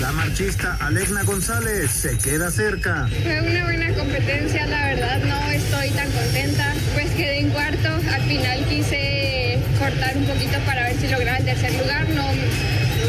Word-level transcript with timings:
La 0.00 0.12
marchista 0.12 0.76
Alegna 0.80 1.24
González 1.24 1.90
se 1.90 2.16
queda 2.18 2.52
cerca. 2.52 3.08
Fue 3.22 3.40
una 3.40 3.64
buena 3.64 3.92
competencia, 3.94 4.64
la 4.66 4.86
verdad 4.86 5.18
no 5.24 5.50
estoy 5.50 5.90
tan 5.90 6.08
contenta. 6.12 6.72
Pues 6.94 7.10
quedé 7.10 7.40
en 7.40 7.50
cuarto, 7.50 7.88
al 7.88 8.22
final 8.22 8.64
quise 8.68 9.58
cortar 9.78 10.16
un 10.16 10.24
poquito 10.24 10.58
para 10.66 10.84
ver 10.84 11.00
si 11.00 11.08
lograba 11.08 11.38
el 11.38 11.44
tercer 11.44 11.72
lugar, 11.74 12.08
no, 12.10 12.26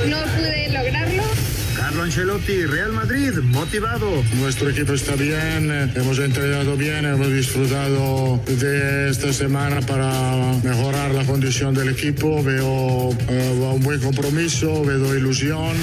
no 0.07 0.23
pude 0.33 0.69
lograrlo. 0.69 1.48
Carlo 1.89 2.03
Ancelotti, 2.03 2.67
Real 2.67 2.93
Madrid, 2.93 3.33
motivado. 3.41 4.23
Nuestro 4.35 4.69
equipo 4.69 4.93
está 4.93 5.15
bien, 5.15 5.71
hemos 5.95 6.19
entrenado 6.19 6.77
bien, 6.77 7.03
hemos 7.03 7.33
disfrutado 7.33 8.39
de 8.45 9.09
esta 9.09 9.33
semana 9.33 9.81
para 9.81 10.53
mejorar 10.63 11.15
la 11.15 11.25
condición 11.25 11.73
del 11.73 11.89
equipo. 11.89 12.43
Veo 12.43 13.09
uh, 13.09 13.73
un 13.73 13.81
buen 13.81 13.99
compromiso, 14.01 14.85
veo 14.85 15.17
ilusión. 15.17 15.75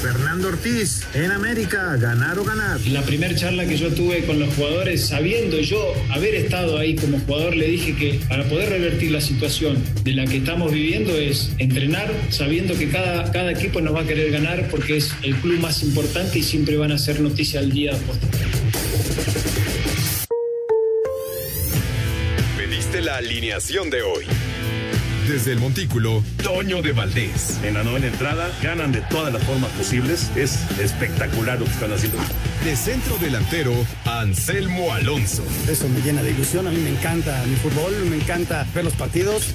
Fernando 0.00 0.48
Ortiz, 0.48 1.02
en 1.12 1.30
América, 1.30 1.94
ganar 1.96 2.38
o 2.38 2.44
ganar. 2.44 2.80
La 2.86 3.02
primera 3.02 3.34
charla 3.34 3.66
que 3.66 3.76
yo 3.76 3.92
tuve 3.92 4.24
con 4.24 4.38
los 4.38 4.54
jugadores, 4.54 5.04
sabiendo 5.04 5.60
yo 5.60 5.92
haber 6.08 6.36
estado 6.36 6.78
ahí 6.78 6.96
como 6.96 7.20
jugador, 7.20 7.54
le 7.54 7.66
dije 7.66 7.94
que 7.94 8.18
para 8.30 8.44
poder 8.44 8.70
revertir 8.70 9.10
la 9.10 9.20
situación 9.20 9.76
de 10.04 10.12
la 10.14 10.24
que 10.24 10.38
estamos 10.38 10.72
viviendo 10.72 11.14
es 11.18 11.50
entrenar 11.58 12.10
sabiendo 12.30 12.78
que 12.78 12.88
cada, 12.88 13.30
cada 13.30 13.52
equipo 13.52 13.82
nos 13.82 13.94
va 13.94 14.00
a 14.00 14.06
querer 14.06 14.30
ganar 14.30 14.68
porque 14.70 14.96
es 14.96 15.14
el 15.22 15.34
club 15.36 15.49
más 15.58 15.82
importante 15.82 16.38
y 16.38 16.42
siempre 16.42 16.76
van 16.76 16.92
a 16.92 16.98
ser 16.98 17.20
noticia 17.20 17.60
al 17.60 17.70
día 17.70 17.92
posterior. 17.92 18.50
Pediste 22.56 23.00
la 23.00 23.16
alineación 23.16 23.90
de 23.90 24.02
hoy. 24.02 24.24
Desde 25.28 25.52
el 25.52 25.60
Montículo, 25.60 26.24
Toño 26.42 26.82
de 26.82 26.92
Valdés. 26.92 27.60
En 27.62 27.74
la 27.74 27.84
novena 27.84 28.08
entrada 28.08 28.50
ganan 28.62 28.90
de 28.90 29.00
todas 29.02 29.32
las 29.32 29.42
formas 29.44 29.70
posibles. 29.70 30.28
Es 30.34 30.58
espectacular 30.80 31.58
lo 31.58 31.66
que 31.66 31.70
están 31.70 31.92
haciendo. 31.92 32.18
De 32.64 32.74
centro 32.74 33.16
delantero, 33.18 33.72
Anselmo 34.04 34.92
Alonso. 34.92 35.44
Eso 35.68 35.88
me 35.88 36.00
llena 36.00 36.22
de 36.22 36.32
ilusión. 36.32 36.66
A 36.66 36.70
mí 36.70 36.78
me 36.78 36.90
encanta 36.90 37.44
mi 37.46 37.54
fútbol, 37.56 37.94
me 38.06 38.16
encanta 38.16 38.66
ver 38.74 38.84
los 38.84 38.94
partidos. 38.94 39.54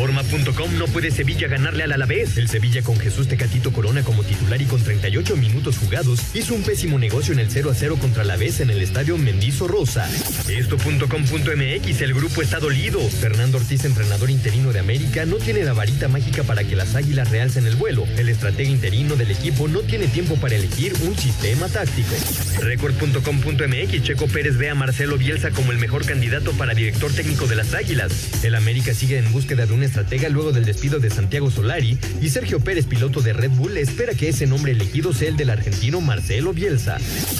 Reforma.com 0.00 0.78
no 0.78 0.86
puede 0.86 1.10
Sevilla 1.10 1.46
ganarle 1.46 1.82
al 1.82 1.92
Alavés. 1.92 2.38
El 2.38 2.48
Sevilla 2.48 2.80
con 2.80 2.98
Jesús 2.98 3.28
Tecatito 3.28 3.70
Corona 3.70 4.02
como 4.02 4.24
titular 4.24 4.60
y 4.62 4.64
con 4.64 4.82
38 4.82 5.36
minutos 5.36 5.76
jugados 5.76 6.20
hizo 6.32 6.54
un 6.54 6.62
pésimo 6.62 6.98
negocio 6.98 7.34
en 7.34 7.40
el 7.40 7.50
0 7.50 7.70
a 7.70 7.74
0 7.74 7.98
contra 8.00 8.22
Alavés 8.22 8.60
en 8.60 8.70
el 8.70 8.80
estadio 8.80 9.18
Mendizo 9.18 9.68
Rosa. 9.68 10.08
Esto.com.mx, 10.48 12.00
el 12.00 12.14
grupo 12.14 12.40
está 12.40 12.60
dolido. 12.60 12.98
Fernando 13.10 13.58
Ortiz, 13.58 13.84
entrenador 13.84 14.30
interino 14.30 14.72
de 14.72 14.78
América, 14.78 15.26
no 15.26 15.36
tiene 15.36 15.64
la 15.64 15.74
varita 15.74 16.08
mágica 16.08 16.44
para 16.44 16.64
que 16.64 16.76
las 16.76 16.94
águilas 16.94 17.30
realcen 17.30 17.66
el 17.66 17.76
vuelo. 17.76 18.06
El 18.16 18.30
estratega 18.30 18.70
interino 18.70 19.16
del 19.16 19.30
equipo 19.30 19.68
no 19.68 19.80
tiene 19.80 20.06
tiempo 20.06 20.36
para 20.36 20.56
elegir 20.56 20.94
un 21.06 21.14
sistema 21.14 21.68
táctico. 21.68 22.14
Record.com.mx, 22.60 24.02
Checo 24.02 24.28
Pérez 24.28 24.56
ve 24.56 24.70
a 24.70 24.74
Marcelo 24.74 25.18
Bielsa 25.18 25.50
como 25.50 25.72
el 25.72 25.78
mejor 25.78 26.06
candidato 26.06 26.52
para 26.52 26.72
director 26.72 27.12
técnico 27.12 27.46
de 27.46 27.56
las 27.56 27.74
águilas. 27.74 28.42
El 28.42 28.54
América 28.54 28.94
sigue 28.94 29.18
en 29.18 29.30
búsqueda 29.30 29.66
de 29.66 29.74
un 29.74 29.89
estratega 29.90 30.28
luego 30.28 30.52
del 30.52 30.64
despido 30.64 31.00
de 31.00 31.10
Santiago 31.10 31.50
Solari 31.50 31.98
y 32.20 32.28
Sergio 32.30 32.60
Pérez, 32.60 32.86
piloto 32.86 33.22
de 33.22 33.32
Red 33.32 33.50
Bull, 33.50 33.76
espera 33.76 34.14
que 34.14 34.28
ese 34.28 34.46
nombre 34.46 34.70
elegido 34.70 35.12
sea 35.12 35.28
el 35.28 35.36
del 35.36 35.50
argentino 35.50 36.00
Marcelo 36.00 36.52
Bielsa. 36.52 36.98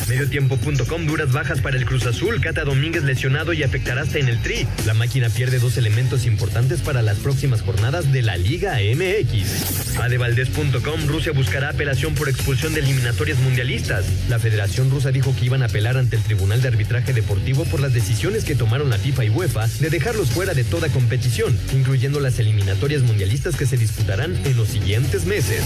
Mediotiempo.com 0.08 1.06
duras 1.06 1.30
bajas 1.32 1.60
para 1.60 1.76
el 1.76 1.84
Cruz 1.84 2.06
Azul, 2.06 2.41
Cata 2.41 2.64
Domínguez 2.64 3.04
lesionado 3.04 3.52
y 3.52 3.62
afectará 3.62 4.00
en 4.14 4.28
el 4.28 4.41
tri. 4.41 4.66
La 4.86 4.94
máquina 4.94 5.28
pierde 5.28 5.58
dos 5.58 5.76
elementos 5.76 6.24
importantes 6.24 6.80
para 6.80 7.02
las 7.02 7.19
próximas 7.19 7.60
jornadas 7.60 8.10
de 8.12 8.22
la 8.22 8.38
Liga 8.38 8.78
MX. 8.78 9.98
Adevaldez.com 9.98 11.06
Rusia 11.06 11.32
buscará 11.32 11.69
apelación 11.69 12.14
por 12.14 12.30
expulsión 12.30 12.72
de 12.72 12.80
eliminatorias 12.80 13.38
mundialistas. 13.41 14.06
La 14.30 14.38
Federación 14.38 14.91
Rusa 14.91 15.12
dijo 15.12 15.36
que 15.36 15.44
iban 15.44 15.62
a 15.62 15.66
apelar 15.66 15.98
ante 15.98 16.16
el 16.16 16.22
Tribunal 16.22 16.62
de 16.62 16.69
Arbitraje 16.69 17.12
Deportivo 17.12 17.64
por 17.66 17.80
las 17.80 17.92
decisiones 17.92 18.44
que 18.44 18.54
tomaron 18.54 18.88
la 18.88 18.98
FIFA 18.98 19.24
y 19.26 19.30
UEFA 19.30 19.69
de 19.80 19.91
dejarlos 19.91 20.30
fuera 20.30 20.54
de 20.54 20.64
toda 20.64 20.88
competición, 20.88 21.58
incluyendo 21.74 22.19
las 22.20 22.38
eliminatorias 22.40 23.02
mundialistas 23.02 23.56
que 23.56 23.66
se 23.66 23.76
disputarán 23.76 24.34
en 24.44 24.56
los 24.56 24.68
siguientes 24.68 25.24
meses. 25.24 25.62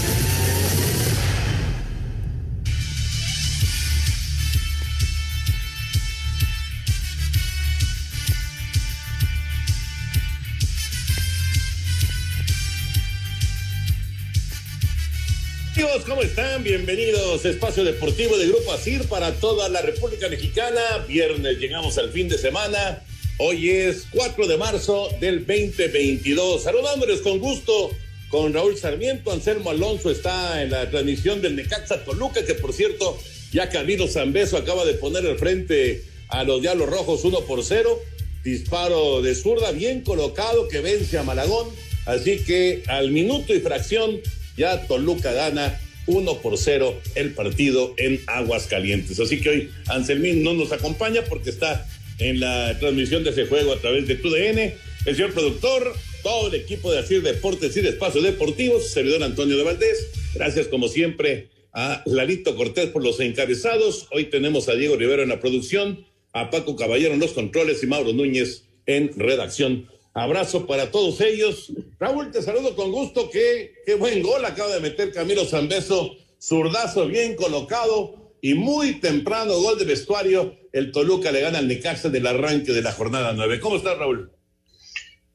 ¿cómo 16.07 16.21
están? 16.21 16.63
Bienvenidos 16.63 17.45
a 17.45 17.49
Espacio 17.49 17.83
Deportivo 17.83 18.37
de 18.37 18.47
Grupo 18.47 18.73
ASIR 18.73 19.07
para 19.07 19.33
toda 19.33 19.69
la 19.69 19.81
República 19.81 20.27
Mexicana. 20.27 20.81
Viernes 21.07 21.57
llegamos 21.57 21.97
al 21.97 22.11
fin 22.11 22.27
de 22.27 22.37
semana. 22.37 23.01
Hoy 23.37 23.69
es 23.69 24.07
4 24.11 24.47
de 24.47 24.55
marzo 24.55 25.09
del 25.19 25.45
2022. 25.45 26.63
Saludándoles 26.63 27.19
con 27.19 27.39
gusto 27.39 27.91
con 28.29 28.53
Raúl 28.53 28.77
Sarmiento. 28.77 29.29
Anselmo 29.29 29.71
Alonso 29.71 30.09
está 30.09 30.63
en 30.63 30.71
la 30.71 30.89
transmisión 30.89 31.41
del 31.41 31.57
Necaxa 31.57 32.05
Toluca, 32.05 32.45
que 32.45 32.53
por 32.53 32.71
cierto, 32.71 33.17
ya 33.51 33.67
Camilo 33.67 34.07
Zambeso 34.07 34.55
acaba 34.55 34.85
de 34.85 34.93
poner 34.93 35.25
al 35.25 35.37
frente 35.37 36.05
a 36.29 36.45
los 36.45 36.61
Diablos 36.61 36.87
Rojos 36.87 37.25
1 37.25 37.41
por 37.41 37.61
0. 37.61 37.99
Disparo 38.41 39.21
de 39.21 39.35
zurda 39.35 39.71
bien 39.71 39.99
colocado 39.99 40.69
que 40.69 40.79
vence 40.79 41.17
a 41.17 41.23
Malagón. 41.23 41.67
Así 42.05 42.37
que 42.37 42.83
al 42.87 43.11
minuto 43.11 43.53
y 43.53 43.59
fracción 43.59 44.21
ya 44.55 44.87
Toluca 44.87 45.33
gana 45.33 45.77
1 46.07 46.37
por 46.37 46.57
0 46.57 47.01
el 47.15 47.33
partido 47.33 47.95
en 47.97 48.21
Aguascalientes. 48.27 49.19
Así 49.19 49.41
que 49.41 49.49
hoy 49.49 49.71
Anselmín 49.87 50.41
no 50.41 50.53
nos 50.53 50.71
acompaña 50.71 51.21
porque 51.27 51.49
está 51.49 51.85
en 52.19 52.39
la 52.39 52.77
transmisión 52.79 53.23
de 53.23 53.31
ese 53.31 53.45
juego 53.45 53.73
a 53.73 53.79
través 53.79 54.07
de 54.07 54.15
TUDN. 54.15 54.73
El 55.05 55.15
señor 55.15 55.33
productor, 55.33 55.93
todo 56.23 56.47
el 56.47 56.55
equipo 56.55 56.91
de 56.91 56.99
Asir 56.99 57.21
Deportes 57.21 57.75
y 57.77 57.81
de 57.81 57.89
Espacios 57.89 58.23
Deportivos, 58.23 58.89
servidor 58.89 59.23
Antonio 59.23 59.57
de 59.57 59.63
Valdés. 59.63 60.07
Gracias 60.33 60.67
como 60.67 60.87
siempre 60.87 61.49
a 61.73 62.01
Lalito 62.05 62.55
Cortés 62.55 62.89
por 62.89 63.03
los 63.03 63.19
encabezados. 63.19 64.07
Hoy 64.11 64.25
tenemos 64.25 64.69
a 64.69 64.75
Diego 64.75 64.95
Rivero 64.95 65.23
en 65.23 65.29
la 65.29 65.39
producción, 65.39 66.05
a 66.33 66.49
Paco 66.49 66.75
Caballero 66.75 67.13
en 67.13 67.19
los 67.19 67.33
controles 67.33 67.83
y 67.83 67.87
Mauro 67.87 68.13
Núñez 68.13 68.63
en 68.85 69.11
redacción. 69.17 69.87
Abrazo 70.13 70.65
para 70.65 70.91
todos 70.91 71.19
ellos. 71.19 71.73
Raúl, 71.99 72.31
te 72.31 72.41
saludo 72.41 72.75
con 72.75 72.91
gusto. 72.91 73.29
Qué, 73.29 73.73
qué 73.85 73.95
buen 73.95 74.23
gol 74.23 74.45
acaba 74.45 74.73
de 74.73 74.79
meter 74.79 75.11
Camilo 75.11 75.45
Zambeso. 75.45 76.15
Zurdazo 76.41 77.07
bien 77.07 77.35
colocado 77.35 78.33
y 78.41 78.53
muy 78.53 79.01
temprano 79.01 79.59
gol 79.59 79.77
de 79.77 79.85
vestuario. 79.85 80.55
El 80.75 80.91
Toluca 80.91 81.31
le 81.31 81.39
gana 81.39 81.59
al 81.59 81.69
Necaxa 81.69 82.09
del 82.09 82.27
arranque 82.27 82.73
de 82.73 82.81
la 82.81 82.91
jornada 82.91 83.31
nueve. 83.31 83.61
¿Cómo 83.61 83.77
estás, 83.77 83.97
Raúl? 83.97 84.29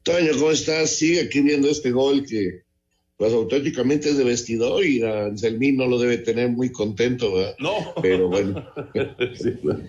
Toño, 0.02 0.32
¿cómo 0.34 0.50
estás? 0.50 0.90
Sigue 0.90 1.22
aquí 1.22 1.40
viendo 1.40 1.70
este 1.70 1.92
gol 1.92 2.26
que, 2.26 2.64
pues 3.16 3.32
auténticamente 3.32 4.10
es 4.10 4.18
de 4.18 4.24
vestidor 4.24 4.84
y 4.84 5.02
a 5.02 5.24
Anselmín 5.24 5.78
no 5.78 5.86
lo 5.86 5.98
debe 5.98 6.18
tener 6.18 6.50
muy 6.50 6.70
contento, 6.70 7.32
¿verdad? 7.32 7.56
No. 7.58 7.72
Pero 8.02 8.28
bueno. 8.28 8.70
sí, 9.42 9.52
bueno. 9.62 9.82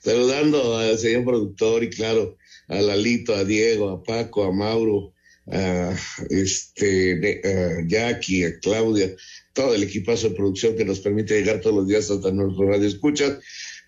Saludando 0.00 0.78
al 0.78 0.98
señor 0.98 1.24
productor 1.24 1.84
y 1.84 1.90
claro, 1.90 2.36
a 2.66 2.80
Lalito, 2.80 3.36
a 3.36 3.44
Diego, 3.44 3.90
a 3.90 4.02
Paco, 4.02 4.42
a 4.42 4.50
Mauro, 4.50 5.12
a 5.52 5.94
este, 6.30 7.40
a 7.44 7.86
Jackie, 7.86 8.42
a 8.42 8.58
Claudia, 8.58 9.14
todo 9.52 9.72
el 9.72 9.84
equipazo 9.84 10.30
de 10.30 10.34
producción 10.34 10.76
que 10.76 10.84
nos 10.84 10.98
permite 10.98 11.38
llegar 11.38 11.60
todos 11.60 11.76
los 11.76 11.86
días 11.86 12.10
hasta 12.10 12.32
nuestro 12.32 12.68
radio 12.68 12.88
escuchas. 12.88 13.38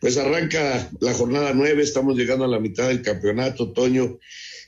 Pues 0.02 0.16
arranca 0.16 0.90
la 0.98 1.14
jornada 1.14 1.52
nueve, 1.54 1.84
estamos 1.84 2.18
llegando 2.18 2.44
a 2.44 2.48
la 2.48 2.58
mitad 2.58 2.88
del 2.88 3.02
campeonato, 3.02 3.62
otoño, 3.62 4.18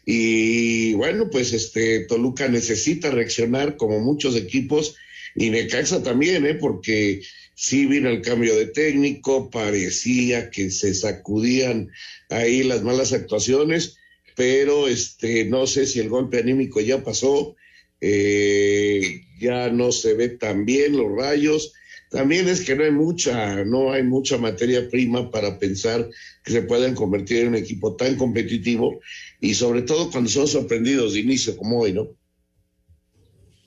y 0.06 0.94
bueno, 0.94 1.28
pues 1.28 1.52
este 1.52 2.04
Toluca 2.04 2.46
necesita 2.46 3.10
reaccionar 3.10 3.76
como 3.76 3.98
muchos 3.98 4.36
equipos 4.36 4.94
y 5.34 5.50
Necaxa 5.50 6.04
también, 6.04 6.46
¿eh? 6.46 6.54
porque 6.54 7.20
sí 7.56 7.86
vino 7.86 8.10
el 8.10 8.22
cambio 8.22 8.54
de 8.54 8.66
técnico, 8.66 9.50
parecía 9.50 10.50
que 10.50 10.70
se 10.70 10.94
sacudían 10.94 11.90
ahí 12.30 12.62
las 12.62 12.84
malas 12.84 13.12
actuaciones, 13.12 13.96
pero 14.36 14.86
este 14.86 15.46
no 15.46 15.66
sé 15.66 15.88
si 15.88 15.98
el 15.98 16.10
golpe 16.10 16.38
anímico 16.38 16.80
ya 16.80 17.02
pasó, 17.02 17.56
eh, 18.00 19.22
ya 19.40 19.68
no 19.70 19.90
se 19.90 20.14
ve 20.14 20.28
tan 20.28 20.64
bien 20.64 20.96
los 20.96 21.10
rayos, 21.10 21.72
también 22.14 22.48
es 22.48 22.64
que 22.64 22.76
no 22.76 22.84
hay 22.84 22.92
mucha, 22.92 23.64
no 23.64 23.92
hay 23.92 24.04
mucha 24.04 24.38
materia 24.38 24.88
prima 24.88 25.32
para 25.32 25.58
pensar 25.58 26.08
que 26.44 26.52
se 26.52 26.62
puedan 26.62 26.94
convertir 26.94 27.38
en 27.38 27.48
un 27.48 27.54
equipo 27.56 27.96
tan 27.96 28.14
competitivo 28.14 29.00
y 29.40 29.54
sobre 29.54 29.82
todo 29.82 30.12
cuando 30.12 30.30
son 30.30 30.46
sorprendidos 30.46 31.14
de 31.14 31.20
inicio 31.20 31.56
como 31.56 31.80
hoy, 31.80 31.92
¿no? 31.92 32.08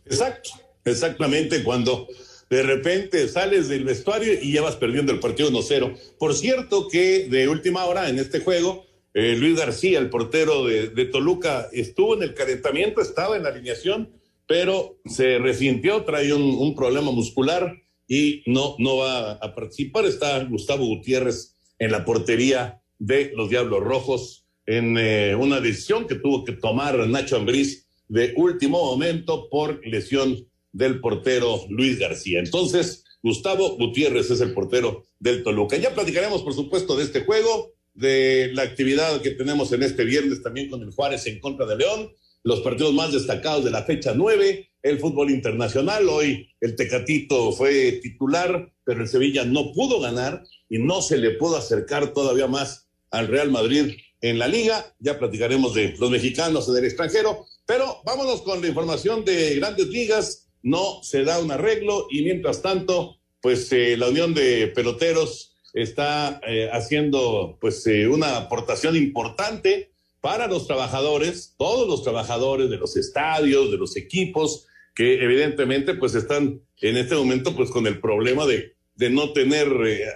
Exacto, 0.06 0.52
exactamente 0.86 1.62
cuando 1.62 2.08
de 2.50 2.64
repente 2.64 3.28
sales 3.28 3.68
del 3.68 3.84
vestuario 3.84 4.42
y 4.42 4.54
ya 4.54 4.62
vas 4.62 4.78
perdiendo 4.78 5.12
el 5.12 5.20
partido 5.20 5.52
1-0. 5.52 5.98
Por 6.18 6.34
cierto 6.34 6.88
que 6.88 7.28
de 7.28 7.50
última 7.50 7.84
hora 7.84 8.08
en 8.08 8.18
este 8.18 8.40
juego, 8.40 8.86
eh, 9.14 9.36
Luis 9.36 9.58
García, 9.58 10.00
el 10.00 10.10
portero 10.10 10.64
de, 10.64 11.06
Toluca, 11.08 11.68
estuvo 11.74 12.16
en 12.16 12.24
el 12.24 12.34
calentamiento, 12.34 13.02
estaba 13.02 13.36
en 13.36 13.44
la 13.44 13.50
alineación, 13.50 14.10
pero 14.48 15.02
se 15.06 15.38
resintió, 15.38 16.06
trae 16.06 16.32
un, 16.34 16.74
problema 16.76 17.12
muscular 17.12 17.74
y 18.08 18.44
no, 18.46 18.76
no 18.80 18.98
va 18.98 19.34
a 19.34 19.56
participar. 19.56 20.06
Está 20.06 20.44
Gustavo 20.46 20.86
Gutiérrez 20.86 21.56
en 21.80 21.92
la 21.92 22.06
portería 22.06 22.82
de 23.00 23.32
los 23.36 23.50
Diablos 23.50 23.84
Rojos 23.84 24.46
en 24.66 24.98
eh, 24.98 25.36
una 25.36 25.62
decisión 25.62 26.08
que 26.08 26.16
tuvo 26.16 26.44
que 26.44 26.54
tomar 26.54 26.98
Nacho 27.08 27.38
Ambriz 27.38 27.88
de 28.08 28.34
último 28.36 28.84
momento 28.84 29.50
por 29.50 29.86
lesión 29.86 30.46
del 30.72 31.00
portero 31.00 31.66
Luis 31.70 32.00
García. 32.00 32.40
Entonces, 32.40 33.04
Gustavo 33.24 33.78
Gutiérrez 33.78 34.30
es 34.30 34.42
el 34.42 34.54
portero 34.54 35.06
del 35.20 35.44
Toluca. 35.44 35.78
Ya 35.78 35.94
platicaremos, 35.94 36.44
por 36.44 36.54
supuesto, 36.54 36.96
de 36.96 37.04
este 37.04 37.26
juego, 37.26 37.74
de 37.94 38.52
la 38.54 38.62
actividad 38.62 39.22
que 39.22 39.32
tenemos 39.32 39.72
en 39.74 39.84
este 39.84 40.04
viernes 40.04 40.44
también 40.44 40.70
con 40.70 40.82
el 40.84 40.92
Juárez 40.92 41.26
en 41.26 41.40
contra 41.40 41.66
de 41.66 41.78
León, 41.78 42.12
los 42.48 42.62
partidos 42.62 42.94
más 42.94 43.12
destacados 43.12 43.66
de 43.66 43.72
la 43.72 43.84
fecha 43.84 44.14
nueve, 44.16 44.72
el 44.82 45.00
fútbol 45.00 45.32
internacional. 45.32 46.08
Hoy 46.08 46.50
el 46.62 46.78
Tecatito 46.78 47.52
fue 47.52 48.00
titular, 48.02 48.72
pero 48.86 49.02
el 49.02 49.10
Sevilla 49.10 49.44
no 49.44 49.74
pudo 49.74 50.00
ganar 50.00 50.46
y 50.70 50.80
no 50.80 51.02
se 51.02 51.18
le 51.18 51.32
pudo 51.32 51.58
acercar 51.58 52.14
todavía 52.14 52.48
más 52.48 52.88
al 53.12 53.28
Real 53.28 53.52
Madrid 53.52 53.98
en 54.22 54.40
la 54.40 54.48
liga. 54.48 54.96
Ya 55.00 55.20
platicaremos 55.20 55.74
de 55.74 55.98
los 56.00 56.10
mexicanos 56.10 56.70
en 56.70 56.78
el 56.78 56.86
extranjero, 56.86 57.46
pero 57.66 57.98
vámonos 58.06 58.42
con 58.44 58.62
la 58.62 58.70
información 58.70 59.26
de 59.26 59.56
grandes 59.56 59.88
ligas 59.88 60.48
no 60.64 61.04
se 61.04 61.26
da 61.26 61.42
un 61.42 61.52
arreglo 61.52 62.08
y 62.10 62.22
mientras 62.22 62.62
tanto, 62.62 63.18
pues 63.42 63.70
eh, 63.74 63.98
la 63.98 64.08
Unión 64.08 64.34
de 64.34 64.68
Peloteros 64.68 65.54
está 65.74 66.40
eh, 66.48 66.70
haciendo 66.72 67.58
pues 67.60 67.86
eh, 67.88 68.08
una 68.08 68.38
aportación 68.38 68.96
importante 68.96 69.92
para 70.22 70.48
los 70.48 70.68
trabajadores, 70.68 71.56
todos 71.58 71.88
los 71.88 72.04
trabajadores 72.04 72.70
de 72.70 72.78
los 72.78 72.98
estadios, 72.98 73.72
de 73.72 73.78
los 73.78 73.96
equipos, 73.96 74.68
que 74.96 75.24
evidentemente 75.24 75.94
pues 75.94 76.16
están 76.16 76.62
en 76.82 76.98
este 76.98 77.16
momento 77.16 77.56
pues 77.56 77.70
con 77.70 77.86
el 77.88 78.00
problema 78.00 78.46
de, 78.46 78.76
de 78.96 79.10
no 79.10 79.32
tener 79.34 79.68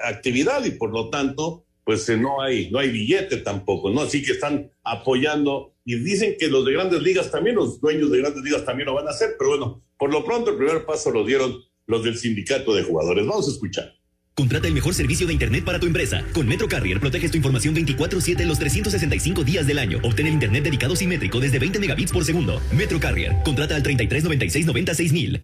actividad 0.03 0.65
y 0.65 0.71
por 0.71 0.91
lo 0.91 1.09
tanto 1.09 1.65
pues 1.83 2.07
no 2.09 2.41
hay, 2.41 2.69
no 2.71 2.79
hay 2.79 2.89
billete 2.89 3.37
tampoco, 3.37 3.89
¿no? 3.89 4.01
Así 4.01 4.23
que 4.23 4.33
están 4.33 4.71
apoyando 4.83 5.73
y 5.83 5.95
dicen 5.95 6.35
que 6.39 6.47
los 6.47 6.65
de 6.65 6.73
grandes 6.73 7.01
ligas 7.01 7.31
también, 7.31 7.55
los 7.55 7.81
dueños 7.81 8.11
de 8.11 8.19
grandes 8.19 8.43
ligas 8.43 8.65
también 8.65 8.87
lo 8.87 8.93
van 8.93 9.07
a 9.07 9.11
hacer, 9.11 9.35
pero 9.37 9.51
bueno, 9.51 9.83
por 9.97 10.11
lo 10.11 10.23
pronto 10.23 10.51
el 10.51 10.57
primer 10.57 10.85
paso 10.85 11.11
lo 11.11 11.25
dieron 11.25 11.59
los 11.87 12.03
del 12.03 12.17
sindicato 12.17 12.73
de 12.73 12.83
jugadores. 12.83 13.25
Vamos 13.25 13.47
a 13.47 13.51
escuchar. 13.51 13.93
Contrata 14.35 14.67
el 14.67 14.73
mejor 14.73 14.93
servicio 14.93 15.27
de 15.27 15.33
Internet 15.33 15.63
para 15.63 15.79
tu 15.79 15.87
empresa. 15.87 16.23
Con 16.33 16.47
Metro 16.47 16.67
Carrier 16.67 16.99
proteges 16.99 17.31
tu 17.31 17.37
información 17.37 17.75
24-7 17.75 18.45
los 18.45 18.59
365 18.59 19.43
días 19.43 19.67
del 19.67 19.79
año. 19.79 19.99
Obtén 20.03 20.27
el 20.27 20.33
Internet 20.33 20.63
dedicado 20.63 20.95
simétrico 20.95 21.39
desde 21.39 21.59
20 21.59 21.79
megabits 21.79 22.11
por 22.11 22.23
segundo. 22.23 22.61
Metro 22.71 22.99
Carrier. 22.99 23.35
Contrata 23.43 23.75
al 23.75 23.83
33 23.83 24.23
96 24.23 24.65
96 24.65 25.13
mil. 25.13 25.41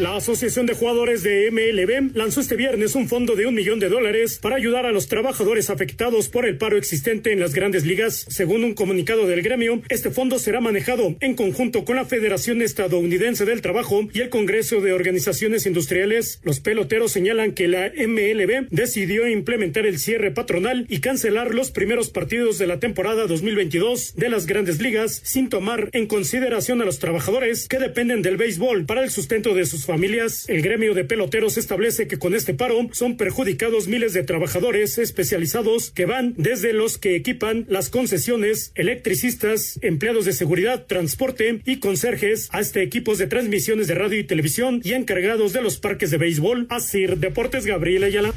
La 0.00 0.16
Asociación 0.16 0.66
de 0.66 0.74
Jugadores 0.74 1.22
de 1.22 1.52
MLB 1.52 2.16
lanzó 2.16 2.40
este 2.40 2.56
viernes 2.56 2.96
un 2.96 3.08
fondo 3.08 3.36
de 3.36 3.46
un 3.46 3.54
millón 3.54 3.78
de 3.78 3.88
dólares 3.88 4.40
para 4.42 4.56
ayudar 4.56 4.86
a 4.86 4.90
los 4.90 5.06
trabajadores 5.06 5.70
afectados 5.70 6.28
por 6.28 6.46
el 6.46 6.58
paro 6.58 6.76
existente 6.76 7.32
en 7.32 7.38
las 7.38 7.54
grandes 7.54 7.86
ligas. 7.86 8.26
Según 8.28 8.64
un 8.64 8.74
comunicado 8.74 9.28
del 9.28 9.42
gremio, 9.42 9.82
este 9.90 10.10
fondo 10.10 10.40
será 10.40 10.60
manejado 10.60 11.14
en 11.20 11.36
conjunto 11.36 11.84
con 11.84 11.94
la 11.94 12.06
Federación 12.06 12.60
Estadounidense 12.60 13.44
del 13.44 13.62
Trabajo 13.62 14.08
y 14.12 14.20
el 14.20 14.30
Congreso 14.30 14.80
de 14.80 14.92
Organizaciones 14.92 15.64
Industriales. 15.64 16.40
Los 16.42 16.58
peloteros 16.58 17.12
señalan 17.12 17.52
que 17.52 17.68
la 17.68 17.92
MLB 17.96 18.66
decidió 18.70 19.28
implementar 19.28 19.86
el 19.86 20.00
cierre 20.00 20.32
patronal 20.32 20.86
y 20.88 20.98
cancelar 20.98 21.54
los 21.54 21.70
primeros 21.70 22.10
partidos 22.10 22.58
de 22.58 22.66
la 22.66 22.80
temporada 22.80 23.28
2022 23.28 24.16
de 24.16 24.28
las 24.28 24.46
grandes 24.46 24.82
ligas 24.82 25.20
sin 25.22 25.48
tomar 25.48 25.88
en 25.92 26.08
consideración 26.08 26.82
a 26.82 26.84
los 26.84 26.98
trabajadores 26.98 27.68
que 27.68 27.78
dependen 27.78 28.22
del 28.22 28.36
béisbol 28.38 28.86
para 28.86 29.04
el 29.04 29.10
sustento 29.10 29.54
de 29.54 29.66
sus 29.66 29.83
familias. 29.86 30.48
El 30.48 30.62
gremio 30.62 30.94
de 30.94 31.04
peloteros 31.04 31.56
establece 31.56 32.06
que 32.06 32.18
con 32.18 32.34
este 32.34 32.54
paro 32.54 32.88
son 32.92 33.16
perjudicados 33.16 33.88
miles 33.88 34.12
de 34.12 34.22
trabajadores 34.22 34.98
especializados 34.98 35.90
que 35.90 36.06
van 36.06 36.34
desde 36.36 36.72
los 36.72 36.98
que 36.98 37.16
equipan 37.16 37.66
las 37.68 37.90
concesiones, 37.90 38.72
electricistas, 38.74 39.78
empleados 39.82 40.24
de 40.24 40.32
seguridad, 40.32 40.86
transporte 40.86 41.60
y 41.64 41.78
conserjes, 41.78 42.48
hasta 42.52 42.80
equipos 42.80 43.18
de 43.18 43.26
transmisiones 43.26 43.86
de 43.86 43.94
radio 43.94 44.18
y 44.18 44.24
televisión 44.24 44.80
y 44.84 44.92
encargados 44.92 45.52
de 45.52 45.62
los 45.62 45.78
parques 45.78 46.10
de 46.10 46.18
béisbol. 46.18 46.66
Asir 46.70 47.18
Deportes 47.18 47.66
Gabriel 47.66 48.04
Ayala. 48.04 48.34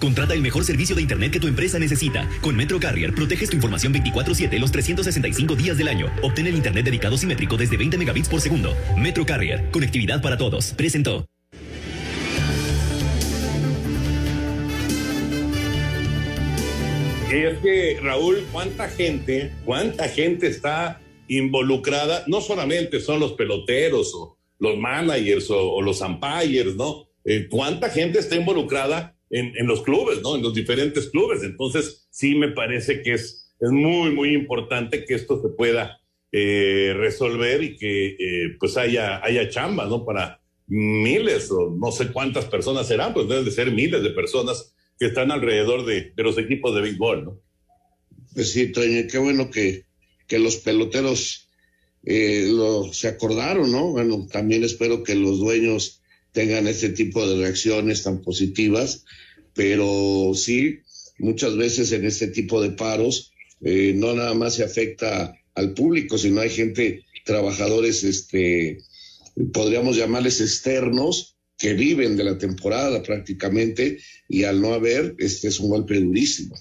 Contrata 0.00 0.34
el 0.34 0.42
mejor 0.42 0.64
servicio 0.64 0.94
de 0.94 1.02
Internet 1.02 1.32
que 1.32 1.40
tu 1.40 1.46
empresa 1.46 1.78
necesita. 1.78 2.28
Con 2.42 2.56
Metro 2.56 2.78
Carrier 2.78 3.14
proteges 3.14 3.50
tu 3.50 3.56
información 3.56 3.92
24-7 3.94 4.58
los 4.58 4.72
365 4.72 5.56
días 5.56 5.78
del 5.78 5.88
año. 5.88 6.06
Obtén 6.22 6.46
el 6.46 6.54
Internet 6.54 6.84
dedicado 6.84 7.16
simétrico 7.16 7.56
desde 7.56 7.76
20 7.76 7.98
megabits 7.98 8.28
por 8.28 8.40
segundo. 8.40 8.74
Metro 8.96 9.24
Carrier, 9.24 9.70
conectividad 9.70 10.20
para 10.20 10.36
todos. 10.36 10.72
Presentó. 10.72 11.26
Es 17.30 17.58
que, 17.58 17.98
Raúl, 18.00 18.46
¿cuánta 18.52 18.88
gente, 18.88 19.52
cuánta 19.64 20.08
gente 20.08 20.46
está 20.46 21.00
involucrada? 21.26 22.22
No 22.28 22.40
solamente 22.40 23.00
son 23.00 23.18
los 23.18 23.32
peloteros 23.32 24.14
o 24.14 24.38
los 24.60 24.78
managers 24.78 25.50
o, 25.50 25.82
los 25.82 26.00
umpires, 26.00 26.76
¿no? 26.76 27.08
Eh, 27.24 27.48
¿Cuánta 27.50 27.90
gente 27.90 28.20
está 28.20 28.36
involucrada 28.36 29.15
en, 29.36 29.66
los 29.66 29.82
clubes, 29.82 30.22
¿no? 30.22 30.36
En 30.36 30.42
los 30.42 30.54
diferentes 30.54 31.10
clubes. 31.10 31.42
Entonces, 31.42 32.06
sí 32.10 32.34
me 32.34 32.48
parece 32.48 33.02
que 33.02 33.12
es, 33.12 33.54
es 33.60 33.70
muy, 33.70 34.10
muy 34.10 34.34
importante 34.34 35.04
que 35.04 35.14
esto 35.14 35.40
se 35.42 35.48
pueda 35.50 36.00
eh, 36.32 36.94
resolver 36.96 37.62
y 37.62 37.76
que 37.76 38.16
eh, 38.18 38.56
pues 38.58 38.76
haya, 38.76 39.24
haya 39.24 39.48
chamba, 39.48 39.86
¿no? 39.86 40.04
Para 40.04 40.40
miles 40.66 41.50
o 41.50 41.70
no 41.70 41.92
sé 41.92 42.12
cuántas 42.12 42.46
personas 42.46 42.88
serán, 42.88 43.14
pues 43.14 43.28
deben 43.28 43.44
de 43.44 43.50
ser 43.50 43.70
miles 43.70 44.02
de 44.02 44.10
personas 44.10 44.74
que 44.98 45.06
están 45.06 45.30
alrededor 45.30 45.84
de, 45.84 46.12
los 46.16 46.38
equipos 46.38 46.74
de 46.74 46.80
béisbol, 46.80 47.24
¿no? 47.24 47.40
Pues 48.34 48.52
sí, 48.52 48.72
Toño, 48.72 49.02
qué 49.10 49.18
bueno 49.18 49.50
que, 49.50 49.84
que 50.26 50.38
los 50.38 50.56
peloteros 50.56 51.48
eh, 52.04 52.48
lo, 52.50 52.92
se 52.92 53.08
acordaron, 53.08 53.70
¿no? 53.70 53.92
Bueno, 53.92 54.26
también 54.30 54.64
espero 54.64 55.02
que 55.02 55.14
los 55.14 55.38
dueños 55.38 56.00
tengan 56.32 56.66
este 56.66 56.90
tipo 56.90 57.26
de 57.26 57.42
reacciones 57.42 58.02
tan 58.02 58.22
positivas, 58.22 59.04
pero 59.56 60.32
sí, 60.34 60.80
muchas 61.18 61.56
veces 61.56 61.90
en 61.92 62.04
este 62.04 62.28
tipo 62.28 62.62
de 62.62 62.70
paros 62.70 63.32
eh, 63.62 63.92
no 63.96 64.14
nada 64.14 64.34
más 64.34 64.54
se 64.54 64.64
afecta 64.64 65.34
al 65.54 65.72
público, 65.72 66.18
sino 66.18 66.40
hay 66.40 66.50
gente, 66.50 67.04
trabajadores, 67.24 68.04
este, 68.04 68.78
podríamos 69.52 69.96
llamarles 69.96 70.40
externos, 70.40 71.32
que 71.58 71.72
viven 71.72 72.18
de 72.18 72.24
la 72.24 72.36
temporada 72.36 73.02
prácticamente 73.02 73.98
y 74.28 74.44
al 74.44 74.60
no 74.60 74.74
haber, 74.74 75.14
este 75.18 75.48
es 75.48 75.58
un 75.58 75.70
golpe 75.70 75.98
durísimo. 75.98 76.54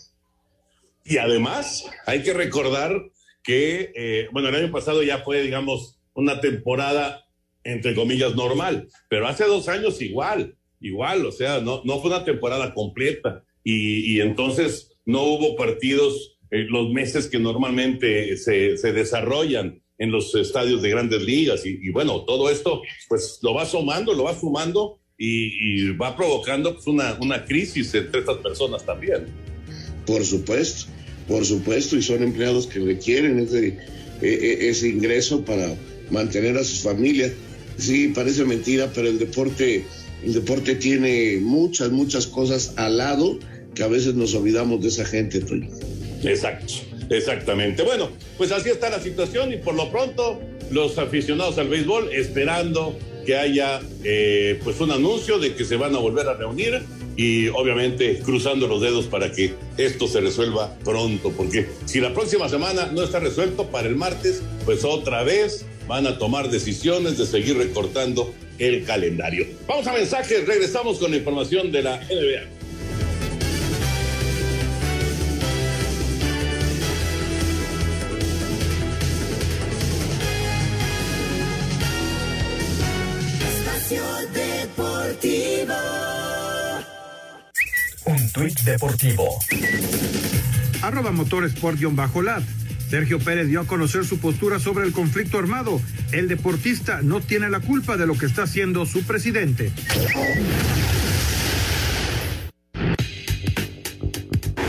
Y 1.04 1.18
además, 1.18 1.84
hay 2.06 2.24
que 2.24 2.34
recordar 2.34 3.12
que, 3.44 3.92
eh, 3.94 4.28
bueno, 4.32 4.48
el 4.48 4.56
año 4.56 4.72
pasado 4.72 5.04
ya 5.04 5.20
fue, 5.20 5.42
digamos, 5.42 6.00
una 6.14 6.40
temporada 6.40 7.26
entre 7.66 7.96
comillas, 7.96 8.36
normal. 8.36 8.88
Pero 9.10 9.28
hace 9.28 9.44
dos 9.44 9.68
años 9.68 10.02
igual, 10.02 10.56
igual, 10.88 11.26
o 11.26 11.32
sea, 11.32 11.60
no, 11.60 11.82
no 11.84 12.00
fue 12.00 12.12
una 12.12 12.24
temporada 12.24 12.74
completa. 12.74 13.44
Y, 13.64 14.20
entonces 14.22 14.92
no 15.06 15.24
hubo 15.24 15.56
partidos 15.56 16.38
eh, 16.52 16.66
los 16.70 16.92
meses 16.92 17.28
que 17.28 17.40
normalmente 17.40 18.38
se, 18.38 18.78
se, 18.78 18.94
desarrollan 18.94 19.82
en 19.98 20.12
los 20.12 20.36
estadios 20.36 20.84
de 20.84 20.90
grandes 20.90 21.24
ligas. 21.24 21.66
Y, 21.66 21.90
bueno, 21.90 22.22
todo 22.26 22.50
esto, 22.50 22.82
pues 23.10 23.40
lo 23.42 23.56
va 23.56 23.66
sumando, 23.66 24.14
lo 24.14 24.26
va 24.26 24.40
sumando 24.40 25.00
y, 25.18 25.92
va 25.94 26.16
provocando 26.16 26.74
pues, 26.74 26.86
una, 26.86 27.18
una 27.20 27.44
crisis 27.44 27.94
entre 27.96 28.20
estas 28.20 28.38
personas 28.38 28.86
también. 28.86 29.26
Por 30.06 30.24
supuesto, 30.24 30.92
por 31.28 31.44
supuesto, 31.44 31.96
y 31.96 32.04
son 32.04 32.22
empleados 32.22 32.68
que 32.68 32.80
requieren 32.80 33.40
ese, 33.40 33.80
e, 34.22 34.28
e, 34.28 34.70
ese 34.70 34.90
ingreso 34.90 35.44
para 35.44 35.76
mantener 36.12 36.58
a 36.58 36.64
sus 36.64 36.82
familias. 36.82 37.32
Sí, 37.78 38.10
parece 38.10 38.46
mentira, 38.46 38.92
pero 38.94 39.08
el 39.08 39.20
deporte, 39.20 39.86
el 40.24 40.34
deporte 40.34 40.76
tiene 40.76 41.38
muchas, 41.42 41.92
muchas 41.92 42.28
cosas 42.28 42.74
al 42.78 42.98
lado 42.98 43.38
que 43.74 43.84
a 43.84 43.88
veces 43.88 44.16
nos 44.16 44.34
olvidamos 44.34 44.82
de 44.82 44.88
esa 44.88 45.06
gente, 45.06 45.44
Exacto, 46.24 46.74
exactamente. 47.10 47.84
Bueno, 47.84 48.10
pues 48.38 48.52
así 48.52 48.70
está 48.70 48.90
la 48.90 49.00
situación 49.00 49.54
y 49.54 49.58
por 49.58 49.76
lo 49.76 49.92
pronto 49.92 50.40
los 50.72 50.98
aficionados 50.98 51.58
al 51.58 51.68
béisbol 51.68 52.12
esperando 52.14 52.98
que 53.26 53.36
haya 53.36 53.82
eh, 54.04 54.60
pues 54.64 54.80
un 54.80 54.92
anuncio 54.92 55.40
de 55.40 55.56
que 55.56 55.66
se 55.66 55.76
van 55.76 55.96
a 55.96 56.00
volver 56.00 56.28
a 56.28 56.36
reunir 56.36 56.84
y 57.18 57.48
obviamente 57.50 58.20
cruzando 58.20 58.68
los 58.68 58.82
dedos 58.82 59.06
para 59.06 59.32
que 59.32 59.54
esto 59.78 60.08
se 60.08 60.22
resuelva 60.22 60.76
pronto, 60.84 61.32
porque 61.32 61.68
si 61.86 62.00
la 62.00 62.14
próxima 62.14 62.50
semana 62.50 62.92
no 62.94 63.04
está 63.04 63.20
resuelto 63.20 63.68
para 63.68 63.88
el 63.88 63.96
martes, 63.96 64.42
pues 64.66 64.84
otra 64.84 65.24
vez 65.24 65.66
van 65.88 66.08
a 66.08 66.18
tomar 66.18 66.50
decisiones 66.50 67.18
de 67.18 67.26
seguir 67.26 67.58
recortando 67.58 68.34
el 68.60 68.84
calendario. 68.86 69.46
Vamos 69.68 69.88
a 69.88 69.94
mensajes, 69.94 70.46
regresamos 70.46 70.98
con 71.00 71.12
la 71.12 71.18
información 71.18 71.72
de 71.72 71.84
la 71.84 71.98
NBA. 71.98 72.56
Deportivo. 84.34 85.74
Un 88.06 88.32
tuit 88.32 88.60
deportivo. 88.62 89.40
Arroba 90.82 91.12
motorsport-lat. 91.12 92.65
Sergio 92.90 93.20
Pérez 93.20 93.48
dio 93.48 93.62
a 93.62 93.68
conocer 93.68 94.06
su 94.06 94.20
postura 94.20 94.60
sobre 94.60 94.86
el 94.86 94.92
conflicto 94.92 95.38
armado. 95.38 95.82
El 96.12 96.28
deportista 96.28 97.02
no 97.02 97.22
tiene 97.22 97.50
la 97.50 97.60
culpa 97.60 97.98
de 97.98 98.08
lo 98.08 98.18
que 98.18 98.26
está 98.26 98.44
haciendo 98.44 98.86
su 98.86 99.04
presidente. 99.04 99.72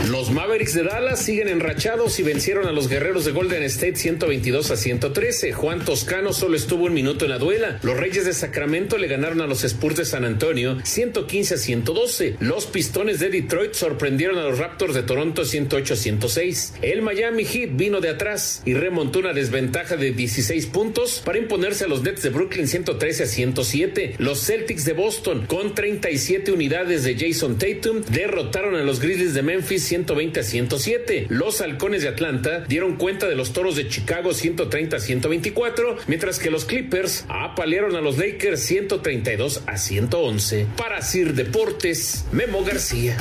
Los 0.09 0.31
Mavericks 0.31 0.73
de 0.73 0.83
Dallas 0.83 1.21
siguen 1.21 1.49
enrachados 1.49 2.17
y 2.19 2.23
vencieron 2.23 2.65
a 2.65 2.71
los 2.71 2.87
guerreros 2.87 3.25
de 3.25 3.33
Golden 3.33 3.61
State 3.63 3.97
122 3.97 4.71
a 4.71 4.77
113. 4.77 5.51
Juan 5.51 5.83
Toscano 5.83 6.31
solo 6.31 6.55
estuvo 6.55 6.85
un 6.85 6.93
minuto 6.93 7.25
en 7.25 7.31
la 7.31 7.39
duela. 7.39 7.79
Los 7.83 7.97
Reyes 7.97 8.23
de 8.23 8.31
Sacramento 8.31 8.97
le 8.97 9.07
ganaron 9.07 9.41
a 9.41 9.47
los 9.47 9.65
Spurs 9.65 9.97
de 9.97 10.05
San 10.05 10.23
Antonio 10.23 10.77
115 10.81 11.55
a 11.55 11.57
112. 11.57 12.37
Los 12.39 12.67
Pistones 12.67 13.19
de 13.19 13.29
Detroit 13.29 13.73
sorprendieron 13.73 14.37
a 14.37 14.43
los 14.43 14.57
Raptors 14.57 14.93
de 14.93 15.03
Toronto 15.03 15.43
108 15.43 15.93
a 15.93 15.97
106. 15.97 16.73
El 16.81 17.01
Miami 17.01 17.43
Heat 17.43 17.71
vino 17.73 17.99
de 17.99 18.09
atrás 18.09 18.61
y 18.63 18.75
remontó 18.75 19.19
una 19.19 19.33
desventaja 19.33 19.97
de 19.97 20.11
16 20.13 20.67
puntos 20.67 21.21
para 21.25 21.37
imponerse 21.37 21.83
a 21.83 21.89
los 21.89 22.03
Nets 22.03 22.23
de 22.23 22.29
Brooklyn 22.29 22.69
113 22.69 23.23
a 23.23 23.27
107. 23.27 24.15
Los 24.19 24.39
Celtics 24.45 24.85
de 24.85 24.93
Boston 24.93 25.45
con 25.47 25.75
37 25.75 26.53
unidades 26.53 27.03
de 27.03 27.17
Jason 27.17 27.57
Tatum 27.57 28.03
derrotaron 28.09 28.75
a 28.75 28.83
los 28.83 29.01
Grizzlies 29.01 29.33
de 29.33 29.41
Memphis 29.41 29.96
120 29.97 30.39
a 30.41 30.43
107. 30.43 31.25
Los 31.29 31.59
halcones 31.59 32.03
de 32.03 32.09
Atlanta 32.09 32.59
dieron 32.67 32.97
cuenta 32.97 33.27
de 33.27 33.35
los 33.35 33.51
toros 33.51 33.75
de 33.75 33.87
Chicago 33.87 34.31
130 34.31 34.97
a 34.97 34.99
124, 34.99 35.97
mientras 36.05 36.37
que 36.37 36.51
los 36.51 36.65
Clippers 36.65 37.25
apalearon 37.29 37.95
a 37.95 38.01
los 38.01 38.19
Lakers 38.19 38.61
132 38.61 39.63
a 39.65 39.77
111. 39.77 40.67
Para 40.77 41.01
Sir 41.01 41.33
Deportes, 41.33 42.25
Memo 42.31 42.63
García. 42.63 43.17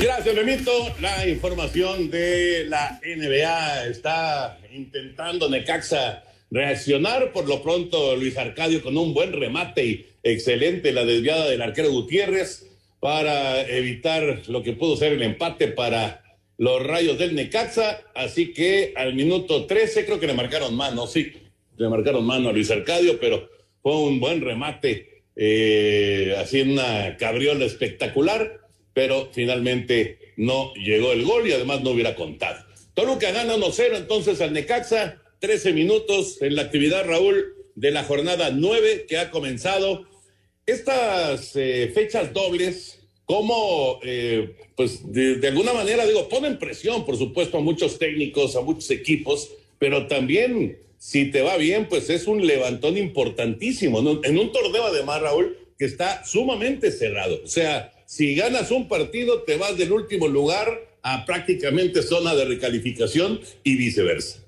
Gracias, 0.00 0.34
Memito. 0.34 0.72
La 1.00 1.28
información 1.28 2.08
de 2.08 2.64
la 2.68 2.98
NBA 3.04 3.84
está 3.88 4.56
intentando 4.72 5.50
Necaxa 5.50 6.22
reaccionar. 6.50 7.32
Por 7.32 7.48
lo 7.48 7.62
pronto, 7.62 8.16
Luis 8.16 8.36
Arcadio 8.36 8.82
con 8.82 8.96
un 8.96 9.14
buen 9.14 9.32
remate 9.32 9.84
y 9.84 10.06
excelente 10.22 10.92
la 10.92 11.04
desviada 11.04 11.48
del 11.48 11.62
arquero 11.62 11.90
Gutiérrez 11.90 12.66
para 13.00 13.62
evitar 13.68 14.42
lo 14.48 14.62
que 14.62 14.72
pudo 14.72 14.96
ser 14.96 15.12
el 15.12 15.22
empate 15.22 15.68
para 15.68 16.22
los 16.56 16.84
rayos 16.84 17.18
del 17.18 17.34
Necaxa. 17.34 18.02
Así 18.14 18.52
que 18.52 18.92
al 18.96 19.14
minuto 19.14 19.66
13 19.66 20.04
creo 20.04 20.20
que 20.20 20.26
le 20.26 20.34
marcaron 20.34 20.74
mano, 20.74 21.06
sí, 21.06 21.32
le 21.76 21.88
marcaron 21.88 22.24
mano 22.24 22.48
a 22.48 22.52
Luis 22.52 22.70
Arcadio, 22.70 23.18
pero 23.20 23.48
fue 23.82 23.96
un 23.96 24.20
buen 24.20 24.40
remate, 24.40 25.22
eh, 25.36 26.34
así 26.38 26.60
una 26.62 27.16
cabriola 27.16 27.64
espectacular, 27.64 28.60
pero 28.92 29.30
finalmente 29.32 30.18
no 30.36 30.74
llegó 30.74 31.12
el 31.12 31.24
gol 31.24 31.46
y 31.48 31.52
además 31.52 31.82
no 31.82 31.90
hubiera 31.90 32.14
contado. 32.16 32.64
Toluca 32.94 33.30
gana 33.30 33.54
1-0 33.54 33.96
entonces 33.96 34.40
al 34.40 34.52
Necaxa, 34.52 35.22
13 35.40 35.72
minutos 35.72 36.42
en 36.42 36.56
la 36.56 36.62
actividad, 36.62 37.06
Raúl, 37.06 37.54
de 37.74 37.90
la 37.90 38.04
jornada 38.04 38.50
9 38.50 39.06
que 39.08 39.18
ha 39.18 39.30
comenzado 39.30 40.06
estas 40.66 41.54
eh, 41.54 41.90
fechas 41.94 42.32
dobles, 42.32 42.98
como, 43.24 44.00
eh, 44.02 44.56
pues, 44.74 45.12
de, 45.12 45.46
alguna 45.46 45.72
manera, 45.72 46.06
digo, 46.06 46.28
ponen 46.28 46.58
presión, 46.58 47.04
por 47.04 47.16
supuesto, 47.16 47.58
a 47.58 47.60
muchos 47.60 47.98
técnicos, 47.98 48.56
a 48.56 48.62
muchos 48.62 48.90
equipos, 48.90 49.50
pero 49.78 50.06
también, 50.06 50.78
si 50.98 51.30
te 51.30 51.42
va 51.42 51.56
bien, 51.56 51.88
pues 51.88 52.10
es 52.10 52.26
un 52.26 52.46
levantón 52.46 52.96
importantísimo, 52.96 54.00
En 54.24 54.38
un 54.38 54.50
torneo, 54.50 54.84
además, 54.84 55.22
Raúl, 55.22 55.56
que 55.78 55.84
está 55.84 56.24
sumamente 56.24 56.90
cerrado. 56.90 57.40
O 57.44 57.48
sea, 57.48 57.92
si 58.06 58.34
ganas 58.34 58.70
un 58.70 58.88
partido, 58.88 59.42
te 59.42 59.56
vas 59.56 59.76
del 59.76 59.92
último 59.92 60.26
lugar 60.26 60.96
a 61.02 61.24
prácticamente 61.24 62.02
zona 62.02 62.34
de 62.34 62.44
recalificación 62.46 63.40
y 63.62 63.76
viceversa. 63.76 64.47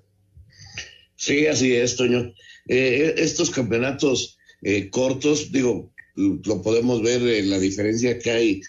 Sí, 1.21 1.47
así 1.47 1.73
es, 1.73 1.97
Toño. 1.97 2.33
Eh, 2.67 3.15
estos 3.19 3.51
campeonatos 3.51 4.39
cortos, 4.91 5.53
digo, 5.53 5.93
lo 6.15 6.63
podemos 6.63 7.03
ver 7.03 7.23
en 7.23 7.51
la 7.51 7.59
diferencia 7.59 8.19
que 8.19 8.31
hay. 8.31 8.63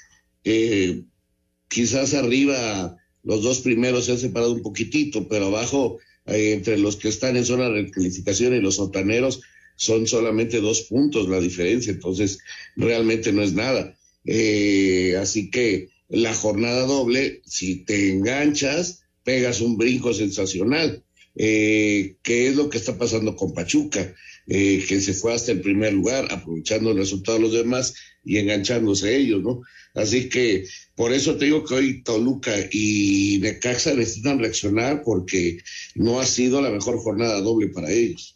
quizás 1.68 2.14
arriba 2.14 2.98
los 3.24 3.44
dos 3.44 3.62
primeros 3.62 4.06
se 4.06 4.14
han 4.14 4.18
separado 4.18 4.54
un 4.54 4.62
poquitito, 4.62 5.28
pero 5.28 5.48
abajo, 5.48 6.00
eh, 6.26 6.54
entre 6.54 6.78
los 6.78 6.96
que 6.96 7.10
están 7.10 7.38
en 7.38 7.46
zona 7.46 7.70
de 7.70 7.90
calificación 7.92 8.56
y 8.56 8.62
los 8.62 8.76
sotaneros, 8.76 9.42
son 9.76 10.08
solamente 10.08 10.62
dos 10.62 10.84
puntos 10.84 11.30
la 11.30 11.40
diferencia, 11.40 11.92
entonces 11.92 12.40
realmente 12.76 13.32
no 13.32 13.42
es 13.42 13.54
nada. 13.54 13.98
Eh, 14.26 15.16
así 15.20 15.50
que 15.50 15.90
la 16.10 16.34
jornada 16.34 16.86
doble, 16.86 17.42
si 17.46 17.84
te 17.86 18.10
enganchas, 18.10 19.04
pegas 19.24 19.62
un 19.62 19.78
brinco 19.78 20.14
sensacional, 20.14 21.04
eh, 21.44 22.18
que 22.22 22.48
es 22.48 22.56
lo 22.56 22.70
que 22.70 22.78
está 22.78 23.00
pasando 23.00 23.36
con 23.36 23.52
Pachuca. 23.54 24.14
Eh, 24.48 24.84
que 24.88 25.00
se 25.00 25.14
fue 25.14 25.34
hasta 25.34 25.52
el 25.52 25.62
primer 25.62 25.94
lugar, 25.94 26.28
aprovechando 26.32 26.92
el 26.92 26.98
resultado 26.98 27.38
de 27.38 27.44
los 27.44 27.54
demás 27.54 27.94
y 28.24 28.38
enganchándose 28.38 29.08
a 29.08 29.12
ellos, 29.12 29.42
¿no? 29.42 29.62
Así 29.94 30.30
que 30.30 30.66
por 30.96 31.14
eso 31.14 31.38
te 31.38 31.46
digo 31.46 31.64
que 31.64 31.76
hoy 31.76 32.04
Toluca 32.04 32.54
y 32.72 33.40
Necaxa 33.42 33.94
necesitan 33.94 34.40
reaccionar 34.40 35.04
porque 35.04 35.60
no 35.96 36.20
ha 36.20 36.26
sido 36.26 36.62
la 36.62 36.70
mejor 36.70 36.98
jornada 36.98 37.40
doble 37.40 37.70
para 37.70 37.92
ellos. 37.92 38.36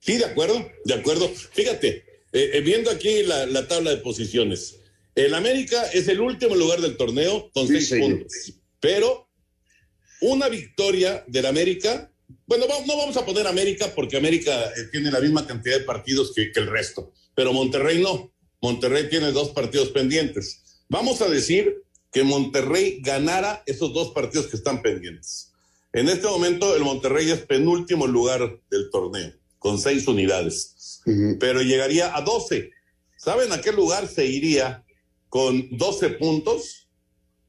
Sí, 0.00 0.18
de 0.18 0.26
acuerdo, 0.26 0.68
de 0.84 0.94
acuerdo. 0.94 1.28
Fíjate, 1.52 2.04
eh, 2.32 2.50
eh, 2.54 2.60
viendo 2.60 2.90
aquí 2.90 3.22
la, 3.22 3.68
tabla 3.68 3.90
de 3.90 3.98
posiciones, 3.98 4.80
el 5.14 5.34
América 5.34 5.84
es 5.92 6.08
el 6.08 6.20
último 6.20 6.56
lugar 6.56 6.80
del 6.80 6.96
torneo 6.96 7.50
con 7.54 7.68
seis 7.68 7.90
puntos, 7.90 8.54
pero 8.80 9.28
una 10.20 10.48
victoria 10.48 11.24
del 11.26 11.46
América 11.46 12.11
bueno, 12.46 12.66
no 12.86 12.96
vamos 12.96 13.16
a 13.16 13.24
poner 13.24 13.46
América 13.46 13.92
porque 13.94 14.16
América 14.16 14.52
eh, 14.76 14.88
tiene 14.90 15.10
la 15.10 15.20
misma 15.20 15.46
cantidad 15.46 15.78
de 15.78 15.84
partidos 15.84 16.32
que, 16.34 16.50
el 16.54 16.66
resto, 16.66 17.12
pero 17.34 17.52
Monterrey 17.52 18.02
no. 18.02 18.32
Monterrey 18.60 19.08
tiene 19.08 19.32
dos 19.32 19.50
partidos 19.50 19.88
pendientes. 19.88 20.84
Vamos 20.88 21.20
a 21.20 21.28
decir 21.28 21.82
que 22.12 22.22
Monterrey 22.22 23.00
ganara 23.00 23.62
esos 23.66 23.92
dos 23.92 24.12
partidos 24.12 24.46
que 24.46 24.56
están 24.56 24.82
pendientes. 24.82 25.52
En 25.92 26.08
este 26.08 26.26
momento 26.26 26.76
el 26.76 26.82
Monterrey 26.82 27.30
es 27.30 27.40
penúltimo 27.40 28.06
lugar 28.06 28.60
del 28.70 28.90
torneo, 28.90 29.32
con 29.58 29.78
seis 29.78 30.06
unidades, 30.06 31.00
pero 31.40 31.62
llegaría 31.62 32.16
a 32.16 32.20
doce. 32.20 32.70
¿Saben 33.16 33.52
a 33.52 33.60
qué 33.60 33.72
lugar 33.72 34.08
se 34.08 34.26
iría 34.26 34.84
con 35.28 35.68
doce 35.76 36.10
puntos? 36.10 36.88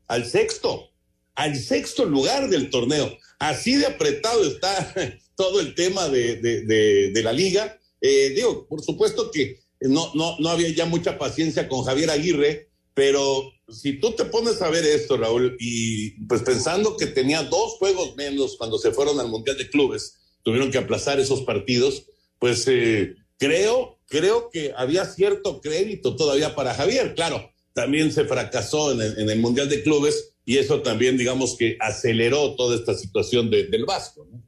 Al 0.08 0.25
sexto, 0.25 0.93
al 1.36 1.56
sexto 1.56 2.06
lugar 2.06 2.50
del 2.50 2.70
torneo. 2.70 3.18
Así 3.40 3.75
de 3.75 3.88
apretado 3.88 4.46
está 4.46 4.94
todo 5.36 5.60
el 5.60 5.75
tema 5.75 6.10
de, 6.10 7.12
la 7.24 7.34
liga. 7.34 7.80
Eh, 8.02 8.34
digo, 8.36 8.68
por 8.68 8.82
supuesto 8.84 9.32
que 9.32 9.60
no, 9.82 10.12
no, 10.13 10.38
no 10.40 10.50
había 10.50 10.70
ya 10.70 10.86
mucha 10.86 11.18
paciencia 11.18 11.68
con 11.68 11.84
Javier 11.84 12.10
Aguirre, 12.10 12.70
pero 12.94 13.52
si 13.70 14.00
tú 14.00 14.12
te 14.12 14.25
pones 14.25 14.62
a 14.62 14.70
ver 14.70 14.86
esto, 14.86 15.18
Raúl, 15.18 15.58
y 15.60 16.12
pues 16.25 16.42
pensando 16.42 16.96
que 16.98 17.08
tenía 17.08 17.44
dos 17.44 17.74
juegos 17.74 18.16
menos 18.16 18.56
cuando 18.58 18.78
se 18.78 18.92
fueron 18.92 19.20
al 19.20 19.30
Mundial 19.30 19.58
de 19.58 19.70
Clubes, 19.70 20.20
tuvieron 20.44 20.72
que 20.72 20.78
aplazar 20.78 21.20
esos 21.20 21.42
partidos, 21.42 22.06
pues 22.40 22.66
eh, 22.68 23.16
creo, 23.38 24.00
creo 24.08 24.50
que 24.52 24.74
había 24.75 25.06
cierto 25.06 25.62
crédito 25.62 26.16
todavía 26.16 26.56
para 26.56 26.74
Javier. 26.74 27.16
Claro, 27.16 27.52
también 27.74 28.12
se 28.12 28.25
fracasó 28.25 28.92
en 28.92 29.30
el 29.30 29.40
Mundial 29.40 29.70
de 29.70 29.82
Clubes, 29.82 30.33
y 30.46 30.58
eso 30.58 30.82
también, 30.82 31.18
digamos 31.18 31.56
que 31.58 31.78
aceleró 31.80 32.56
toda 32.56 32.76
esta 32.76 32.94
situación 32.94 33.50
del 33.50 33.86
Vasco, 33.86 34.28
¿no? 34.32 34.44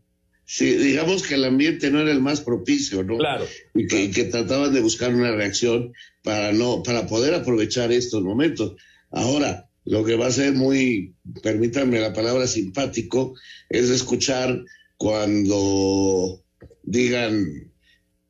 Sí, 0.48 0.76
digamos 0.76 1.24
que 1.24 1.36
el 1.36 1.44
ambiente 1.44 1.90
no 1.90 2.00
era 2.00 2.12
el 2.12 2.22
más 2.22 2.42
propicio, 2.42 3.04
¿no? 3.04 3.18
Claro. 3.18 3.48
Y 3.74 3.88
que, 3.88 4.26
trataban 4.26 4.74
de 4.74 4.82
buscar 4.82 5.14
una 5.14 5.32
reacción 5.32 5.92
para 6.24 6.52
no, 6.54 6.84
para 6.84 7.08
poder 7.08 7.34
aprovechar 7.34 7.92
estos 7.92 8.22
momentos. 8.22 8.76
Ahora, 9.10 9.68
lo 9.86 10.06
que 10.06 10.16
va 10.16 10.28
a 10.28 10.32
ser 10.32 10.54
muy, 10.54 11.16
permítanme 11.42 12.00
la 12.00 12.14
palabra 12.14 12.46
simpático, 12.46 13.34
es 13.70 13.90
escuchar 13.90 14.64
cuando 14.98 16.44
digan 16.84 17.72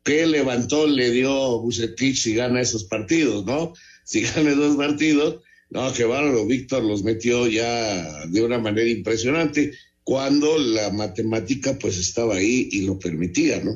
qué 0.04 0.26
levantó 0.26 0.88
le 0.88 1.12
dio 1.12 1.60
Bucetich 1.60 2.18
si 2.18 2.36
gana 2.36 2.62
esos 2.62 2.86
partidos, 2.86 3.46
¿no? 3.46 3.74
Si 4.06 4.22
gana 4.22 4.54
dos 4.54 4.78
partidos, 4.78 5.42
no, 5.70 5.92
que 5.94 6.06
bárbaro, 6.06 6.46
Víctor 6.46 6.84
los 6.84 7.04
metió 7.04 7.48
ya 7.48 8.26
de 8.28 8.44
una 8.44 8.60
manera 8.60 8.90
impresionante 8.90 9.74
cuando 10.04 10.58
la 10.58 10.92
matemática 10.92 11.78
pues 11.80 11.98
estaba 11.98 12.36
ahí 12.36 12.70
y 12.72 12.86
lo 12.86 13.00
permitía, 13.00 13.62
¿no? 13.64 13.74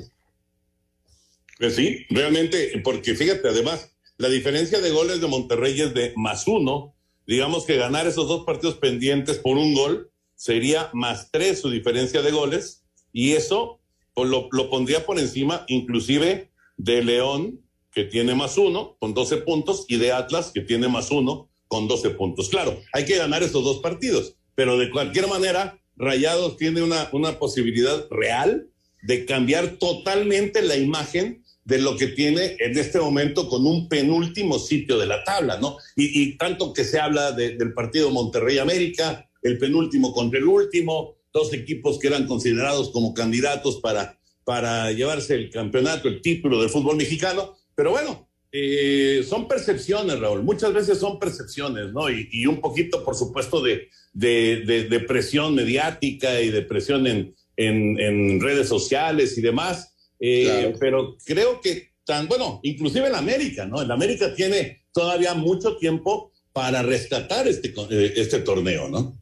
Pues 1.58 1.76
sí, 1.76 2.06
realmente, 2.10 2.80
porque 2.84 3.16
fíjate, 3.16 3.48
además, 3.48 3.92
la 4.18 4.30
diferencia 4.30 4.80
de 4.80 4.92
goles 4.92 5.20
de 5.20 5.28
Monterrey 5.28 5.82
es 5.82 5.94
de 5.94 6.14
más 6.16 6.48
uno. 6.48 6.94
Digamos 7.26 7.66
que 7.66 7.78
ganar 7.78 8.08
esos 8.08 8.28
dos 8.28 8.46
partidos 8.46 8.76
pendientes 8.76 9.40
por 9.40 9.58
un 9.58 9.74
gol 9.74 10.12
sería 10.36 10.90
más 10.94 11.32
tres 11.32 11.60
su 11.60 11.70
diferencia 11.70 12.22
de 12.22 12.32
goles 12.32 12.84
y 13.12 13.34
eso 13.34 13.82
pues, 14.14 14.30
lo, 14.30 14.48
lo 14.52 14.70
pondría 14.70 15.06
por 15.06 15.20
encima 15.20 15.66
inclusive 15.68 16.50
de 16.78 17.04
León, 17.04 17.60
que 17.92 18.06
tiene 18.06 18.36
más 18.36 18.58
uno 18.58 18.96
con 19.00 19.14
12 19.14 19.38
puntos, 19.38 19.86
y 19.90 19.98
de 19.98 20.14
Atlas, 20.14 20.52
que 20.54 20.62
tiene 20.62 20.88
más 20.88 21.12
uno 21.12 21.49
con 21.70 21.88
12 21.88 22.10
puntos. 22.12 22.50
Claro, 22.50 22.82
hay 22.92 23.06
que 23.06 23.18
ganar 23.18 23.42
esos 23.44 23.64
dos 23.64 23.80
partidos, 23.80 24.36
pero 24.56 24.78
de 24.78 24.90
cualquier 24.92 25.28
manera, 25.28 25.80
Rayados 25.96 26.58
tiene 26.58 26.82
una, 26.82 27.08
una 27.14 27.40
posibilidad 27.40 28.08
real 28.10 28.68
de 29.04 29.26
cambiar 29.26 29.78
totalmente 29.78 30.62
la 30.62 30.76
imagen 30.76 31.44
de 31.64 31.78
lo 31.78 31.96
que 31.96 32.08
tiene 32.08 32.58
en 32.60 32.78
este 32.78 33.00
momento 33.00 33.48
con 33.48 33.66
un 33.66 33.88
penúltimo 33.88 34.58
sitio 34.58 34.98
de 34.98 35.06
la 35.06 35.24
tabla, 35.24 35.60
¿no? 35.60 35.78
Y, 35.96 36.36
tanto 36.38 36.74
que 36.74 36.84
se 36.84 37.00
habla 37.00 37.32
del 37.32 37.74
partido 37.74 38.10
Monterrey 38.10 38.58
América, 38.58 39.30
el 39.44 39.58
penúltimo 39.60 40.12
contra 40.12 40.40
el 40.40 40.46
último, 40.46 41.18
dos 41.32 41.54
equipos 41.54 42.00
que 42.00 42.08
eran 42.08 42.26
considerados 42.26 42.90
como 42.90 43.14
candidatos 43.14 43.80
para, 43.82 44.20
para 44.44 44.92
llevarse 44.92 45.36
el 45.36 45.52
campeonato, 45.52 46.08
el 46.08 46.22
título 46.22 46.60
del 46.60 46.72
fútbol 46.72 46.98
mexicano, 46.98 47.56
pero 47.76 47.92
bueno, 47.92 48.29
eh, 48.52 49.24
son 49.28 49.48
percepciones, 49.48 50.20
Raúl, 50.20 50.44
muchas 50.44 50.74
veces 50.74 50.98
son 50.98 51.20
percepciones, 51.20 51.92
¿no? 51.94 52.10
Y, 52.10 52.46
un 52.46 52.62
poquito, 52.62 53.04
por 53.04 53.16
supuesto, 53.16 53.62
de, 53.62 53.90
de, 54.14 55.00
presión 55.08 55.56
mediática 55.56 56.42
y 56.42 56.50
de 56.50 56.62
presión 56.62 57.08
en, 57.08 57.36
en 57.56 58.40
redes 58.40 58.68
sociales 58.68 59.38
y 59.38 59.42
demás 59.42 59.90
eh, 60.20 60.76
pero 60.80 61.18
creo 61.24 61.62
que 61.62 61.94
tan, 62.06 62.28
bueno, 62.28 62.60
inclusive 62.64 63.08
en 63.08 63.16
América, 63.16 63.66
¿no? 63.66 63.82
En 63.82 63.92
América 63.92 64.34
tiene 64.36 64.84
todavía 64.92 65.34
mucho 65.34 65.78
tiempo 65.78 66.34
para 66.52 66.82
rescatar 66.82 67.48
este, 67.48 67.74
eh, 67.90 68.14
este 68.18 68.40
torneo, 68.40 68.90
¿no? 68.90 69.18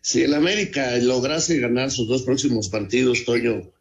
Si 0.00 0.22
el 0.22 0.34
América 0.34 0.96
lograse 0.98 1.58
ganar 1.58 1.90
sus 1.90 2.08
dos 2.08 2.22
próximos 2.22 2.68
partidos, 2.68 3.24
Toño, 3.24 3.72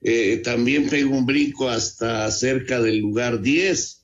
eh, 0.00 0.38
también 0.38 0.88
pega 0.88 1.08
un 1.08 1.26
brinco 1.26 1.68
hasta 1.68 2.30
cerca 2.30 2.80
del 2.80 2.98
lugar 2.98 3.42
10. 3.42 3.95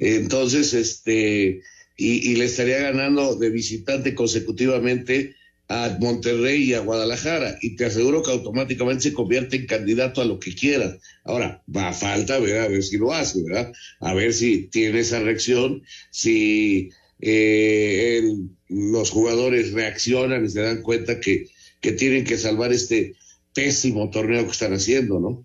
Entonces, 0.00 0.74
este, 0.74 1.60
y, 1.96 2.32
y, 2.32 2.36
le 2.36 2.46
estaría 2.46 2.78
ganando 2.78 3.36
de 3.36 3.50
visitante 3.50 4.14
consecutivamente 4.14 5.36
a 5.68 5.96
Monterrey 6.00 6.64
y 6.64 6.74
a 6.74 6.80
Guadalajara 6.80 7.56
y 7.62 7.76
te 7.76 7.84
aseguro 7.84 8.24
que 8.24 8.32
automáticamente 8.32 9.04
se 9.04 9.12
convierte 9.12 9.56
en 9.56 9.66
candidato 9.66 10.20
a 10.20 10.24
lo 10.24 10.40
que 10.40 10.52
quiera. 10.52 10.96
Ahora, 11.22 11.62
va 11.74 11.90
a 11.90 11.92
falta 11.92 12.40
ver 12.40 12.58
a 12.58 12.66
ver 12.68 12.82
si 12.82 12.96
lo 12.96 13.12
hace, 13.12 13.42
¿verdad? 13.44 13.72
A 14.00 14.12
ver 14.14 14.32
si 14.32 14.66
tiene 14.66 14.98
esa 14.98 15.20
reacción, 15.20 15.84
si 16.10 16.90
eh, 17.20 18.22
los 18.68 19.10
jugadores 19.10 19.72
reaccionan 19.72 20.44
y 20.44 20.48
se 20.48 20.62
dan 20.62 20.82
cuenta 20.82 21.20
que, 21.20 21.46
que 21.80 21.92
tienen 21.92 22.24
que 22.24 22.36
salvar 22.36 22.72
este 22.72 23.14
pésimo 23.54 24.10
torneo 24.10 24.46
que 24.46 24.52
están 24.52 24.72
haciendo, 24.72 25.20
¿no? 25.20 25.44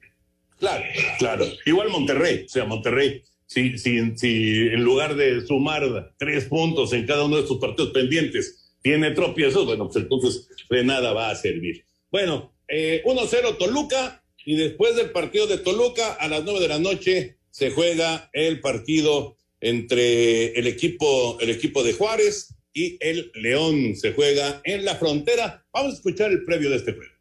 Claro, 0.57 0.85
claro. 1.19 1.45
Igual 1.65 1.89
Monterrey, 1.89 2.45
o 2.45 2.49
sea, 2.49 2.65
Monterrey, 2.65 3.21
si, 3.45 3.77
si, 3.77 4.17
si 4.17 4.67
en 4.67 4.83
lugar 4.83 5.15
de 5.15 5.45
sumar 5.45 6.13
tres 6.17 6.45
puntos 6.45 6.93
en 6.93 7.05
cada 7.05 7.25
uno 7.25 7.37
de 7.37 7.43
estos 7.43 7.59
partidos 7.59 7.91
pendientes, 7.91 8.73
tiene 8.81 9.11
tropiezos, 9.11 9.65
bueno, 9.65 9.89
pues 9.89 10.03
entonces 10.03 10.47
de 10.69 10.83
nada 10.83 11.13
va 11.13 11.31
a 11.31 11.35
servir. 11.35 11.85
Bueno, 12.11 12.53
1-0 12.67 13.33
eh, 13.33 13.55
Toluca 13.57 14.23
y 14.45 14.55
después 14.55 14.95
del 14.95 15.11
partido 15.11 15.47
de 15.47 15.57
Toluca 15.57 16.13
a 16.13 16.27
las 16.27 16.43
9 16.43 16.59
de 16.59 16.67
la 16.67 16.79
noche 16.79 17.37
se 17.49 17.71
juega 17.71 18.29
el 18.33 18.59
partido 18.59 19.37
entre 19.61 20.47
el 20.59 20.67
equipo, 20.67 21.39
el 21.39 21.49
equipo 21.49 21.83
de 21.83 21.93
Juárez 21.93 22.53
y 22.73 22.97
el 22.99 23.31
León. 23.33 23.95
Se 23.95 24.13
juega 24.13 24.61
en 24.63 24.85
la 24.85 24.95
frontera. 24.95 25.65
Vamos 25.73 25.93
a 25.93 25.95
escuchar 25.95 26.31
el 26.31 26.43
previo 26.43 26.69
de 26.69 26.75
este 26.75 26.93
juego. 26.93 27.14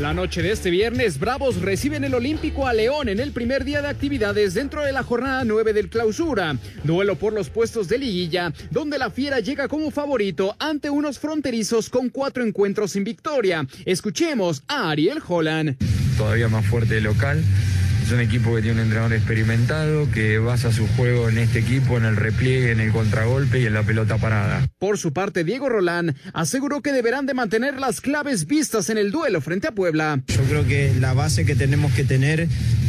La 0.00 0.14
noche 0.14 0.42
de 0.42 0.52
este 0.52 0.70
viernes, 0.70 1.18
Bravos 1.18 1.60
reciben 1.60 2.04
el 2.04 2.14
Olímpico 2.14 2.68
a 2.68 2.72
León 2.72 3.08
en 3.08 3.18
el 3.18 3.32
primer 3.32 3.64
día 3.64 3.82
de 3.82 3.88
actividades 3.88 4.54
dentro 4.54 4.84
de 4.84 4.92
la 4.92 5.02
jornada 5.02 5.42
9 5.44 5.72
del 5.72 5.88
clausura. 5.88 6.56
Duelo 6.84 7.16
por 7.16 7.32
los 7.32 7.50
puestos 7.50 7.88
de 7.88 7.98
liguilla, 7.98 8.52
donde 8.70 8.96
la 8.96 9.10
Fiera 9.10 9.40
llega 9.40 9.66
como 9.66 9.90
favorito 9.90 10.54
ante 10.60 10.88
unos 10.88 11.18
fronterizos 11.18 11.90
con 11.90 12.10
cuatro 12.10 12.44
encuentros 12.44 12.92
sin 12.92 13.02
victoria. 13.02 13.66
Escuchemos 13.86 14.62
a 14.68 14.90
Ariel 14.90 15.18
Holland. 15.26 15.76
Todavía 16.16 16.48
más 16.48 16.64
fuerte 16.66 17.00
local 17.00 17.42
es 18.08 18.14
un 18.14 18.20
equipo 18.20 18.54
que 18.54 18.62
tiene 18.62 18.76
un 18.76 18.86
entrenador 18.86 19.12
experimentado, 19.12 20.10
que 20.10 20.38
basa 20.38 20.72
su 20.72 20.88
juego 20.96 21.28
en 21.28 21.36
este 21.36 21.58
equipo, 21.58 21.98
en 21.98 22.06
el 22.06 22.16
repliegue, 22.16 22.72
en 22.72 22.80
el 22.80 22.90
contragolpe 22.90 23.60
y 23.60 23.66
en 23.66 23.74
la 23.74 23.82
pelota 23.82 24.16
parada. 24.16 24.66
Por 24.78 24.96
su 24.96 25.12
parte, 25.12 25.44
Diego 25.44 25.68
Rolán 25.68 26.16
aseguró 26.32 26.80
que 26.80 26.92
deberán 26.92 27.26
de 27.26 27.34
mantener 27.34 27.78
las 27.78 28.00
claves 28.00 28.46
vistas 28.46 28.88
en 28.88 28.96
el 28.96 29.10
duelo 29.10 29.42
frente 29.42 29.68
a 29.68 29.72
Puebla. 29.72 30.22
Yo 30.26 30.42
creo 30.44 30.66
que 30.66 30.94
la 30.98 31.12
base 31.12 31.44
que 31.44 31.54
tenemos 31.54 31.92
que 31.92 32.04
tener 32.04 32.48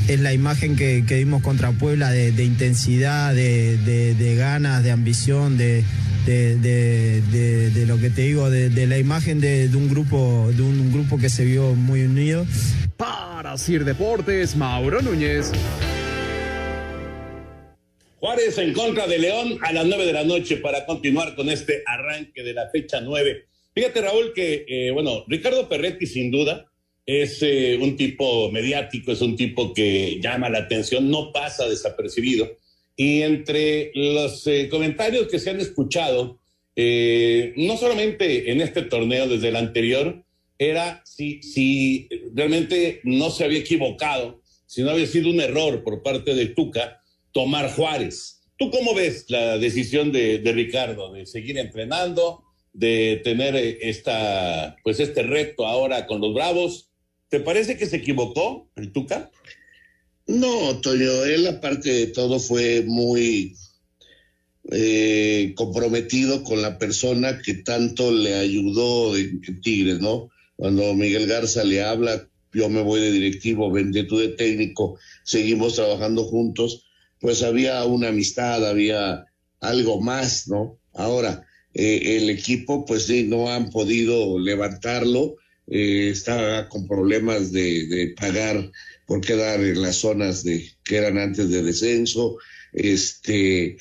es 0.10 0.20
la 0.20 0.34
imagen 0.34 0.76
que, 0.76 1.06
que 1.08 1.16
dimos 1.16 1.44
contra 1.44 1.72
Puebla 1.72 2.10
de, 2.10 2.44
intensidad, 2.44 3.32
de, 3.36 4.36
ganas, 4.36 4.84
de 4.84 4.90
ambición, 4.90 5.56
de, 5.56 5.84
de, 6.26 7.86
lo 7.86 8.00
que 8.00 8.10
te 8.10 8.24
digo, 8.24 8.50
de, 8.50 8.88
la 8.88 8.98
imagen 8.98 9.40
de, 9.40 9.70
un 9.76 9.88
grupo, 9.88 10.50
de 10.52 10.64
un 10.64 10.92
grupo 10.92 11.20
que 11.20 11.30
se 11.30 11.46
vio 11.46 11.76
muy 11.76 12.02
unido. 12.02 12.48
Para 12.98 13.56
Sir 13.60 13.86
Deportes, 13.86 14.56
Mauro 14.56 15.00
Núñez. 15.04 15.52
Juárez 18.20 18.58
en 18.58 18.74
contra 18.74 19.06
de 19.06 19.20
León 19.20 19.60
a 19.62 19.72
las 19.72 19.86
nueve 19.86 20.08
de 20.08 20.14
la 20.14 20.24
noche 20.24 20.58
para 20.58 20.88
continuar 20.88 21.36
con 21.36 21.50
este 21.50 21.84
arranque 21.86 22.42
de 22.42 22.54
la 22.54 22.68
fecha 22.72 23.00
nueve. 23.00 23.46
Fíjate, 23.76 24.02
Raúl, 24.02 24.34
que, 24.34 24.66
eh, 24.68 24.90
bueno, 24.92 25.24
Ricardo 25.28 25.70
Perretti 25.70 26.08
sin 26.08 26.32
duda 26.32 26.69
es 27.18 27.42
eh, 27.42 27.78
un 27.82 27.96
tipo 27.96 28.52
mediático, 28.52 29.12
es 29.12 29.22
un 29.22 29.36
tipo 29.36 29.74
que 29.74 30.20
llama 30.22 30.50
la 30.50 30.60
atención, 30.60 31.10
no 31.10 31.32
pasa 31.32 31.68
desapercibido. 31.68 32.58
Y 32.96 33.22
entre 33.22 33.92
los 33.96 34.46
eh, 34.48 34.68
comentarios 34.70 35.28
que 35.28 35.40
se 35.40 35.50
han 35.50 35.60
escuchado, 35.60 36.40
no 36.76 37.76
solamente 37.76 38.52
en 38.52 38.62
este 38.62 38.84
torneo, 38.84 39.28
desde 39.28 39.50
el 39.50 39.58
anterior, 39.58 40.24
era 40.58 41.02
si, 41.04 41.42
si 41.42 42.08
realmente 42.34 43.02
no 43.04 43.32
se 43.32 43.44
había 43.44 43.60
equivocado, 43.60 44.42
si 44.66 44.84
no 44.84 44.92
había 44.92 45.08
sido 45.08 45.30
un 45.30 45.42
error 45.42 45.84
por 45.84 46.04
parte 46.04 46.36
de 46.36 46.46
Tuca 46.46 47.02
tomar 47.32 47.72
Juárez. 47.72 48.40
¿Tú 48.58 48.70
cómo 48.72 48.94
ves 48.94 49.26
la 49.30 49.58
decisión 49.58 50.12
de, 50.12 50.42
Ricardo 50.54 51.14
de 51.14 51.26
seguir 51.26 51.58
entrenando, 51.58 52.44
de 52.74 53.22
tener 53.24 53.56
eh, 53.56 53.78
esta, 53.82 54.76
pues 54.84 55.00
este 55.00 55.24
reto 55.24 55.66
ahora 55.66 56.06
con 56.06 56.20
los 56.20 56.34
Bravos? 56.34 56.89
¿Te 57.30 57.40
parece 57.40 57.78
que 57.78 57.86
se 57.86 57.98
equivocó 57.98 58.70
el 58.76 58.92
Tuca? 58.92 59.32
No, 60.26 60.80
Toño, 60.82 61.26
él 61.26 61.48
aparte 61.48 61.92
de 61.92 62.08
todo 62.08 62.40
fue 62.40 62.84
muy 62.86 63.56
eh, 64.72 65.54
comprometido 65.56 66.44
con 66.44 66.62
la 66.62 66.78
persona 66.78 67.40
que 67.42 67.56
tanto 67.56 68.12
le 68.12 68.36
ayudó 68.36 69.16
en 69.16 69.62
Tigres, 69.62 70.00
¿no? 70.00 70.30
Cuando 70.56 70.94
Miguel 70.94 71.28
Garza 71.28 71.64
le 71.64 71.84
habla, 71.84 72.28
yo 72.54 72.70
me 72.70 72.82
voy 72.82 73.00
de 73.00 73.12
directivo, 73.12 73.72
vende 73.72 74.04
tú 74.04 74.18
de 74.18 74.30
técnico, 74.30 75.00
seguimos 75.24 75.76
trabajando 75.76 76.26
juntos, 76.26 76.86
pues 77.20 77.44
había 77.44 77.84
una 77.86 78.10
amistad, 78.10 78.68
había 78.68 79.26
algo 79.60 80.02
más, 80.02 80.48
¿no? 80.48 80.80
Ahora, 80.94 81.46
eh, 81.74 82.18
el 82.18 82.30
equipo, 82.30 82.86
pues 82.86 83.04
sí, 83.04 83.24
no 83.24 83.50
han 83.50 83.70
podido 83.70 84.40
levantarlo, 84.40 85.38
eh, 85.70 86.10
está 86.10 86.68
con 86.70 86.88
problemas 86.88 87.52
de, 87.52 87.86
de, 87.88 88.08
pagar 88.20 88.72
por 89.06 89.22
quedar 89.22 89.60
en 89.62 89.82
las 89.82 89.98
zonas 89.98 90.44
de 90.44 90.70
que 90.84 90.98
eran 90.98 91.18
antes 91.18 91.50
de 91.50 91.62
descenso, 91.62 92.38
este 92.74 93.78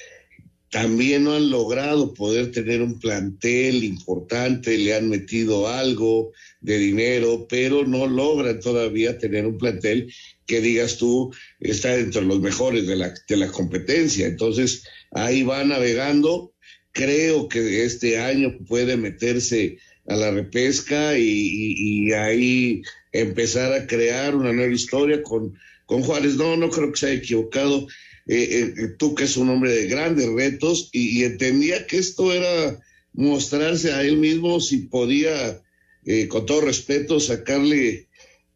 también 0.70 1.24
no 1.24 1.32
han 1.34 1.48
logrado 1.48 2.12
poder 2.12 2.52
tener 2.52 2.82
un 2.82 2.98
plantel 2.98 3.84
importante, 3.84 4.76
le 4.76 4.94
han 4.94 5.08
metido 5.08 5.66
algo 5.66 6.32
de 6.60 6.76
dinero, 6.78 7.46
pero 7.48 7.86
no 7.86 8.06
logran 8.06 8.60
todavía 8.60 9.16
tener 9.16 9.46
un 9.46 9.56
plantel 9.56 10.12
que 10.44 10.60
digas 10.60 10.98
tú 10.98 11.32
está 11.58 11.94
entre 11.94 12.22
los 12.22 12.40
mejores 12.40 12.86
de 12.86 12.96
la, 12.96 13.14
de 13.26 13.36
la 13.38 13.48
competencia. 13.48 14.26
Entonces 14.26 14.84
ahí 15.10 15.42
va 15.42 15.64
navegando 15.64 16.52
creo 16.92 17.48
que 17.48 17.84
este 17.84 18.18
año 18.18 18.58
puede 18.66 18.96
meterse 18.96 19.78
a 20.08 20.16
la 20.16 20.30
repesca 20.30 21.16
y, 21.18 22.12
ahí 22.12 22.82
empezar 23.12 23.72
a 23.72 23.86
crear 23.86 24.34
una 24.34 24.52
nueva 24.52 24.72
historia 24.72 25.22
con, 25.22 25.54
con 25.86 26.02
Juárez. 26.02 26.36
No, 26.36 26.56
no 26.56 26.70
creo 26.70 26.90
que 26.90 26.98
se 26.98 27.06
haya 27.06 27.18
equivocado. 27.18 27.86
Eh, 28.26 28.74
eh, 28.76 28.88
tú 28.98 29.14
que 29.14 29.24
es 29.24 29.36
un 29.36 29.50
hombre 29.50 29.72
de 29.72 29.86
grandes 29.86 30.26
retos 30.28 30.88
y, 30.92 31.24
entendía 31.24 31.86
que 31.86 31.98
esto 31.98 32.32
era 32.32 32.78
mostrarse 33.12 33.92
a 33.92 34.02
él 34.02 34.16
mismo 34.16 34.60
si 34.60 34.78
podía, 34.78 35.62
eh, 36.06 36.26
con 36.28 36.46
todo 36.46 36.62
respeto, 36.62 37.20
sacarle 37.20 38.08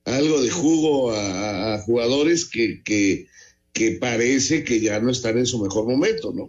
algo 0.05 0.43
de 0.43 0.51
jugo 0.51 1.13
a, 1.13 1.79
jugadores 1.85 2.47
que, 2.47 2.83
que, 2.83 3.27
que 3.73 3.93
parece 3.93 4.65
que 4.65 4.81
ya 4.81 5.01
no 5.01 5.11
están 5.11 5.39
en 5.39 5.47
su 5.47 5.63
mejor 5.63 5.87
momento, 5.87 6.33
¿no? 6.33 6.49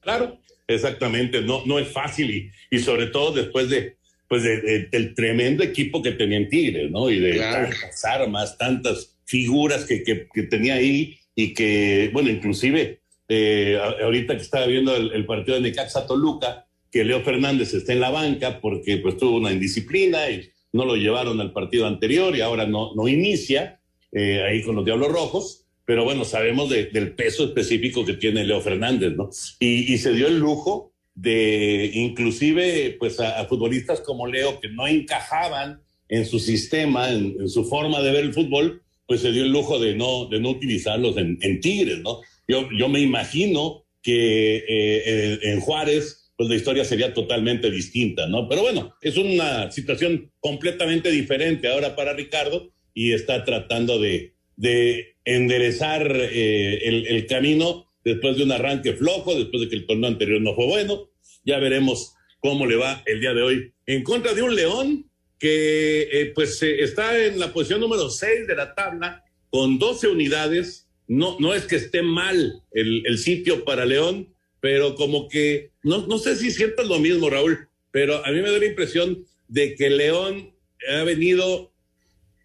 Claro, 0.00 0.38
Exactamente, 0.68 1.40
no, 1.40 1.64
no 1.64 1.78
es 1.78 1.88
fácil 1.88 2.52
y, 2.70 2.78
sobre 2.78 3.06
todo 3.06 3.32
después 3.32 3.70
de, 3.70 3.96
pues 4.28 4.42
del 4.42 5.14
tremendo 5.14 5.62
equipo 5.64 6.02
que 6.02 6.12
tenía 6.12 6.36
en 6.36 6.48
Tigres, 6.48 6.90
¿no? 6.90 7.10
Y 7.10 7.18
de 7.18 7.38
tantas 7.38 8.04
armas, 8.04 8.58
tantas 8.58 9.16
figuras 9.24 9.84
que, 9.84 10.02
que, 10.02 10.42
tenía 10.44 10.74
ahí 10.74 11.18
y 11.34 11.54
que, 11.54 12.10
bueno, 12.12 12.28
inclusive 12.30 13.00
eh, 13.28 13.78
ahorita 14.02 14.36
que 14.36 14.42
estaba 14.42 14.66
viendo 14.66 14.94
el, 14.94 15.26
partido 15.26 15.56
de 15.56 15.62
Necaxa 15.62 16.06
Toluca, 16.06 16.66
que 16.90 17.04
Leo 17.04 17.22
Fernández 17.22 17.72
está 17.74 17.92
en 17.92 18.00
la 18.00 18.10
banca 18.10 18.60
porque 18.60 18.98
pues 18.98 19.16
tuvo 19.16 19.38
una 19.38 19.52
indisciplina 19.52 20.30
y 20.30 20.50
no 20.72 20.84
lo 20.84 20.96
llevaron 20.96 21.40
al 21.40 21.52
partido 21.52 21.86
anterior 21.86 22.36
y 22.36 22.40
ahora 22.42 22.66
no, 22.66 22.94
no 22.94 23.08
inicia 23.08 23.80
eh, 24.12 24.42
ahí 24.42 24.62
con 24.62 24.76
los 24.76 24.84
Diablos 24.84 25.10
Rojos 25.10 25.68
pero 25.88 26.04
bueno, 26.04 26.26
sabemos 26.26 26.68
del 26.68 27.14
peso 27.14 27.44
específico 27.44 28.04
que 28.04 28.12
tiene 28.12 28.44
Leo 28.44 28.60
Fernández, 28.60 29.16
¿no? 29.16 29.30
Y, 29.58 29.96
se 29.96 30.12
dio 30.12 30.26
el 30.26 30.38
lujo 30.38 30.92
de 31.20 31.90
inclusive 31.94 32.96
pues 32.98 33.18
a, 33.18 33.44
futbolistas 33.46 34.00
como 34.00 34.26
Leo 34.26 34.60
que 34.60 34.68
no 34.68 34.86
encajaban 34.86 35.82
en 36.08 36.24
su 36.24 36.38
sistema, 36.38 37.10
en, 37.10 37.48
su 37.48 37.64
forma 37.64 38.00
de 38.00 38.12
ver 38.12 38.24
el 38.24 38.32
fútbol, 38.32 38.82
pues 39.06 39.22
se 39.22 39.32
dio 39.32 39.42
el 39.42 39.50
lujo 39.50 39.78
de 39.78 39.94
no, 39.94 40.26
de 40.26 40.40
no 40.40 40.50
utilizarlos 40.50 41.16
en, 41.16 41.60
Tigres, 41.60 41.98
¿no? 41.98 42.20
Yo, 42.46 42.68
yo 42.78 42.88
me 42.88 43.00
imagino 43.00 43.84
que 44.02 44.64
eh, 44.68 45.38
en 45.42 45.60
Juárez, 45.60 46.32
pues 46.36 46.48
la 46.48 46.54
historia 46.54 46.84
sería 46.84 47.12
totalmente 47.12 47.70
distinta, 47.70 48.26
¿no? 48.26 48.48
Pero 48.48 48.62
bueno, 48.62 48.94
es 49.02 49.16
una 49.16 49.70
situación 49.70 50.30
completamente 50.40 51.10
diferente 51.10 51.68
ahora 51.68 51.96
para 51.96 52.12
Ricardo 52.12 52.70
y 52.94 53.12
está 53.12 53.44
tratando 53.44 53.98
de, 53.98 54.34
de 54.56 55.16
enderezar 55.24 56.10
eh, 56.14 56.80
el, 56.84 57.26
camino 57.26 57.86
después 58.08 58.36
de 58.36 58.44
un 58.44 58.52
arranque 58.52 58.94
flojo, 58.94 59.34
después 59.34 59.62
de 59.62 59.68
que 59.68 59.76
el 59.76 59.86
torneo 59.86 60.08
anterior 60.08 60.40
no 60.40 60.54
fue 60.54 60.66
bueno. 60.66 61.10
Ya 61.44 61.58
veremos 61.58 62.14
cómo 62.40 62.66
le 62.66 62.76
va 62.76 63.02
el 63.06 63.20
día 63.20 63.34
de 63.34 63.42
hoy 63.42 63.72
en 63.86 64.02
contra 64.02 64.34
de 64.34 64.42
un 64.42 64.54
León 64.54 65.10
que 65.38 66.02
eh, 66.02 66.32
pues 66.34 66.62
eh, 66.62 66.82
está 66.82 67.24
en 67.24 67.38
la 67.38 67.52
posición 67.52 67.80
número 67.80 68.10
6 68.10 68.46
de 68.46 68.56
la 68.56 68.74
tabla 68.74 69.24
con 69.50 69.78
12 69.78 70.08
unidades. 70.08 70.88
No, 71.06 71.36
no 71.38 71.54
es 71.54 71.64
que 71.64 71.76
esté 71.76 72.02
mal 72.02 72.62
el, 72.72 73.02
el 73.06 73.18
sitio 73.18 73.64
para 73.64 73.86
León, 73.86 74.34
pero 74.60 74.94
como 74.94 75.28
que, 75.28 75.70
no, 75.82 76.06
no 76.06 76.18
sé 76.18 76.36
si 76.36 76.50
sientas 76.50 76.86
lo 76.86 76.98
mismo, 76.98 77.30
Raúl, 77.30 77.68
pero 77.90 78.24
a 78.26 78.30
mí 78.30 78.40
me 78.40 78.50
da 78.50 78.58
la 78.58 78.66
impresión 78.66 79.24
de 79.46 79.74
que 79.74 79.88
León 79.88 80.52
ha 80.92 81.02
venido 81.04 81.72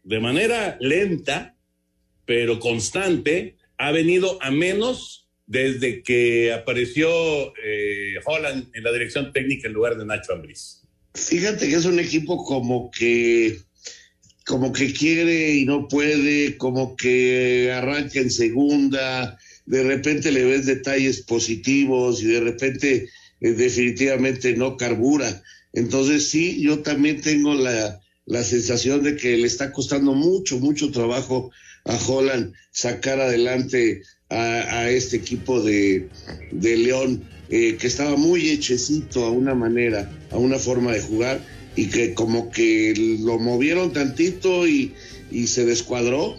de 0.03 0.19
manera 0.19 0.77
lenta, 0.79 1.57
pero 2.25 2.59
constante, 2.59 3.57
ha 3.77 3.91
venido 3.91 4.37
a 4.41 4.51
menos 4.51 5.22
desde 5.53 6.01
que 6.01 6.51
apareció 6.51 7.07
eh, 7.63 8.15
Holland 8.25 8.71
en 8.73 8.83
la 8.83 8.91
dirección 8.91 9.31
técnica 9.31 9.67
en 9.67 9.73
lugar 9.75 9.95
de 9.95 10.03
Nacho 10.03 10.33
Ambriz. 10.33 10.81
Fíjate 11.13 11.69
que 11.69 11.75
es 11.75 11.85
un 11.85 11.99
equipo 11.99 12.43
como 12.43 12.89
que 12.89 13.59
como 14.45 14.73
que 14.73 14.91
quiere 14.91 15.53
y 15.53 15.65
no 15.65 15.87
puede, 15.87 16.57
como 16.57 16.97
que 16.97 17.71
arranca 17.71 18.19
en 18.19 18.31
segunda, 18.31 19.37
de 19.65 19.83
repente 19.83 20.31
le 20.31 20.43
ves 20.43 20.65
detalles 20.65 21.21
positivos 21.21 22.21
y 22.23 22.25
de 22.25 22.39
repente 22.41 23.09
eh, 23.39 23.51
definitivamente 23.51 24.57
no 24.57 24.75
carbura. 24.75 25.43
Entonces 25.71 26.29
sí, 26.29 26.61
yo 26.61 26.79
también 26.79 27.21
tengo 27.21 27.53
la, 27.53 28.01
la 28.25 28.43
sensación 28.43 29.03
de 29.03 29.15
que 29.15 29.37
le 29.37 29.45
está 29.45 29.71
costando 29.71 30.13
mucho, 30.13 30.57
mucho 30.57 30.91
trabajo 30.91 31.51
a 31.85 31.95
Holland 31.95 32.53
sacar 32.71 33.19
adelante 33.21 34.01
a, 34.33 34.89
este 34.89 35.17
equipo 35.17 35.61
de, 35.61 36.07
León, 36.51 37.23
eh, 37.49 37.77
que 37.79 37.87
estaba 37.87 38.15
muy 38.15 38.49
hechecito 38.49 39.25
a 39.25 39.31
una 39.31 39.55
manera, 39.55 40.11
a 40.31 40.37
una 40.37 40.57
forma 40.57 40.93
de 40.93 41.01
jugar, 41.01 41.41
y 41.75 41.87
que 41.89 42.13
como 42.13 42.51
que 42.51 42.93
lo 43.21 43.39
movieron 43.39 43.93
tantito 43.93 44.67
y, 44.67 44.93
se 45.47 45.65
descuadró. 45.65 46.35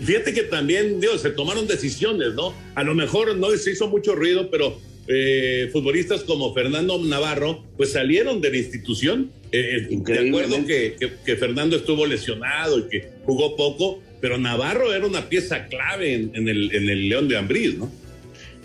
Fíjate 0.00 0.32
que 0.32 0.42
también, 0.42 1.00
Dios, 1.00 1.22
se 1.22 1.30
tomaron 1.30 1.66
decisiones, 1.66 2.34
¿no? 2.34 2.54
A 2.76 2.84
lo 2.84 2.94
mejor 2.94 3.34
no 3.36 3.50
se 3.56 3.72
hizo 3.72 3.88
mucho 3.88 4.14
ruido, 4.14 4.50
pero 4.50 4.78
eh, 5.08 5.68
futbolistas 5.72 6.22
como 6.22 6.54
Fernando 6.54 7.02
Navarro, 7.02 7.64
pues 7.76 7.92
salieron 7.92 8.40
de 8.40 8.50
la 8.50 8.56
institución. 8.58 9.32
Eh, 9.50 9.88
de 9.90 10.28
acuerdo 10.28 10.64
que, 10.64 10.96
que, 11.24 11.36
Fernando 11.36 11.76
estuvo 11.76 12.06
lesionado 12.06 12.78
y 12.78 12.88
que 12.88 13.08
jugó 13.24 13.56
poco, 13.56 14.00
pero 14.20 14.38
Navarro 14.38 14.92
era 14.92 15.06
una 15.06 15.28
pieza 15.28 15.66
clave 15.66 16.14
en, 16.14 16.48
el, 16.48 16.74
en 16.74 16.88
el 16.88 17.08
León 17.08 17.28
de 17.28 17.36
Ambril, 17.36 17.78
¿no? 17.78 17.90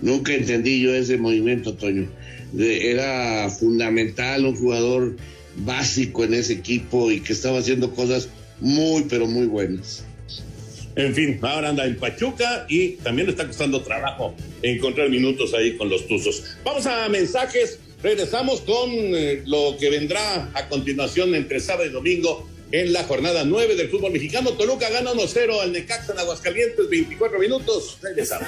Nunca 0.02 0.34
entendí 0.34 0.82
yo 0.82 0.94
ese 0.94 1.18
movimiento, 1.18 1.76
Toño. 1.76 2.10
era 2.58 3.50
fundamental, 3.50 4.46
un 4.46 4.56
jugador 4.56 5.16
básico 5.58 6.24
en 6.24 6.34
ese 6.34 6.54
equipo 6.54 7.12
y 7.12 7.20
que 7.20 7.34
estaba 7.34 7.60
haciendo 7.60 7.92
cosas 7.94 8.30
muy, 8.60 9.04
pero 9.10 9.28
muy 9.28 9.46
buenas. 9.46 10.06
En 10.96 11.14
fin, 11.14 11.40
ahora 11.42 11.70
anda 11.70 11.86
en 11.86 11.96
Pachuca 11.96 12.66
y 12.68 12.90
también 12.98 13.28
le 13.28 13.32
está 13.32 13.48
costando 13.48 13.82
trabajo 13.82 14.36
encontrar 14.62 15.10
minutos 15.10 15.54
ahí 15.54 15.78
con 15.78 15.90
los 15.90 16.08
Tuzos. 16.08 16.44
Vamos 16.64 16.86
a 16.86 17.08
mensajes. 17.10 17.80
Regresamos 18.04 18.62
con 18.62 18.90
eh, 18.92 19.44
lo 19.46 19.78
que 19.80 19.90
vendrá 19.90 20.50
a 20.54 20.68
continuación 20.68 21.36
entre 21.36 21.60
sábado 21.60 21.86
y 21.88 21.92
domingo 21.92 22.50
en 22.72 22.94
la 22.94 23.04
jornada 23.04 23.44
9 23.44 23.76
del 23.76 23.90
fútbol 23.90 24.12
mexicano. 24.12 24.52
Toluca 24.54 24.90
gana 24.90 25.12
1-0 25.12 25.62
al 25.62 25.72
Necaxa 25.72 26.14
en 26.14 26.20
Aguascalientes, 26.20 26.90
24 26.90 27.40
minutos. 27.40 27.98
Regresamos. 28.02 28.48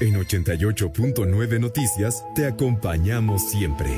En 0.00 0.14
88.9 0.14 1.60
Noticias 1.60 2.24
te 2.36 2.46
acompañamos 2.46 3.50
siempre 3.50 3.90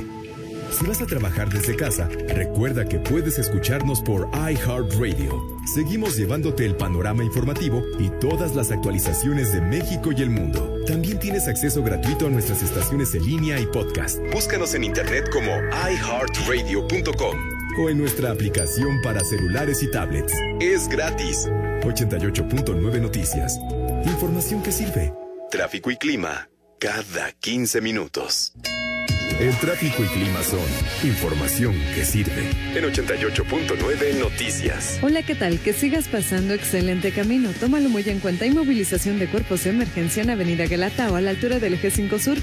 si 0.72 0.86
vas 0.86 1.00
a 1.00 1.06
trabajar 1.06 1.48
desde 1.48 1.76
casa, 1.76 2.08
recuerda 2.28 2.84
que 2.84 2.98
puedes 2.98 3.38
escucharnos 3.38 4.00
por 4.00 4.28
iHeartRadio. 4.34 5.58
Seguimos 5.74 6.16
llevándote 6.16 6.64
el 6.64 6.76
panorama 6.76 7.24
informativo 7.24 7.82
y 7.98 8.10
todas 8.20 8.54
las 8.54 8.70
actualizaciones 8.70 9.52
de 9.52 9.60
México 9.60 10.10
y 10.16 10.22
el 10.22 10.30
mundo. 10.30 10.80
También 10.86 11.18
tienes 11.18 11.48
acceso 11.48 11.82
gratuito 11.82 12.26
a 12.26 12.30
nuestras 12.30 12.62
estaciones 12.62 13.14
en 13.14 13.24
línea 13.24 13.60
y 13.60 13.66
podcast. 13.66 14.18
Búscanos 14.32 14.74
en 14.74 14.84
internet 14.84 15.28
como 15.32 15.50
iHeartRadio.com 15.50 17.36
o 17.78 17.88
en 17.88 17.98
nuestra 17.98 18.32
aplicación 18.32 19.00
para 19.02 19.20
celulares 19.20 19.82
y 19.82 19.90
tablets. 19.90 20.32
Es 20.60 20.88
gratis. 20.88 21.48
88.9 21.82 23.00
Noticias. 23.00 23.58
Información 24.04 24.62
que 24.62 24.72
sirve. 24.72 25.12
Tráfico 25.50 25.90
y 25.90 25.96
clima. 25.96 26.48
Cada 26.78 27.32
15 27.32 27.80
minutos. 27.80 28.54
El 29.38 29.54
tráfico 29.56 30.04
y 30.04 30.08
clima 30.08 30.42
son 30.42 30.60
información 31.02 31.74
que 31.94 32.04
sirve. 32.04 32.50
En 32.74 32.84
88.9 32.84 34.18
Noticias. 34.18 34.98
Hola, 35.02 35.22
¿qué 35.22 35.34
tal? 35.34 35.58
Que 35.60 35.72
sigas 35.72 36.08
pasando 36.08 36.52
excelente 36.52 37.10
camino. 37.12 37.50
Tómalo 37.58 37.88
muy 37.88 38.02
en 38.06 38.20
cuenta. 38.20 38.44
Hay 38.44 38.50
movilización 38.50 39.18
de 39.18 39.28
cuerpos 39.28 39.64
de 39.64 39.70
emergencia 39.70 40.22
en 40.22 40.30
Avenida 40.30 40.66
Galatao 40.66 41.16
a 41.16 41.20
la 41.20 41.30
altura 41.30 41.58
del 41.58 41.74
Eje 41.74 41.90
5 41.90 42.18
Sur. 42.18 42.38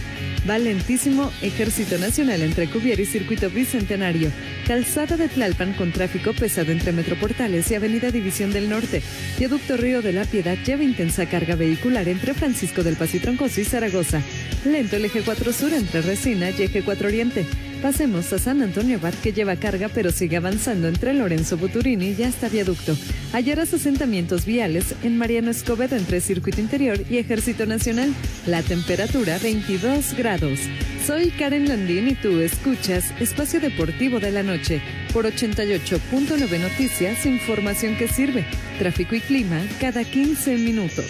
Valentísimo 0.45 1.31
Ejército 1.41 1.97
Nacional 1.97 2.41
entre 2.41 2.69
Cuvier 2.69 2.99
y 2.99 3.05
Circuito 3.05 3.49
Bicentenario. 3.49 4.31
Calzada 4.65 5.17
de 5.17 5.27
Tlalpan 5.27 5.73
con 5.73 5.91
tráfico 5.91 6.33
pesado 6.33 6.71
entre 6.71 6.93
Metroportales 6.93 7.69
y 7.69 7.75
Avenida 7.75 8.11
División 8.11 8.51
del 8.51 8.69
Norte. 8.69 9.03
Viaducto 9.37 9.77
Río 9.77 10.01
de 10.01 10.13
la 10.13 10.25
Piedad 10.25 10.57
lleva 10.65 10.83
intensa 10.83 11.27
carga 11.27 11.55
vehicular 11.55 12.07
entre 12.07 12.33
Francisco 12.33 12.83
del 12.83 12.95
Paso 12.95 13.17
y 13.17 13.65
Zaragoza. 13.65 14.21
Lento 14.65 14.95
el 14.95 15.05
Eje 15.05 15.21
4 15.21 15.53
Sur 15.53 15.73
entre 15.73 16.01
Resina 16.01 16.49
y 16.49 16.63
Eje 16.63 16.76
4 16.83 17.07
Oriente. 17.07 17.45
Pasemos 17.81 18.33
a 18.33 18.39
San 18.39 18.63
Antonio 18.63 18.97
Abad 18.97 19.13
que 19.13 19.33
lleva 19.33 19.55
carga 19.55 19.87
pero 19.87 20.11
sigue 20.11 20.37
avanzando 20.37 20.87
entre 20.87 21.13
Lorenzo 21.13 21.57
Buturini 21.57 22.15
y 22.17 22.23
hasta 22.23 22.49
Viaducto. 22.49 22.97
Hallarás 23.33 23.73
asentamientos 23.73 24.45
viales 24.45 24.95
en 25.03 25.17
Mariano 25.17 25.51
Escobedo 25.51 25.95
entre 25.95 26.21
Circuito 26.21 26.59
Interior 26.59 26.99
y 27.09 27.17
Ejército 27.17 27.65
Nacional. 27.65 28.13
La 28.47 28.63
temperatura 28.63 29.37
22 29.37 30.15
grados. 30.15 30.59
Soy 31.05 31.29
Karen 31.29 31.67
Landín 31.67 32.07
y 32.07 32.15
tú 32.15 32.39
escuchas 32.39 33.13
Espacio 33.21 33.59
Deportivo 33.59 34.19
de 34.19 34.31
la 34.31 34.43
Noche 34.43 34.81
por 35.13 35.25
88.9 35.25 36.59
Noticias, 36.59 37.25
información 37.25 37.95
que 37.95 38.07
sirve. 38.07 38.45
Tráfico 38.79 39.15
y 39.15 39.21
clima 39.21 39.61
cada 39.79 40.03
15 40.03 40.57
minutos. 40.57 41.05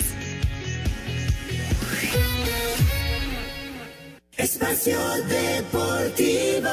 Espacio 4.37 4.99
Deportivo. 5.27 6.69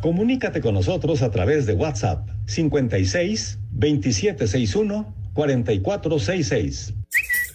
Comunícate 0.00 0.62
con 0.62 0.74
nosotros 0.74 1.20
a 1.20 1.30
través 1.30 1.66
de 1.66 1.74
WhatsApp 1.74 2.26
56 2.46 3.58
2761 3.72 5.14
4466. 5.34 6.94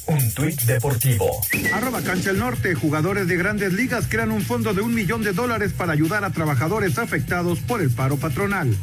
Un 0.08 0.34
tuit 0.34 0.62
deportivo. 0.64 1.26
Arroba 1.74 2.02
Cancha 2.02 2.32
el 2.32 2.38
Norte. 2.38 2.76
Jugadores 2.76 3.28
de 3.28 3.38
grandes 3.38 3.74
ligas 3.74 4.08
crean 4.08 4.32
un 4.32 4.42
fondo 4.42 4.74
de 4.74 4.82
un 4.82 4.94
millón 4.94 5.24
de 5.24 5.32
dólares 5.32 5.74
para 5.74 5.94
ayudar 5.94 6.24
a 6.24 6.32
trabajadores 6.32 7.00
afectados 7.00 7.60
por 7.60 7.82
el 7.82 7.90
paro 7.90 8.18
patronal. 8.18 8.76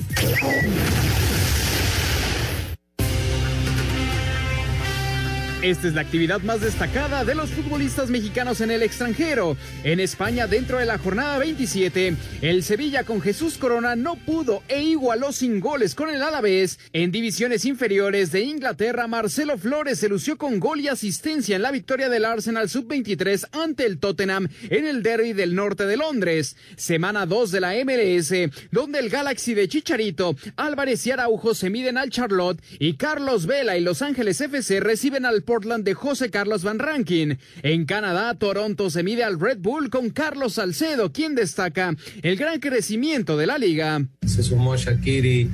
Esta 5.62 5.88
es 5.88 5.94
la 5.94 6.02
actividad 6.02 6.40
más 6.42 6.60
destacada 6.60 7.24
de 7.24 7.34
los 7.34 7.50
futbolistas 7.50 8.10
mexicanos 8.10 8.60
en 8.60 8.70
el 8.70 8.80
extranjero. 8.80 9.56
En 9.82 9.98
España, 9.98 10.46
dentro 10.46 10.78
de 10.78 10.86
la 10.86 10.98
jornada 10.98 11.36
27, 11.38 12.14
el 12.42 12.62
Sevilla 12.62 13.02
con 13.02 13.20
Jesús 13.20 13.58
Corona 13.58 13.96
no 13.96 14.14
pudo 14.14 14.62
e 14.68 14.82
igualó 14.82 15.32
sin 15.32 15.58
goles 15.58 15.96
con 15.96 16.10
el 16.10 16.22
Alavés. 16.22 16.78
En 16.92 17.10
divisiones 17.10 17.64
inferiores 17.64 18.30
de 18.30 18.42
Inglaterra, 18.42 19.08
Marcelo 19.08 19.58
Flores 19.58 19.98
se 19.98 20.08
lució 20.08 20.38
con 20.38 20.60
gol 20.60 20.78
y 20.78 20.86
asistencia 20.86 21.56
en 21.56 21.62
la 21.62 21.72
victoria 21.72 22.08
del 22.08 22.24
Arsenal 22.24 22.68
Sub-23 22.68 23.48
ante 23.50 23.84
el 23.84 23.98
Tottenham 23.98 24.46
en 24.70 24.86
el 24.86 25.02
derby 25.02 25.32
del 25.32 25.56
norte 25.56 25.86
de 25.86 25.96
Londres. 25.96 26.54
Semana 26.76 27.26
2 27.26 27.50
de 27.50 27.60
la 27.60 27.74
MLS, 27.84 28.32
donde 28.70 29.00
el 29.00 29.10
Galaxy 29.10 29.54
de 29.54 29.66
Chicharito, 29.66 30.36
Álvarez 30.54 31.04
y 31.04 31.10
Araujo 31.10 31.52
se 31.52 31.68
miden 31.68 31.98
al 31.98 32.10
Charlotte 32.10 32.62
y 32.78 32.94
Carlos 32.94 33.46
Vela 33.46 33.76
y 33.76 33.80
Los 33.80 34.02
Ángeles 34.02 34.40
FC 34.40 34.78
reciben 34.78 35.26
al 35.26 35.42
Portland 35.48 35.82
de 35.82 35.94
José 35.94 36.28
Carlos 36.28 36.62
Van 36.62 36.78
Rankin. 36.78 37.38
En 37.62 37.86
Canadá, 37.86 38.34
Toronto 38.34 38.90
se 38.90 39.02
mide 39.02 39.24
al 39.24 39.40
Red 39.40 39.60
Bull 39.60 39.88
con 39.88 40.10
Carlos 40.10 40.52
Salcedo, 40.52 41.10
quien 41.10 41.34
destaca 41.34 41.96
el 42.20 42.36
gran 42.36 42.60
crecimiento 42.60 43.38
de 43.38 43.46
la 43.46 43.56
liga. 43.56 44.04
Se 44.26 44.42
sumó 44.42 44.76
Shakiri, 44.76 45.48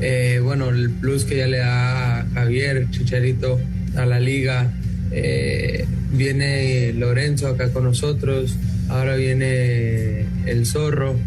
eh, 0.00 0.40
bueno, 0.42 0.70
el 0.70 0.88
plus 0.88 1.26
que 1.26 1.36
ya 1.36 1.46
le 1.46 1.58
da 1.58 2.26
Javier 2.32 2.88
Chicharito 2.90 3.60
a 3.96 4.06
la 4.06 4.18
liga. 4.18 4.72
Eh, 5.10 5.84
viene 6.12 6.94
Lorenzo 6.94 7.48
acá 7.48 7.70
con 7.70 7.84
nosotros, 7.84 8.56
ahora 8.88 9.14
viene 9.14 10.24
el 10.46 10.64
Zorro. 10.64 11.20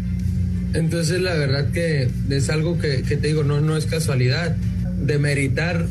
Entonces 0.74 1.20
la 1.20 1.34
verdad 1.34 1.70
que 1.70 2.10
es 2.30 2.50
algo 2.50 2.80
que, 2.80 2.98
te 3.02 3.28
digo, 3.28 3.44
no, 3.44 3.60
no 3.60 3.76
es 3.76 3.86
casualidad. 3.86 4.56
De 4.56 5.20
meritar 5.20 5.86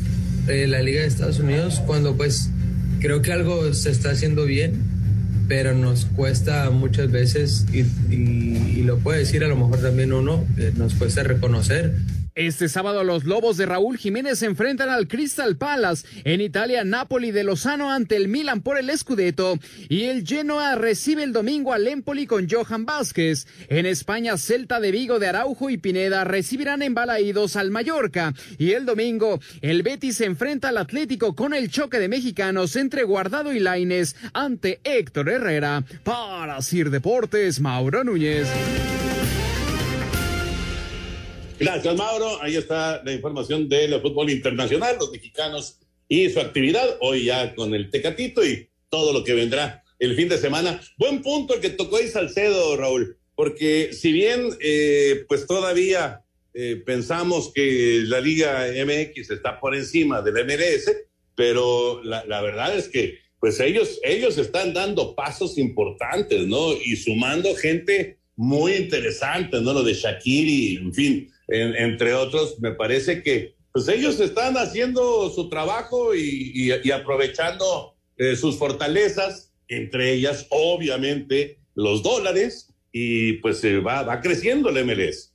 eh, 0.48 0.66
la 0.66 0.82
Liga 0.82 1.02
de 1.02 1.06
Estados 1.06 1.38
Unidos 1.38 1.82
cuando 1.86 2.16
pues 2.16 2.50
creo 3.00 3.22
que 3.22 3.32
algo 3.32 3.72
se 3.74 3.90
está 3.90 4.10
haciendo 4.10 4.44
bien, 4.44 4.74
pero 5.48 5.74
nos 5.74 6.04
cuesta 6.04 6.70
muchas 6.70 7.10
veces 7.10 7.66
y, 7.72 8.82
lo 8.82 8.98
puede 8.98 9.18
decir 9.18 9.44
a 9.44 9.48
lo 9.48 9.56
mejor 9.56 9.80
también 9.80 10.14
uno, 10.14 10.46
nos 10.76 10.94
cuesta 10.94 11.22
reconocer 11.22 11.94
este 12.38 12.68
sábado 12.68 13.02
los 13.02 13.24
Lobos 13.24 13.56
de 13.56 13.66
Raúl 13.66 13.98
Jiménez 13.98 14.38
se 14.38 14.46
enfrentan 14.46 14.88
al 14.88 15.08
Crystal 15.08 15.56
Palace. 15.56 16.06
En 16.22 16.40
Italia, 16.40 16.84
Napoli 16.84 17.32
de 17.32 17.42
Lozano 17.42 17.90
ante 17.90 18.14
el 18.14 18.28
Milan 18.28 18.60
por 18.60 18.78
el 18.78 18.96
Scudetto. 18.96 19.58
Y 19.88 20.04
el 20.04 20.24
Genoa 20.24 20.76
recibe 20.76 21.24
el 21.24 21.32
domingo 21.32 21.72
al 21.72 21.88
Empoli 21.88 22.28
con 22.28 22.48
Johan 22.48 22.86
Vázquez. 22.86 23.48
En 23.68 23.86
España, 23.86 24.36
Celta 24.38 24.78
de 24.78 24.92
Vigo 24.92 25.18
de 25.18 25.26
Araujo 25.26 25.68
y 25.68 25.78
Pineda 25.78 26.22
recibirán 26.22 26.82
embalaídos 26.82 27.56
al 27.56 27.72
Mallorca. 27.72 28.32
Y 28.56 28.70
el 28.70 28.86
domingo, 28.86 29.40
el 29.60 29.82
Betis 29.82 30.18
se 30.18 30.26
enfrenta 30.26 30.68
al 30.68 30.78
Atlético 30.78 31.34
con 31.34 31.54
el 31.54 31.70
choque 31.70 31.98
de 31.98 32.08
mexicanos 32.08 32.76
entre 32.76 33.02
Guardado 33.02 33.52
y 33.52 33.58
Laines 33.58 34.14
ante 34.32 34.78
Héctor 34.84 35.28
Herrera. 35.28 35.82
Para 36.04 36.62
Sir 36.62 36.90
Deportes, 36.90 37.58
Mauro 37.58 38.04
Núñez. 38.04 38.46
Gracias, 41.58 41.96
Mauro. 41.96 42.40
Ahí 42.40 42.54
está 42.54 43.02
la 43.04 43.12
información 43.12 43.68
del 43.68 44.00
fútbol 44.00 44.30
internacional, 44.30 44.96
los 45.00 45.10
mexicanos 45.10 45.80
y 46.08 46.30
su 46.30 46.38
actividad. 46.38 46.96
Hoy 47.00 47.24
ya 47.24 47.52
con 47.56 47.74
el 47.74 47.90
Tecatito 47.90 48.46
y 48.46 48.68
todo 48.88 49.12
lo 49.12 49.24
que 49.24 49.34
vendrá 49.34 49.82
el 49.98 50.14
fin 50.14 50.28
de 50.28 50.38
semana. 50.38 50.80
Buen 50.96 51.20
punto 51.20 51.54
el 51.54 51.60
que 51.60 51.70
tocó 51.70 51.96
ahí 51.96 52.06
Salcedo, 52.06 52.76
Raúl, 52.76 53.18
porque 53.34 53.90
si 53.92 54.12
bien 54.12 54.50
eh, 54.60 55.24
pues 55.26 55.48
todavía 55.48 56.22
eh, 56.54 56.80
pensamos 56.86 57.52
que 57.52 58.04
la 58.06 58.20
Liga 58.20 58.68
MX 58.68 59.30
está 59.30 59.58
por 59.58 59.74
encima 59.74 60.22
del 60.22 60.44
MLS, 60.44 60.92
pero 61.34 62.00
la, 62.04 62.24
la 62.26 62.40
verdad 62.40 62.76
es 62.76 62.88
que 62.88 63.18
pues 63.40 63.58
ellos, 63.58 63.98
ellos 64.04 64.38
están 64.38 64.72
dando 64.72 65.16
pasos 65.16 65.58
importantes, 65.58 66.46
¿no? 66.46 66.72
Y 66.72 66.96
sumando 66.96 67.54
gente 67.56 68.18
muy 68.36 68.74
interesante, 68.74 69.60
¿no? 69.60 69.72
Lo 69.72 69.82
de 69.82 69.94
Shakiri, 69.94 70.76
en 70.76 70.94
fin, 70.94 71.32
en, 71.48 71.74
entre 71.76 72.14
otros, 72.14 72.60
me 72.60 72.72
parece 72.72 73.22
que 73.22 73.56
pues 73.72 73.88
ellos 73.88 74.18
están 74.20 74.56
haciendo 74.56 75.30
su 75.30 75.48
trabajo 75.48 76.14
y, 76.14 76.70
aprovechando 76.90 77.94
eh, 78.16 78.34
sus 78.34 78.56
fortalezas, 78.56 79.52
entre 79.68 80.12
ellas, 80.14 80.46
obviamente, 80.50 81.58
los 81.74 82.02
dólares, 82.02 82.72
y 82.92 83.34
pues 83.34 83.58
se 83.58 83.78
va, 83.78 84.02
va 84.02 84.20
creciendo 84.20 84.70
el 84.70 84.84
MLS. 84.84 85.32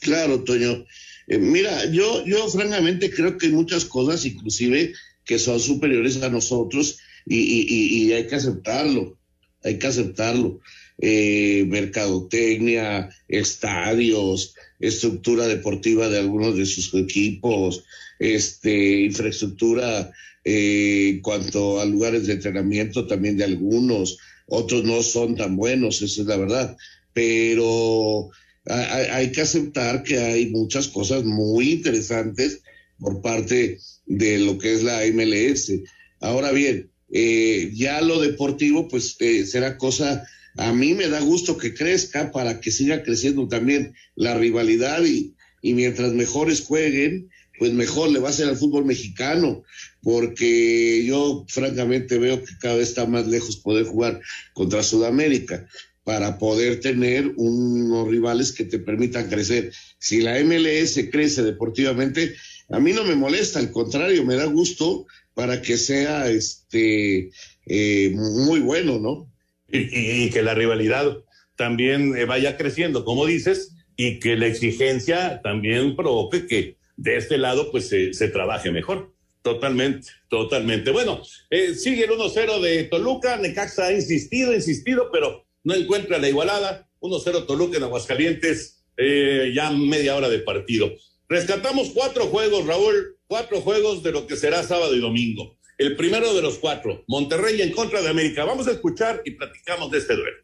Claro, 0.00 0.44
Toño. 0.44 0.84
Eh, 1.26 1.38
mira, 1.38 1.86
yo, 1.86 2.24
yo 2.24 2.48
francamente 2.48 3.10
creo 3.10 3.36
que 3.36 3.46
hay 3.46 3.52
muchas 3.52 3.84
cosas, 3.84 4.24
inclusive, 4.24 4.92
que 5.24 5.38
son 5.38 5.58
superiores 5.58 6.22
a 6.22 6.28
nosotros 6.28 6.98
y, 7.26 7.38
y, 7.38 8.04
y 8.06 8.12
hay 8.12 8.26
que 8.26 8.36
aceptarlo, 8.36 9.18
hay 9.62 9.78
que 9.78 9.86
aceptarlo. 9.86 10.60
Eh, 10.98 11.64
mercadotecnia, 11.66 13.10
estadios, 13.26 14.54
estructura 14.86 15.46
deportiva 15.46 16.08
de 16.08 16.18
algunos 16.18 16.56
de 16.56 16.66
sus 16.66 16.92
equipos, 16.94 17.84
este, 18.18 19.00
infraestructura 19.00 20.10
eh, 20.44 21.10
en 21.14 21.20
cuanto 21.20 21.80
a 21.80 21.84
lugares 21.84 22.26
de 22.26 22.34
entrenamiento 22.34 23.06
también 23.06 23.36
de 23.36 23.44
algunos, 23.44 24.18
otros 24.46 24.84
no 24.84 25.02
son 25.02 25.36
tan 25.36 25.56
buenos, 25.56 26.02
esa 26.02 26.20
es 26.20 26.26
la 26.26 26.36
verdad, 26.36 26.76
pero 27.12 28.30
hay, 28.66 29.30
que 29.32 29.42
aceptar 29.42 30.02
que 30.02 30.18
hay 30.18 30.50
muchas 30.50 30.88
cosas 30.88 31.24
muy 31.24 31.72
interesantes 31.72 32.60
por 32.98 33.20
parte 33.20 33.78
de 34.06 34.38
lo 34.38 34.58
que 34.58 34.74
es 34.74 34.82
la 34.82 35.02
MLS. 35.12 35.72
Ahora 36.20 36.52
bien, 36.52 36.90
eh, 37.12 37.70
ya 37.74 38.00
lo 38.00 38.20
deportivo, 38.20 38.88
pues 38.88 39.16
eh, 39.20 39.44
será 39.44 39.76
cosa, 39.76 40.26
a 40.56 40.72
mí 40.72 40.94
me 40.94 41.08
da 41.08 41.20
gusto 41.20 41.56
que 41.56 41.74
crezca 41.74 42.30
para 42.30 42.60
que 42.60 42.70
siga 42.70 43.02
creciendo 43.02 43.48
también 43.48 43.94
la 44.14 44.36
rivalidad 44.36 45.04
y, 45.04 45.34
y 45.62 45.74
mientras 45.74 46.12
mejores 46.12 46.62
jueguen, 46.62 47.30
pues 47.58 47.72
mejor 47.72 48.10
le 48.10 48.20
va 48.20 48.28
a 48.28 48.32
ser 48.32 48.48
al 48.48 48.56
fútbol 48.56 48.84
mexicano, 48.84 49.62
porque 50.02 51.04
yo 51.06 51.44
francamente 51.48 52.18
veo 52.18 52.42
que 52.42 52.52
cada 52.60 52.76
vez 52.76 52.88
está 52.88 53.06
más 53.06 53.26
lejos 53.26 53.56
poder 53.56 53.86
jugar 53.86 54.20
contra 54.52 54.82
Sudamérica 54.82 55.66
para 56.04 56.38
poder 56.38 56.80
tener 56.80 57.32
unos 57.36 58.08
rivales 58.08 58.52
que 58.52 58.64
te 58.64 58.78
permitan 58.78 59.28
crecer. 59.28 59.72
Si 59.98 60.20
la 60.20 60.38
MLS 60.44 60.98
crece 61.10 61.42
deportivamente, 61.42 62.34
a 62.68 62.78
mí 62.78 62.92
no 62.92 63.04
me 63.04 63.16
molesta, 63.16 63.58
al 63.58 63.70
contrario, 63.70 64.24
me 64.24 64.36
da 64.36 64.44
gusto 64.44 65.06
para 65.32 65.62
que 65.62 65.78
sea 65.78 66.28
este 66.28 67.30
eh, 67.66 68.10
muy 68.14 68.60
bueno, 68.60 68.98
¿no? 68.98 69.33
Y, 69.70 70.30
que 70.30 70.42
la 70.42 70.54
rivalidad 70.54 71.18
también 71.56 72.16
eh, 72.16 72.26
vaya 72.26 72.56
creciendo, 72.56 73.04
como 73.04 73.26
dices, 73.26 73.74
y 73.96 74.18
que 74.20 74.36
la 74.36 74.46
exigencia 74.46 75.40
también 75.42 75.96
provoque 75.96 76.46
que 76.46 76.76
de 76.96 77.16
este 77.16 77.38
lado 77.38 77.70
pues 77.70 77.88
se, 77.88 78.12
se 78.12 78.28
trabaje 78.28 78.70
mejor. 78.70 79.14
Totalmente, 79.42 80.08
totalmente. 80.30 80.90
Bueno, 80.90 81.20
eh, 81.50 81.74
sigue 81.74 82.04
el 82.04 82.12
1-0 82.12 82.60
de 82.60 82.84
Toluca, 82.84 83.36
Necaxa 83.36 83.88
ha 83.88 83.92
insistido, 83.92 84.54
insistido, 84.54 85.10
pero 85.12 85.44
no 85.64 85.74
encuentra 85.74 86.18
la 86.18 86.30
igualada. 86.30 86.88
1-0 87.00 87.46
Toluca 87.46 87.76
en 87.76 87.82
Aguascalientes, 87.82 88.82
eh, 88.96 89.52
ya 89.54 89.70
media 89.70 90.16
hora 90.16 90.30
de 90.30 90.38
partido. 90.38 90.90
Rescatamos 91.28 91.90
cuatro 91.90 92.26
juegos, 92.28 92.66
Raúl, 92.66 93.18
cuatro 93.26 93.60
juegos 93.60 94.02
de 94.02 94.12
lo 94.12 94.26
que 94.26 94.36
será 94.36 94.62
sábado 94.62 94.94
y 94.96 95.00
domingo. 95.00 95.58
El 95.76 95.96
primero 95.96 96.32
de 96.34 96.42
los 96.42 96.58
cuatro, 96.58 97.04
Monterrey 97.08 97.60
en 97.60 97.72
contra 97.72 98.00
de 98.00 98.08
América. 98.08 98.44
Vamos 98.44 98.68
a 98.68 98.72
escuchar 98.72 99.22
y 99.24 99.32
platicamos 99.32 99.90
de 99.90 99.98
este 99.98 100.14
duelo. 100.14 100.38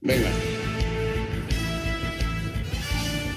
Venga. 0.00 0.51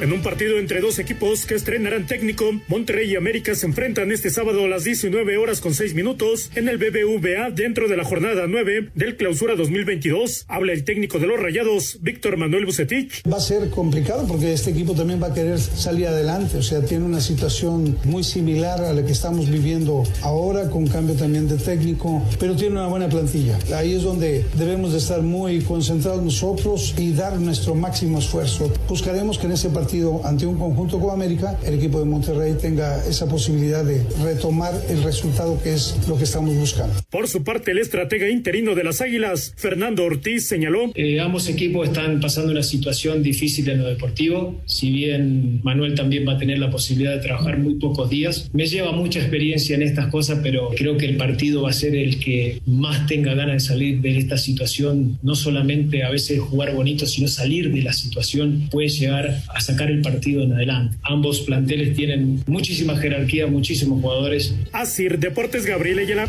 En 0.02 0.12
un 0.12 0.22
partido 0.22 0.60
entre 0.60 0.82
dos 0.82 1.00
equipos 1.00 1.46
que 1.46 1.56
estrenarán 1.56 2.06
técnico, 2.06 2.52
Monterrey 2.68 3.10
y 3.10 3.16
América 3.16 3.56
se 3.56 3.66
enfrentan 3.66 4.12
este 4.12 4.30
sábado 4.30 4.66
a 4.66 4.68
las 4.68 4.84
19 4.84 5.38
horas 5.38 5.62
con 5.62 5.74
6 5.74 5.94
minutos 5.96 6.52
en 6.56 6.68
el 6.68 6.78
BBVA 6.78 7.52
dentro 7.52 7.88
de 7.88 7.96
la 7.96 8.04
jornada 8.04 8.46
9 8.46 8.90
del 8.94 9.16
Clausura 9.16 9.56
2022. 9.56 10.44
Habla 10.50 10.74
el 10.74 10.84
técnico 10.84 11.18
de 11.18 11.28
los 11.28 11.40
Rayados, 11.40 12.00
Víctor 12.02 12.36
Manuel 12.36 12.66
Bucetich. 12.66 13.24
Va 13.26 13.38
a 13.38 13.40
ser 13.40 13.70
complicado 13.70 14.28
porque 14.28 14.52
este 14.52 14.72
equipo 14.72 14.96
también 14.96 15.24
va 15.24 15.28
a 15.28 15.34
querer 15.34 15.60
salir 15.60 16.08
adelante, 16.08 16.58
o 16.58 16.62
sea, 16.62 16.82
tiene 16.82 17.06
una 17.06 17.22
situación 17.22 17.98
muy 18.04 18.26
similar 18.26 18.82
a 18.82 18.92
la 18.92 19.06
que 19.06 19.14
estamos 19.14 19.50
viviendo 19.50 20.04
ahora 20.22 20.70
con 20.70 20.88
cambio 20.88 21.16
también 21.16 21.48
de 21.48 21.56
técnico, 21.56 22.22
pero 22.38 22.54
tiene 22.58 22.74
una 22.74 22.88
buena 22.88 23.08
plantilla. 23.08 23.58
Ahí 23.74 23.94
es 23.94 24.04
donde 24.04 24.44
debemos 24.58 24.92
de 24.92 24.98
estar 24.98 25.22
muy 25.22 25.62
concentrados 25.62 26.22
nosotros 26.22 26.94
y 26.98 27.14
dar 27.14 27.40
nuestro 27.40 27.76
máximo 27.76 28.20
esfuerzo. 28.20 28.74
Buscaremos 28.90 29.38
que 29.38 29.46
en 29.46 29.54
ese 29.54 29.70
partido 29.70 29.85
ante 30.24 30.46
un 30.46 30.58
conjunto 30.58 31.00
como 31.00 31.12
América, 31.12 31.58
el 31.66 31.76
equipo 31.76 32.00
de 32.00 32.06
Monterrey 32.06 32.56
tenga 32.60 33.06
esa 33.08 33.28
posibilidad 33.28 33.86
de 33.86 34.04
retomar 34.24 34.74
el 34.90 35.04
resultado 35.04 35.62
que 35.62 35.74
es 35.74 35.96
lo 36.08 36.18
que 36.18 36.24
estamos 36.24 36.56
buscando. 36.56 36.94
Por 37.10 37.28
su 37.28 37.44
parte, 37.44 37.72
el 37.72 37.78
estratega 37.78 38.28
interino 38.30 38.74
de 38.74 38.84
las 38.84 39.02
Águilas, 39.02 39.54
Fernando 39.58 40.04
Ortiz, 40.04 40.48
señaló. 40.48 40.92
Eh, 40.96 41.20
ambos 41.20 41.48
equipos 41.50 41.88
están 41.88 42.20
pasando 42.20 42.52
una 42.52 42.64
situación 42.64 43.22
difícil 43.22 43.70
en 43.70 43.80
lo 43.84 43.88
deportivo. 43.88 44.60
Si 44.66 44.90
bien 44.92 45.62
Manuel 45.64 45.94
también 45.94 46.28
va 46.28 46.34
a 46.34 46.38
tener 46.38 46.58
la 46.58 46.72
posibilidad 46.72 47.14
de 47.16 47.22
trabajar 47.22 47.60
muy 47.60 47.76
pocos 47.76 48.10
días, 48.10 48.50
me 48.54 48.66
lleva 48.66 48.92
mucha 48.92 49.20
experiencia 49.20 49.76
en 49.76 49.84
estas 49.84 50.08
cosas, 50.08 50.40
pero 50.42 50.70
creo 50.76 50.98
que 50.98 51.06
el 51.06 51.18
partido 51.18 51.62
va 51.62 51.70
a 51.70 51.74
ser 51.74 51.96
el 51.96 52.20
que 52.20 52.62
más 52.66 53.06
tenga 53.06 53.36
ganas 53.36 53.64
de 53.64 53.68
salir 53.68 54.02
de 54.02 54.18
esta 54.18 54.38
situación. 54.38 55.20
No 55.22 55.36
solamente 55.36 56.04
a 56.04 56.10
veces 56.10 56.40
jugar 56.40 56.74
bonito, 56.74 57.06
sino 57.06 57.28
salir 57.28 57.72
de 57.72 57.82
la 57.82 57.94
situación 57.94 58.68
puede 58.72 58.90
llegar 58.90 59.44
a 59.54 59.62
sacar 59.62 59.75
el 59.84 60.02
partido 60.02 60.44
en 60.44 60.54
adelante. 60.54 60.98
Ambos 61.04 61.42
planteles 61.42 61.96
tienen 61.96 62.44
muchísima 62.48 62.98
jerarquía, 62.98 63.48
muchísimos 63.48 64.02
jugadores. 64.02 64.56
Así, 64.72 65.08
Deportes 65.08 65.66
Gabriel 65.66 66.00
Ayala. 66.00 66.28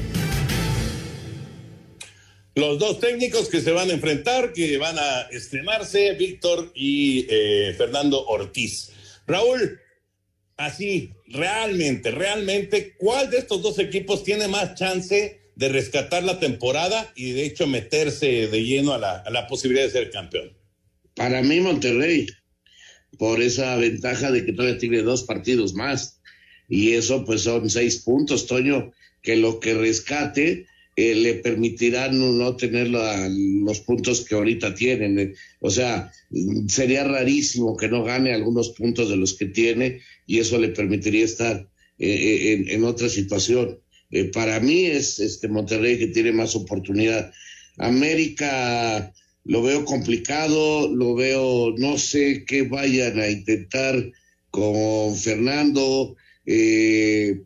Los 2.54 2.78
dos 2.78 3.00
técnicos 3.00 3.48
que 3.50 3.60
se 3.60 3.70
van 3.70 3.90
a 3.90 3.92
enfrentar, 3.92 4.52
que 4.54 4.78
van 4.78 4.96
a 4.98 5.22
estrenarse, 5.30 6.12
Víctor 6.14 6.72
y 6.74 7.26
eh, 7.28 7.74
Fernando 7.76 8.24
Ortiz. 8.26 8.92
Raúl, 9.26 9.78
así, 10.56 11.12
realmente, 11.26 12.10
realmente, 12.10 12.94
¿cuál 12.96 13.30
de 13.30 13.38
estos 13.38 13.60
dos 13.60 13.78
equipos 13.78 14.24
tiene 14.24 14.48
más 14.48 14.74
chance 14.74 15.40
de 15.54 15.68
rescatar 15.68 16.22
la 16.22 16.38
temporada 16.40 17.12
y 17.14 17.32
de 17.32 17.44
hecho 17.44 17.66
meterse 17.66 18.48
de 18.48 18.64
lleno 18.64 18.94
a 18.94 18.98
la, 18.98 19.18
a 19.18 19.30
la 19.30 19.46
posibilidad 19.46 19.84
de 19.84 19.92
ser 19.92 20.10
campeón? 20.10 20.56
Para 21.14 21.42
mí, 21.42 21.60
Monterrey, 21.60 22.26
por 23.18 23.40
esa 23.42 23.76
ventaja 23.76 24.30
de 24.30 24.44
que 24.44 24.52
todavía 24.52 24.78
tiene 24.78 25.02
dos 25.02 25.24
partidos 25.24 25.74
más. 25.74 26.20
Y 26.68 26.92
eso, 26.92 27.24
pues 27.24 27.42
son 27.42 27.70
seis 27.70 27.98
puntos, 27.98 28.46
Toño, 28.46 28.92
que 29.22 29.36
lo 29.36 29.60
que 29.60 29.74
rescate 29.74 30.66
eh, 30.98 31.14
le 31.14 31.34
permitirá 31.34 32.10
no, 32.10 32.56
tener 32.56 32.88
los 32.88 33.80
puntos 33.80 34.24
que 34.24 34.34
ahorita 34.34 34.74
tienen. 34.74 35.34
O 35.60 35.70
sea, 35.70 36.10
sería 36.68 37.04
rarísimo 37.04 37.76
que 37.76 37.88
no 37.88 38.02
gane 38.02 38.32
algunos 38.32 38.70
puntos 38.70 39.10
de 39.10 39.16
los 39.16 39.34
que 39.34 39.46
tiene 39.46 40.00
y 40.26 40.38
eso 40.38 40.58
le 40.58 40.68
permitiría 40.68 41.24
estar 41.24 41.68
eh, 41.98 42.08
eh, 42.08 42.64
en, 42.68 42.84
otra 42.84 43.10
situación. 43.10 43.78
para 44.32 44.58
mí 44.60 44.86
es 44.86 45.18
este 45.18 45.48
Monterrey 45.48 45.98
que 45.98 46.06
tiene 46.08 46.32
más 46.32 46.56
oportunidad. 46.56 47.30
América 47.76 49.12
lo 49.46 49.62
veo 49.62 49.84
complicado, 49.84 50.92
lo 50.92 51.14
veo, 51.14 51.72
no 51.78 51.98
sé 51.98 52.44
qué 52.46 52.62
vayan 52.62 53.20
a 53.20 53.30
intentar 53.30 54.12
con 54.50 55.14
Fernando. 55.16 56.16
Eh, 56.44 57.42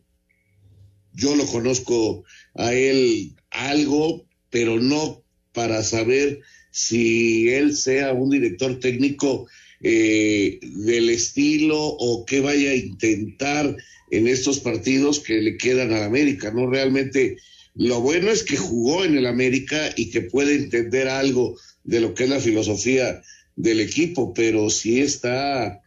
yo 1.13 1.35
lo 1.35 1.45
conozco 1.45 2.23
a 2.55 2.73
él 2.73 3.35
algo, 3.51 4.25
pero 4.49 4.79
no 4.79 5.23
para 5.53 5.83
saber 5.83 6.39
si 6.71 7.49
él 7.49 7.75
sea 7.75 8.13
un 8.13 8.31
director 8.31 8.79
técnico 8.79 9.47
eh, 9.81 10.59
del 10.61 11.09
estilo 11.09 11.77
o 11.79 12.25
qué 12.25 12.39
vaya 12.39 12.71
a 12.71 12.75
intentar 12.75 13.75
en 14.09 14.27
estos 14.27 14.59
partidos 14.59 15.19
que 15.19 15.41
le 15.41 15.57
quedan 15.57 15.93
a 15.93 16.05
América, 16.05 16.51
¿no? 16.51 16.67
Realmente 16.67 17.37
lo 17.75 18.01
bueno 18.01 18.31
es 18.31 18.43
que 18.43 18.57
jugó 18.57 19.05
en 19.05 19.17
el 19.17 19.25
América 19.25 19.91
y 19.95 20.09
que 20.09 20.21
puede 20.21 20.55
entender 20.55 21.07
algo 21.07 21.57
de 21.83 21.99
lo 21.99 22.13
que 22.13 22.25
es 22.25 22.29
la 22.29 22.39
filosofía 22.39 23.21
del 23.55 23.79
equipo, 23.79 24.33
pero 24.33 24.69
sí 24.69 25.01
está, 25.01 25.81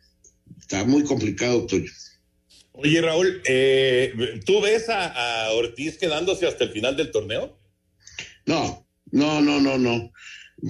está 0.60 0.84
muy 0.84 1.04
complicado, 1.04 1.66
Toño. 1.66 1.90
Oye, 2.72 3.00
Raúl, 3.00 3.40
eh, 3.46 4.12
¿tú 4.44 4.60
ves 4.60 4.88
a, 4.88 5.46
a, 5.46 5.52
Ortiz 5.52 5.96
quedándose 5.96 6.46
hasta 6.46 6.64
el 6.64 6.70
final 6.70 6.96
del 6.96 7.12
torneo? 7.12 7.56
No, 8.46 8.84
no, 9.12 9.40
no, 9.40 9.60
no, 9.60 9.78
no. 9.78 10.12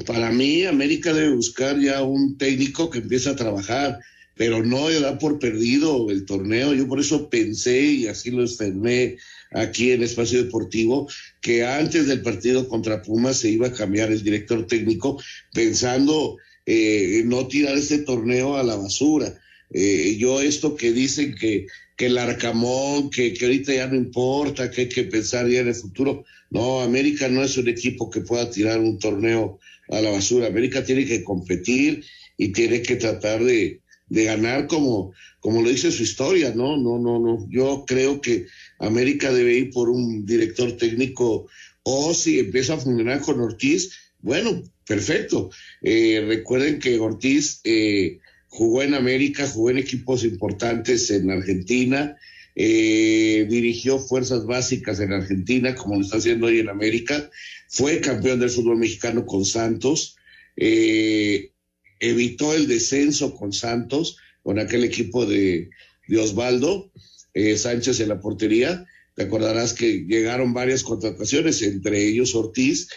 Para 0.06 0.30
mí, 0.30 0.64
América 0.64 1.12
debe 1.12 1.34
buscar 1.34 1.80
ya 1.80 2.02
un 2.02 2.36
técnico 2.36 2.90
que 2.90 2.98
empiece 2.98 3.30
a 3.30 3.36
trabajar, 3.36 3.98
pero 4.34 4.62
no 4.62 4.90
da 5.00 5.18
por 5.18 5.38
perdido 5.38 6.10
el 6.10 6.26
torneo. 6.26 6.74
Yo 6.74 6.86
por 6.88 7.00
eso 7.00 7.30
pensé 7.30 7.80
y 7.80 8.06
así 8.06 8.30
lo 8.30 8.42
externé 8.42 9.16
aquí 9.54 9.92
en 9.92 10.02
Espacio 10.02 10.44
Deportivo, 10.44 11.08
que 11.40 11.64
antes 11.64 12.06
del 12.06 12.22
partido 12.22 12.68
contra 12.68 13.02
Pumas 13.02 13.38
se 13.38 13.48
iba 13.48 13.68
a 13.68 13.72
cambiar 13.72 14.10
el 14.10 14.22
director 14.22 14.66
técnico 14.66 15.22
pensando 15.52 16.36
eh, 16.66 17.22
no 17.24 17.46
tirar 17.46 17.76
este 17.76 17.98
torneo 17.98 18.56
a 18.56 18.62
la 18.62 18.76
basura. 18.76 19.32
Eh, 19.70 20.16
yo 20.18 20.40
esto 20.40 20.76
que 20.76 20.92
dicen 20.92 21.34
que, 21.34 21.66
que 21.96 22.06
el 22.06 22.18
Arcamón, 22.18 23.10
que, 23.10 23.32
que 23.32 23.44
ahorita 23.44 23.74
ya 23.74 23.86
no 23.86 23.96
importa, 23.96 24.70
que 24.70 24.82
hay 24.82 24.88
que 24.88 25.04
pensar 25.04 25.48
ya 25.48 25.60
en 25.60 25.68
el 25.68 25.74
futuro. 25.74 26.24
No, 26.50 26.80
América 26.80 27.28
no 27.28 27.42
es 27.42 27.56
un 27.56 27.68
equipo 27.68 28.10
que 28.10 28.20
pueda 28.20 28.50
tirar 28.50 28.80
un 28.80 28.98
torneo 28.98 29.58
a 29.88 30.00
la 30.00 30.10
basura. 30.10 30.46
América 30.46 30.84
tiene 30.84 31.04
que 31.06 31.22
competir 31.22 32.04
y 32.36 32.48
tiene 32.48 32.82
que 32.82 32.96
tratar 32.96 33.42
de, 33.42 33.80
de 34.08 34.24
ganar 34.24 34.66
como, 34.66 35.12
como 35.40 35.62
lo 35.62 35.68
dice 35.68 35.90
su 35.90 36.02
historia, 36.02 36.52
¿no? 36.54 36.76
No, 36.76 36.98
no, 36.98 37.18
no. 37.18 37.46
Yo 37.50 37.84
creo 37.86 38.20
que 38.20 38.46
América 38.86 39.32
debe 39.32 39.54
ir 39.54 39.70
por 39.70 39.88
un 39.88 40.24
director 40.24 40.72
técnico 40.72 41.48
o 41.84 42.14
si 42.14 42.38
empieza 42.40 42.74
a 42.74 42.78
funcionar 42.78 43.20
con 43.20 43.40
Ortiz, 43.40 43.92
bueno, 44.20 44.62
perfecto. 44.86 45.50
Eh, 45.82 46.24
recuerden 46.26 46.78
que 46.78 46.98
Ortiz 46.98 47.60
eh, 47.64 48.18
jugó 48.46 48.82
en 48.82 48.94
América, 48.94 49.46
jugó 49.46 49.70
en 49.70 49.78
equipos 49.78 50.24
importantes 50.24 51.10
en 51.10 51.30
Argentina, 51.30 52.16
eh, 52.56 53.46
dirigió 53.50 53.98
fuerzas 53.98 54.46
básicas 54.46 55.00
en 55.00 55.12
Argentina, 55.12 55.74
como 55.74 55.96
lo 55.96 56.00
está 56.00 56.16
haciendo 56.16 56.46
hoy 56.46 56.60
en 56.60 56.70
América, 56.70 57.30
fue 57.68 58.00
campeón 58.00 58.40
del 58.40 58.48
fútbol 58.48 58.78
mexicano 58.78 59.26
con 59.26 59.44
Santos, 59.44 60.16
evitó 60.56 62.54
el 62.54 62.66
descenso 62.66 63.34
con 63.34 63.52
Santos, 63.52 64.16
con 64.42 64.58
aquel 64.58 64.84
equipo 64.84 65.26
de, 65.26 65.68
de 66.08 66.18
Osvaldo, 66.18 66.90
eh, 67.34 67.56
Sánchez 67.56 68.00
en 68.00 68.08
la 68.08 68.20
portería. 68.20 68.86
Te 69.14 69.24
acordarás 69.24 69.74
que 69.74 70.06
llegaron 70.08 70.54
varias 70.54 70.82
contrataciones, 70.82 71.62
entre 71.62 72.06
ellos 72.06 72.34
Ortiz, 72.34 72.88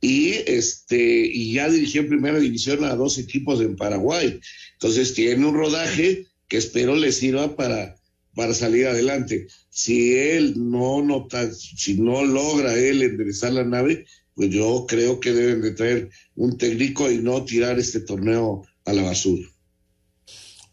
y 0.00 0.32
este, 0.46 1.26
y 1.26 1.54
ya 1.54 1.70
dirigió 1.70 2.02
en 2.02 2.08
primera 2.08 2.38
división 2.38 2.84
a 2.84 2.94
dos 2.94 3.18
equipos 3.18 3.60
en 3.60 3.76
Paraguay. 3.76 4.40
Entonces 4.74 5.14
tiene 5.14 5.46
un 5.46 5.54
rodaje 5.54 6.26
que 6.48 6.58
espero 6.58 6.94
le 6.94 7.10
sirva 7.10 7.56
para, 7.56 7.96
para 8.34 8.52
salir 8.52 8.86
adelante. 8.86 9.46
Si 9.70 10.14
él 10.14 10.54
no 10.56 11.02
nota, 11.02 11.50
si 11.52 11.94
no 11.94 12.24
logra 12.24 12.76
él 12.76 13.02
enderezar 13.02 13.52
la 13.54 13.64
nave, 13.64 14.04
pues 14.34 14.50
yo 14.50 14.84
creo 14.86 15.20
que 15.20 15.32
deben 15.32 15.62
de 15.62 15.70
traer 15.72 16.10
un 16.34 16.58
técnico 16.58 17.10
y 17.10 17.18
no 17.18 17.44
tirar 17.44 17.78
este 17.78 18.00
torneo 18.00 18.66
a 18.84 18.92
la 18.92 19.02
basura. 19.02 19.48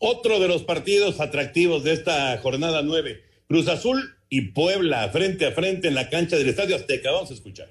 Otro 0.04 0.40
de 0.40 0.48
los 0.48 0.64
partidos 0.64 1.22
atractivos 1.22 1.84
de 1.84 1.94
esta 1.94 2.36
jornada 2.40 2.82
nueve, 2.82 3.22
Cruz 3.48 3.68
Azul 3.68 4.16
y 4.30 4.50
Puebla, 4.50 5.08
frente 5.10 5.46
a 5.46 5.52
frente 5.52 5.90
en 5.90 5.94
la 5.94 6.10
cancha 6.10 6.38
del 6.38 6.50
Estadio 6.50 6.76
Azteca. 6.76 7.12
Vamos 7.12 7.30
a 7.30 7.36
escuchar. 7.36 7.68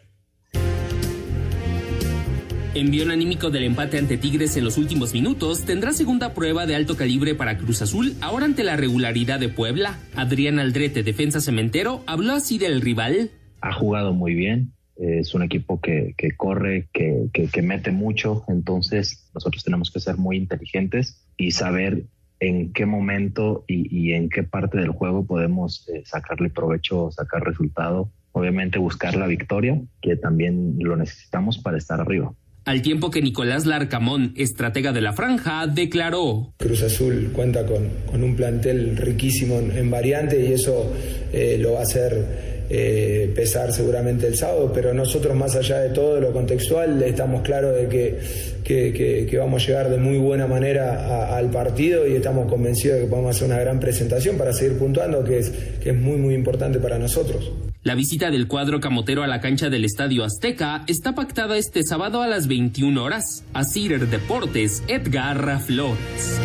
Envión 2.73 3.11
anímico 3.11 3.51
del 3.51 3.65
empate 3.65 3.99
ante 3.99 4.17
Tigres 4.17 4.57
en 4.57 4.63
los 4.63 4.79
últimos 4.79 5.13
minutos 5.13 5.65
tendrá 5.65 5.93
segunda 5.93 6.33
prueba 6.33 6.67
de 6.67 6.77
alto 6.77 6.97
calibre 6.97 7.35
para 7.35 7.59
Cruz 7.59 7.83
Azul, 7.83 8.15
ahora 8.21 8.45
ante 8.45 8.63
la 8.63 8.77
regularidad 8.77 9.41
de 9.41 9.49
Puebla. 9.49 9.99
Adrián 10.15 10.61
Aldrete, 10.61 11.03
defensa 11.03 11.41
cementero, 11.41 12.05
habló 12.07 12.35
así 12.35 12.59
del 12.59 12.81
rival. 12.81 13.33
Ha 13.61 13.73
jugado 13.73 14.13
muy 14.13 14.35
bien, 14.35 14.73
es 14.99 15.35
un 15.35 15.43
equipo 15.43 15.81
que, 15.81 16.15
que 16.17 16.37
corre, 16.37 16.87
que, 16.93 17.25
que, 17.33 17.49
que, 17.49 17.63
mete 17.63 17.91
mucho, 17.91 18.45
entonces 18.47 19.29
nosotros 19.35 19.65
tenemos 19.65 19.91
que 19.91 19.99
ser 19.99 20.17
muy 20.17 20.37
inteligentes 20.37 21.27
y 21.37 21.51
saber 21.51 22.05
en 22.41 22.73
qué 22.73 22.87
momento 22.87 23.65
y, 23.69 23.87
y 23.95 24.15
en 24.15 24.29
qué 24.29 24.43
parte 24.43 24.79
del 24.79 24.91
juego 24.91 25.25
podemos 25.25 25.89
eh, 25.89 26.03
sacarle 26.05 26.51
provecho, 26.51 27.11
sacar 27.11 27.43
resultado. 27.45 28.11
Obviamente 28.33 28.79
buscar 28.79 29.15
la 29.17 29.27
victoria, 29.27 29.81
que 30.01 30.17
también 30.17 30.77
lo 30.79 30.97
necesitamos 30.97 31.59
para 31.59 31.79
estar 31.79 32.01
arriba. 32.01 32.33
al 32.65 32.83
tiempo 32.83 33.11
que 33.11 33.21
Nicolás 33.23 33.67
Larcamón, 33.67 34.33
estratega 34.37 34.93
de 34.93 35.01
la 35.01 35.13
franja, 35.13 35.67
declaró. 35.67 36.55
Cruz 36.59 36.83
Azul 36.83 37.31
cuenta 37.33 37.67
con, 37.67 37.89
con 38.07 38.23
un 38.23 38.37
plantel 38.37 38.97
riquísimo 38.97 39.59
en, 39.59 39.73
en 39.77 39.91
variante 39.91 40.45
y 40.47 40.53
eso 40.53 40.93
eh, 41.33 41.59
lo 41.61 41.73
va 41.73 41.81
a 41.81 41.83
hacer 41.83 42.60
eh, 42.73 43.33
pesar 43.35 43.73
seguramente 43.73 44.29
el 44.29 44.37
sábado, 44.37 44.71
pero 44.73 44.95
nosotros 44.95 45.37
más 45.37 45.57
allá 45.57 45.81
de 45.81 45.91
todo 45.91 46.21
lo 46.21 46.33
contextual 46.33 47.03
estamos 47.03 47.43
claros 47.43 47.77
de 47.77 47.89
que, 47.89 48.19
que, 48.63 48.93
que, 48.93 49.27
que 49.29 49.39
vamos 49.39 49.65
a 49.65 49.67
llegar 49.67 49.91
de 49.91 49.97
muy 49.97 50.19
buena 50.19 50.47
manera 50.47 51.05
a, 51.05 51.37
al 51.37 51.51
partido 51.51 52.07
y 52.07 52.15
estamos 52.15 52.49
convencidos 52.49 52.99
de 52.99 53.05
que 53.05 53.11
podemos 53.11 53.35
hacer 53.35 53.49
una 53.49 53.59
gran 53.59 53.81
presentación 53.81 54.39
para 54.39 54.53
seguir 54.53 54.79
puntuando, 54.79 55.25
que 55.25 55.39
es, 55.39 55.51
que 55.83 55.91
es 55.91 55.97
muy 55.97 56.17
muy 56.17 56.35
importante 56.35 56.79
para 56.79 56.97
nosotros. 56.97 57.51
La 57.83 57.95
visita 57.95 58.31
del 58.31 58.47
cuadro 58.47 58.79
camotero 58.79 59.25
a 59.25 59.27
la 59.27 59.41
cancha 59.41 59.69
del 59.69 59.85
Estadio 59.85 60.23
Azteca 60.23 60.85
está 60.87 61.15
pactada 61.15 61.57
este 61.57 61.83
sábado 61.83 62.23
a 62.23 62.29
las 62.29 62.47
21 62.47 63.03
horas. 63.03 63.43
A 63.53 63.65
Cider 63.65 64.07
Deportes, 64.07 64.85
Edgar 64.87 65.61
Flores. 65.61 66.39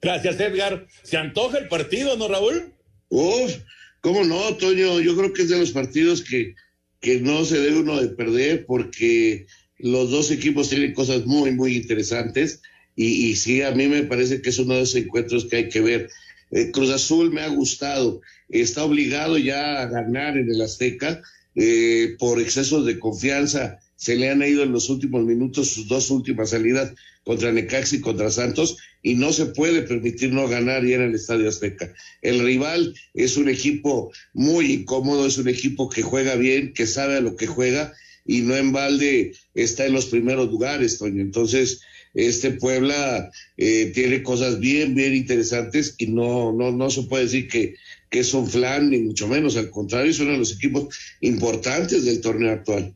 Gracias, 0.00 0.40
Edgar. 0.40 0.86
¿Se 1.02 1.16
antoja 1.16 1.58
el 1.58 1.68
partido, 1.68 2.16
no, 2.16 2.28
Raúl? 2.28 2.75
Uf, 3.08 3.56
¿cómo 4.00 4.24
no, 4.24 4.56
Toño? 4.56 5.00
Yo 5.00 5.16
creo 5.16 5.32
que 5.32 5.42
es 5.42 5.48
de 5.48 5.58
los 5.58 5.72
partidos 5.72 6.22
que, 6.22 6.54
que 7.00 7.20
no 7.20 7.44
se 7.44 7.60
debe 7.60 7.80
uno 7.80 8.00
de 8.00 8.08
perder 8.08 8.66
porque 8.66 9.46
los 9.78 10.10
dos 10.10 10.30
equipos 10.30 10.68
tienen 10.68 10.94
cosas 10.94 11.26
muy, 11.26 11.52
muy 11.52 11.76
interesantes 11.76 12.60
y, 12.94 13.28
y 13.28 13.36
sí, 13.36 13.62
a 13.62 13.72
mí 13.72 13.88
me 13.88 14.04
parece 14.04 14.40
que 14.40 14.50
es 14.50 14.58
uno 14.58 14.74
de 14.74 14.82
esos 14.82 14.96
encuentros 14.96 15.44
que 15.44 15.56
hay 15.56 15.68
que 15.68 15.80
ver. 15.80 16.10
Eh, 16.50 16.70
Cruz 16.70 16.90
Azul 16.90 17.32
me 17.32 17.42
ha 17.42 17.48
gustado, 17.48 18.20
está 18.48 18.84
obligado 18.84 19.36
ya 19.38 19.82
a 19.82 19.86
ganar 19.86 20.36
en 20.38 20.50
el 20.50 20.60
Azteca 20.62 21.22
eh, 21.54 22.16
por 22.18 22.40
excesos 22.40 22.86
de 22.86 22.98
confianza. 22.98 23.78
Se 23.96 24.16
le 24.16 24.30
han 24.30 24.42
ido 24.42 24.62
en 24.62 24.72
los 24.72 24.88
últimos 24.88 25.24
minutos 25.24 25.70
sus 25.70 25.88
dos 25.88 26.10
últimas 26.10 26.50
salidas 26.50 26.92
contra 27.26 27.50
Necaxi 27.50 27.96
y 27.96 28.00
contra 28.00 28.30
Santos 28.30 28.78
y 29.02 29.14
no 29.14 29.32
se 29.32 29.46
puede 29.46 29.82
permitir 29.82 30.32
no 30.32 30.46
ganar 30.46 30.86
ya 30.86 30.94
en 30.94 31.02
el 31.02 31.14
Estadio 31.16 31.48
Azteca. 31.48 31.92
El 32.22 32.38
rival 32.38 32.94
es 33.14 33.36
un 33.36 33.48
equipo 33.48 34.12
muy 34.32 34.72
incómodo, 34.72 35.26
es 35.26 35.36
un 35.36 35.48
equipo 35.48 35.90
que 35.90 36.02
juega 36.02 36.36
bien, 36.36 36.72
que 36.72 36.86
sabe 36.86 37.16
a 37.16 37.20
lo 37.20 37.34
que 37.34 37.48
juega 37.48 37.92
y 38.24 38.42
no 38.42 38.54
en 38.54 38.70
balde 38.70 39.32
está 39.54 39.86
en 39.86 39.94
los 39.94 40.06
primeros 40.06 40.48
lugares, 40.48 40.98
Toño. 40.98 41.20
Entonces, 41.20 41.80
este 42.14 42.52
Puebla 42.52 43.28
eh, 43.56 43.90
tiene 43.92 44.22
cosas 44.22 44.60
bien, 44.60 44.94
bien 44.94 45.12
interesantes 45.12 45.96
y 45.98 46.06
no, 46.06 46.52
no, 46.52 46.70
no 46.70 46.90
se 46.90 47.02
puede 47.02 47.24
decir 47.24 47.48
que, 47.48 47.74
que 48.08 48.20
es 48.20 48.32
un 48.34 48.48
flan, 48.48 48.90
ni 48.90 48.98
mucho 48.98 49.26
menos, 49.26 49.56
al 49.56 49.70
contrario, 49.70 50.12
es 50.12 50.20
uno 50.20 50.30
de 50.30 50.38
los 50.38 50.54
equipos 50.54 50.96
importantes 51.20 52.04
del 52.04 52.20
torneo 52.20 52.52
actual. 52.52 52.94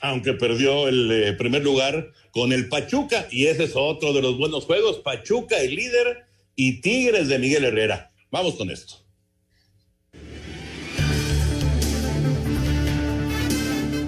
Aunque 0.00 0.32
perdió 0.32 0.88
el 0.88 1.10
eh, 1.10 1.32
primer 1.34 1.62
lugar 1.62 2.12
con 2.30 2.52
el 2.52 2.68
Pachuca, 2.68 3.26
y 3.30 3.46
ese 3.46 3.64
es 3.64 3.72
otro 3.74 4.12
de 4.12 4.22
los 4.22 4.38
buenos 4.38 4.64
juegos, 4.64 4.98
Pachuca, 4.98 5.58
el 5.60 5.74
líder, 5.74 6.24
y 6.56 6.80
Tigres 6.80 7.28
de 7.28 7.38
Miguel 7.38 7.64
Herrera. 7.64 8.12
Vamos 8.30 8.54
con 8.56 8.70
esto. 8.70 8.96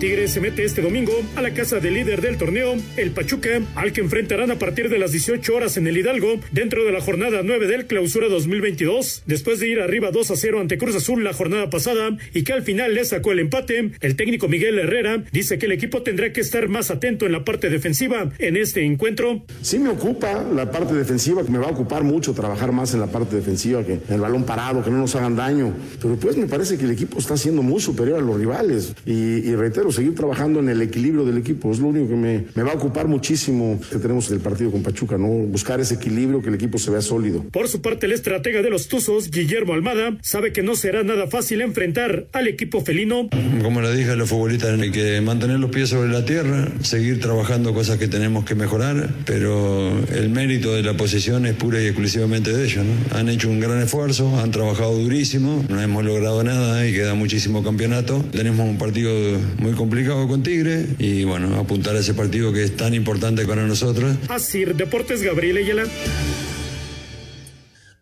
Tigres 0.03 0.33
se 0.33 0.41
mete 0.41 0.65
este 0.65 0.83
domingo 0.83 1.13
a 1.37 1.43
la 1.43 1.55
casa 1.55 1.79
del 1.79 1.95
líder 1.95 2.23
del 2.23 2.37
torneo, 2.37 2.75
el 2.97 3.13
Pachuca, 3.13 3.61
al 3.77 3.93
que 3.93 4.01
enfrentarán 4.01 4.51
a 4.51 4.59
partir 4.59 4.89
de 4.89 4.99
las 4.99 5.13
18 5.13 5.55
horas 5.55 5.77
en 5.77 5.87
el 5.87 5.97
Hidalgo, 5.97 6.41
dentro 6.51 6.85
de 6.85 6.91
la 6.91 7.01
jornada 7.01 7.43
9 7.45 7.69
del 7.69 7.87
Clausura 7.87 8.29
2022. 8.29 9.23
Después 9.27 9.61
de 9.61 9.69
ir 9.69 9.79
arriba 9.79 10.11
2 10.11 10.33
a 10.33 10.35
0 10.35 10.59
ante 10.59 10.77
Cruz 10.77 10.97
Azul 10.97 11.23
la 11.23 11.33
jornada 11.33 11.71
pasada 11.71 12.17
y 12.35 12.43
que 12.43 12.53
al 12.53 12.65
final 12.65 12.97
le 12.97 13.05
sacó 13.05 13.31
el 13.31 13.39
empate, 13.39 13.93
el 14.01 14.17
técnico 14.17 14.49
Miguel 14.49 14.77
Herrera 14.81 15.23
dice 15.31 15.57
que 15.57 15.67
el 15.67 15.73
equipo 15.73 16.03
tendrá 16.03 16.33
que 16.33 16.41
estar 16.41 16.69
más 16.69 16.91
atento 16.91 17.25
en 17.25 17.31
la 17.31 17.45
parte 17.45 17.71
defensiva 17.71 18.29
en 18.41 18.57
este 18.57 18.85
encuentro. 18.85 19.45
Sí 19.61 19.79
me 19.79 19.91
ocupa 19.91 20.43
la 20.53 20.69
parte 20.69 20.95
defensiva, 20.95 21.45
que 21.45 21.53
me 21.53 21.59
va 21.59 21.69
a 21.69 21.71
ocupar 21.71 22.03
mucho 22.03 22.35
trabajar 22.35 22.73
más 22.73 22.93
en 22.93 22.99
la 22.99 23.07
parte 23.07 23.37
defensiva, 23.37 23.87
que 23.87 24.01
el 24.09 24.21
balón 24.21 24.47
parado, 24.47 24.83
que 24.83 24.91
no 24.91 24.99
nos 24.99 25.15
hagan 25.15 25.37
daño. 25.37 25.73
Pero 26.03 26.17
pues 26.17 26.37
me 26.37 26.49
parece 26.49 26.77
que 26.77 26.87
el 26.87 26.91
equipo 26.91 27.21
está 27.21 27.37
siendo 27.37 27.63
muy 27.63 27.81
superior 27.81 28.19
a 28.19 28.21
los 28.21 28.37
rivales. 28.37 28.95
Y, 29.07 29.13
y 29.49 29.55
reitero, 29.55 29.92
seguir 29.93 30.15
trabajando 30.15 30.61
en 30.61 30.69
el 30.69 30.83
equilibrio 30.83 31.25
del 31.25 31.39
equipo. 31.39 31.71
Es 31.73 31.79
lo 31.79 31.89
único 31.89 32.09
que 32.09 32.17
me, 32.17 32.45
me, 32.55 32.63
va 32.63 32.73
a 32.73 32.75
ocupar 32.75 33.09
muchísimo 33.09 33.81
que 33.91 33.99
tenemos 33.99 34.31
el 34.31 34.41
partido 34.41 34.71
con 34.71 34.83
Pachuca, 34.83 35.19
¿no? 35.19 35.29
Buscar 35.29 35.81
ese 35.81 35.95
equilibrio, 35.95 36.43
que 36.43 36.49
el 36.49 36.55
equipo 36.55 36.79
se 36.79 36.91
vea 36.91 37.03
sólido. 37.03 37.45
Por 37.51 37.69
su 37.69 37.81
parte, 37.81 38.07
el 38.07 38.13
estratega 38.13 38.63
de 38.63 38.71
los 38.71 38.89
Tuzos, 38.89 39.31
Guillermo 39.31 39.75
Almada, 39.75 40.17
sabe 40.23 40.53
que 40.53 40.63
no 40.63 40.75
será 40.75 41.03
nada 41.03 41.27
fácil 41.27 41.61
enfrentar 41.61 42.27
al 42.33 42.49
equipo 42.49 42.81
felino. 42.81 43.29
Como 43.63 43.81
le 43.81 43.95
dije 43.95 44.11
a 44.11 44.17
los 44.17 44.29
futbolistas, 44.29 44.81
hay 44.81 44.91
que 44.91 45.21
mantener 45.21 45.59
los 45.59 45.71
pies 45.71 45.91
sobre 45.91 46.11
la 46.11 46.25
tierra, 46.25 46.69
seguir 46.83 47.21
trabajando 47.21 47.75
cosas 47.75 47.99
que 47.99 48.09
tenemos 48.09 48.45
que 48.45 48.55
mejorar, 48.55 49.11
pero 49.25 49.93
el 50.13 50.31
mérito 50.31 50.75
de 50.75 50.83
la 50.83 50.95
posición 50.97 51.47
es 51.47 51.55
pura 51.55 51.81
y 51.81 51.87
exclusivamente 51.87 52.53
de 52.53 52.65
ellos, 52.65 52.85
¿no? 52.85 53.19
Han 53.19 53.29
hecho 53.29 53.49
un 53.49 53.61
gran 53.61 53.81
esfuerzo, 53.81 54.41
han 54.41 54.51
trabajado 54.51 54.97
durísimo, 54.97 55.65
no 55.69 55.81
hemos 55.81 56.05
logrado 56.05 56.43
nada 56.43 56.87
y 56.87 56.93
queda 56.93 57.15
muchísimo 57.15 57.63
campeonato. 57.63 58.25
Tenemos 58.33 58.69
un 58.69 58.79
partido 58.79 59.13
muy 59.59 59.73
complicado 59.73 59.82
con 59.89 60.43
Tigre 60.43 60.87
y 60.99 61.25
bueno, 61.25 61.57
apuntar 61.57 61.97
a 61.97 62.01
ese 62.01 62.15
partido 62.15 62.53
que 62.53 62.63
es 62.63 62.77
tan 62.77 62.95
importante 62.95 63.45
para 63.47 63.67
nosotros. 63.67 64.17
Así, 64.29 64.65
Deportes 64.65 65.23
Gabriel 65.23 65.57
Ayala. 65.57 65.87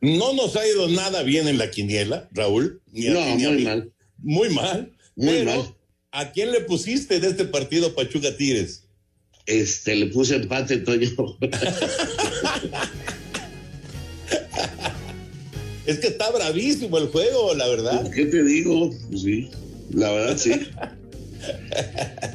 No 0.00 0.32
nos 0.32 0.56
ha 0.56 0.66
ido 0.66 0.88
nada 0.88 1.22
bien 1.22 1.46
en 1.48 1.58
la 1.58 1.70
quiniela, 1.70 2.28
Raúl. 2.32 2.80
Ni 2.92 3.06
no, 3.06 3.24
ni 3.36 3.46
muy 3.46 3.64
mal. 3.64 3.92
Muy 4.18 4.50
mal. 4.50 4.92
Muy 5.16 5.34
pero, 5.34 5.56
mal. 5.56 5.74
¿A 6.12 6.32
quién 6.32 6.52
le 6.52 6.60
pusiste 6.60 7.20
de 7.20 7.28
este 7.28 7.44
partido 7.44 7.94
Pachuca 7.94 8.36
Tigres? 8.36 8.84
Este, 9.46 9.94
le 9.96 10.06
puse 10.06 10.36
empate, 10.36 10.78
Toño. 10.78 11.08
es 15.86 15.98
que 15.98 16.06
está 16.08 16.30
bravísimo 16.30 16.98
el 16.98 17.08
juego, 17.08 17.54
la 17.54 17.68
verdad. 17.68 18.10
¿Qué 18.10 18.26
te 18.26 18.42
digo? 18.44 18.90
Pues 19.08 19.22
sí, 19.22 19.50
la 19.92 20.10
verdad 20.12 20.36
sí. 20.38 20.52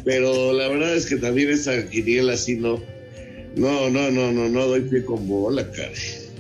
Pero 0.04 0.54
la 0.54 0.68
verdad 0.68 0.96
es 0.96 1.06
que 1.06 1.18
también 1.18 1.50
esa 1.50 1.88
quiniela 1.90 2.34
así 2.34 2.56
no. 2.56 2.82
No, 3.56 3.90
no, 3.90 4.12
no, 4.12 4.32
no, 4.32 4.50
no 4.50 4.68
doy 4.68 4.82
pie 4.82 5.06
con 5.06 5.28
bola, 5.28 5.72
cara. 5.72 5.94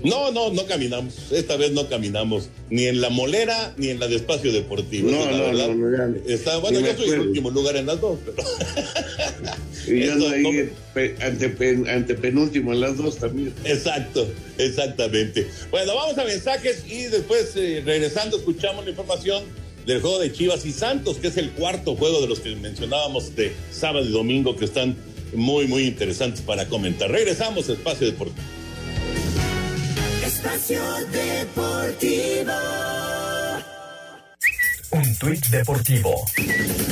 No, 0.03 0.31
no, 0.31 0.51
no 0.51 0.65
caminamos. 0.65 1.31
Esta 1.31 1.57
vez 1.57 1.71
no 1.71 1.89
caminamos 1.89 2.49
ni 2.69 2.85
en 2.85 3.01
la 3.01 3.09
molera 3.09 3.73
ni 3.77 3.89
en 3.89 3.99
la 3.99 4.07
de 4.07 4.17
espacio 4.17 4.51
deportivo. 4.51 5.09
No, 5.09 5.25
no, 5.31 5.51
no, 5.51 5.73
no, 5.73 6.07
no, 6.07 6.15
Está, 6.27 6.57
bueno, 6.57 6.79
yo 6.79 6.95
soy 6.95 7.09
en 7.09 7.21
último 7.21 7.49
lugar 7.49 7.75
en 7.75 7.87
las 7.87 7.99
dos, 7.99 8.19
pero. 8.23 8.37
y 9.87 10.05
yo 10.05 10.13
ando 10.13 10.29
ahí 10.29 10.43
no... 10.43 10.69
pe, 10.93 11.15
ante, 11.21 11.49
pen, 11.49 11.87
ante, 11.87 12.13
penúltimo 12.13 12.73
en 12.73 12.81
las 12.81 12.97
dos 12.97 13.17
también. 13.17 13.53
Exacto, 13.63 14.27
exactamente. 14.59 15.47
Bueno, 15.71 15.95
vamos 15.95 16.17
a 16.19 16.23
mensajes 16.23 16.83
y 16.87 17.05
después, 17.05 17.53
eh, 17.55 17.81
regresando, 17.83 18.37
escuchamos 18.37 18.83
la 18.83 18.91
información 18.91 19.43
del 19.85 20.01
juego 20.01 20.19
de 20.19 20.31
Chivas 20.31 20.65
y 20.65 20.71
Santos, 20.71 21.17
que 21.17 21.27
es 21.27 21.37
el 21.37 21.51
cuarto 21.51 21.95
juego 21.95 22.21
de 22.21 22.27
los 22.27 22.39
que 22.39 22.55
mencionábamos 22.55 23.35
de 23.35 23.55
sábado 23.71 24.05
y 24.05 24.11
domingo, 24.11 24.55
que 24.55 24.65
están 24.65 24.95
muy, 25.33 25.67
muy 25.67 25.83
interesantes 25.83 26.41
para 26.41 26.67
comentar. 26.67 27.09
Regresamos 27.11 27.69
a 27.69 27.73
Espacio 27.73 28.07
Deportivo. 28.07 28.43
Espacio 30.25 30.81
Deportivo. 31.11 32.51
Un 34.95 35.13
tuit 35.17 35.45
deportivo. 35.47 36.25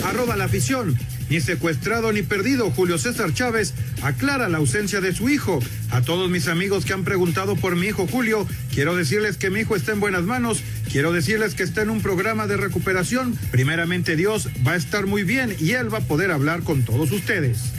Arroba 0.03 0.35
la 0.35 0.43
afición. 0.43 0.97
Ni 1.29 1.39
secuestrado 1.39 2.11
ni 2.11 2.21
perdido, 2.21 2.69
Julio 2.69 2.97
César 2.97 3.33
Chávez 3.33 3.73
aclara 4.01 4.49
la 4.49 4.57
ausencia 4.57 4.99
de 4.99 5.15
su 5.15 5.29
hijo. 5.29 5.59
A 5.89 6.01
todos 6.01 6.29
mis 6.29 6.49
amigos 6.49 6.83
que 6.83 6.91
han 6.91 7.05
preguntado 7.05 7.55
por 7.55 7.77
mi 7.77 7.87
hijo 7.87 8.05
Julio, 8.05 8.45
quiero 8.73 8.93
decirles 8.97 9.37
que 9.37 9.49
mi 9.49 9.61
hijo 9.61 9.77
está 9.77 9.93
en 9.93 10.01
buenas 10.01 10.23
manos. 10.23 10.61
Quiero 10.91 11.13
decirles 11.13 11.55
que 11.55 11.63
está 11.63 11.81
en 11.81 11.91
un 11.91 12.01
programa 12.01 12.45
de 12.45 12.57
recuperación. 12.57 13.39
Primeramente 13.51 14.17
Dios 14.17 14.49
va 14.67 14.73
a 14.73 14.75
estar 14.75 15.05
muy 15.05 15.23
bien 15.23 15.55
y 15.57 15.71
él 15.71 15.91
va 15.91 15.99
a 15.99 16.01
poder 16.01 16.31
hablar 16.31 16.63
con 16.63 16.83
todos 16.83 17.09
ustedes. 17.13 17.71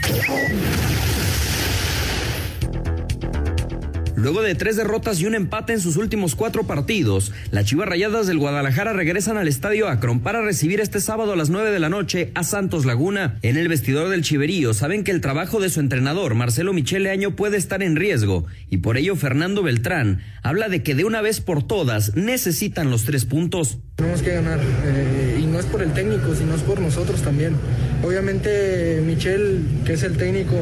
Luego 4.25 4.41
de 4.41 4.55
tres 4.55 4.77
derrotas 4.77 5.21
y 5.21 5.27
un 5.27 5.35
empate 5.35 5.75
en 5.75 5.81
sus 5.81 5.99
últimos 5.99 6.35
cuatro 6.35 6.67
partidos, 6.67 7.31
las 7.51 7.67
Chivas 7.67 7.87
Rayadas 7.87 8.27
del 8.27 8.39
Guadalajara 8.39 8.95
regresan 8.95 9.37
al 9.37 9.49
Estadio 9.49 9.87
Akron 9.87 10.21
para 10.21 10.41
recibir 10.41 10.81
este 10.81 11.01
sábado 11.01 11.35
a 11.35 11.37
las 11.37 11.51
9 11.51 11.71
de 11.71 11.79
la 11.79 11.91
noche 11.91 12.33
a 12.35 12.43
Santos 12.43 12.87
Laguna. 12.87 13.39
En 13.43 13.59
el 13.59 13.69
vestidor 13.69 14.09
del 14.09 14.23
Chiverío 14.23 14.73
saben 14.73 15.05
que 15.05 15.11
el 15.11 15.21
trabajo 15.21 15.61
de 15.61 15.69
su 15.69 15.81
entrenador, 15.81 16.35
Marcelo 16.37 16.73
Michele 16.73 17.11
Año, 17.11 17.37
puede 17.37 17.59
estar 17.59 17.83
en 17.83 17.97
riesgo 17.97 18.47
y 18.71 18.79
por 18.79 18.97
ello 18.97 19.15
Fernando 19.15 19.63
Beltrán 19.63 20.23
habla 20.43 20.71
de 20.71 20.83
que 20.83 20.95
de 20.95 21.05
una 21.05 21.21
vez 21.21 21.43
por 21.43 21.63
todas 21.63 22.17
necesitan 22.17 22.91
los 22.91 23.05
tres 23.05 23.27
puntos. 23.27 23.77
Tenemos 23.97 24.23
que 24.23 24.33
ganar 24.33 24.59
eh, 24.87 25.39
y 25.43 25.47
no 25.47 25.61
es 25.61 25.67
por 25.67 25.83
el 25.83 25.93
técnico, 25.93 26.35
sino 26.35 26.55
es 26.55 26.63
por 26.63 26.81
nosotros 26.81 27.21
también. 27.21 27.57
Obviamente 28.03 29.03
Michel, 29.05 29.61
que 29.85 29.93
es 29.93 30.03
el 30.03 30.17
técnico, 30.17 30.57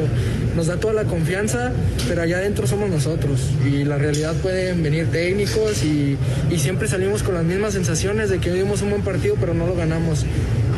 nos 0.54 0.66
da 0.66 0.78
toda 0.78 0.94
la 0.94 1.04
confianza, 1.04 1.72
pero 2.08 2.22
allá 2.22 2.38
adentro 2.38 2.66
somos 2.66 2.90
nosotros 2.90 3.40
y 3.66 3.84
la 3.84 3.98
realidad 3.98 4.34
pueden 4.36 4.82
venir 4.82 5.06
técnicos 5.10 5.84
y, 5.84 6.16
y 6.50 6.58
siempre 6.58 6.88
salimos 6.88 7.22
con 7.22 7.34
las 7.34 7.44
mismas 7.44 7.72
sensaciones 7.74 8.30
de 8.30 8.38
que 8.38 8.50
hoy 8.50 8.58
dimos 8.58 8.82
un 8.82 8.90
buen 8.90 9.02
partido, 9.02 9.36
pero 9.38 9.54
no 9.54 9.66
lo 9.66 9.74
ganamos. 9.74 10.24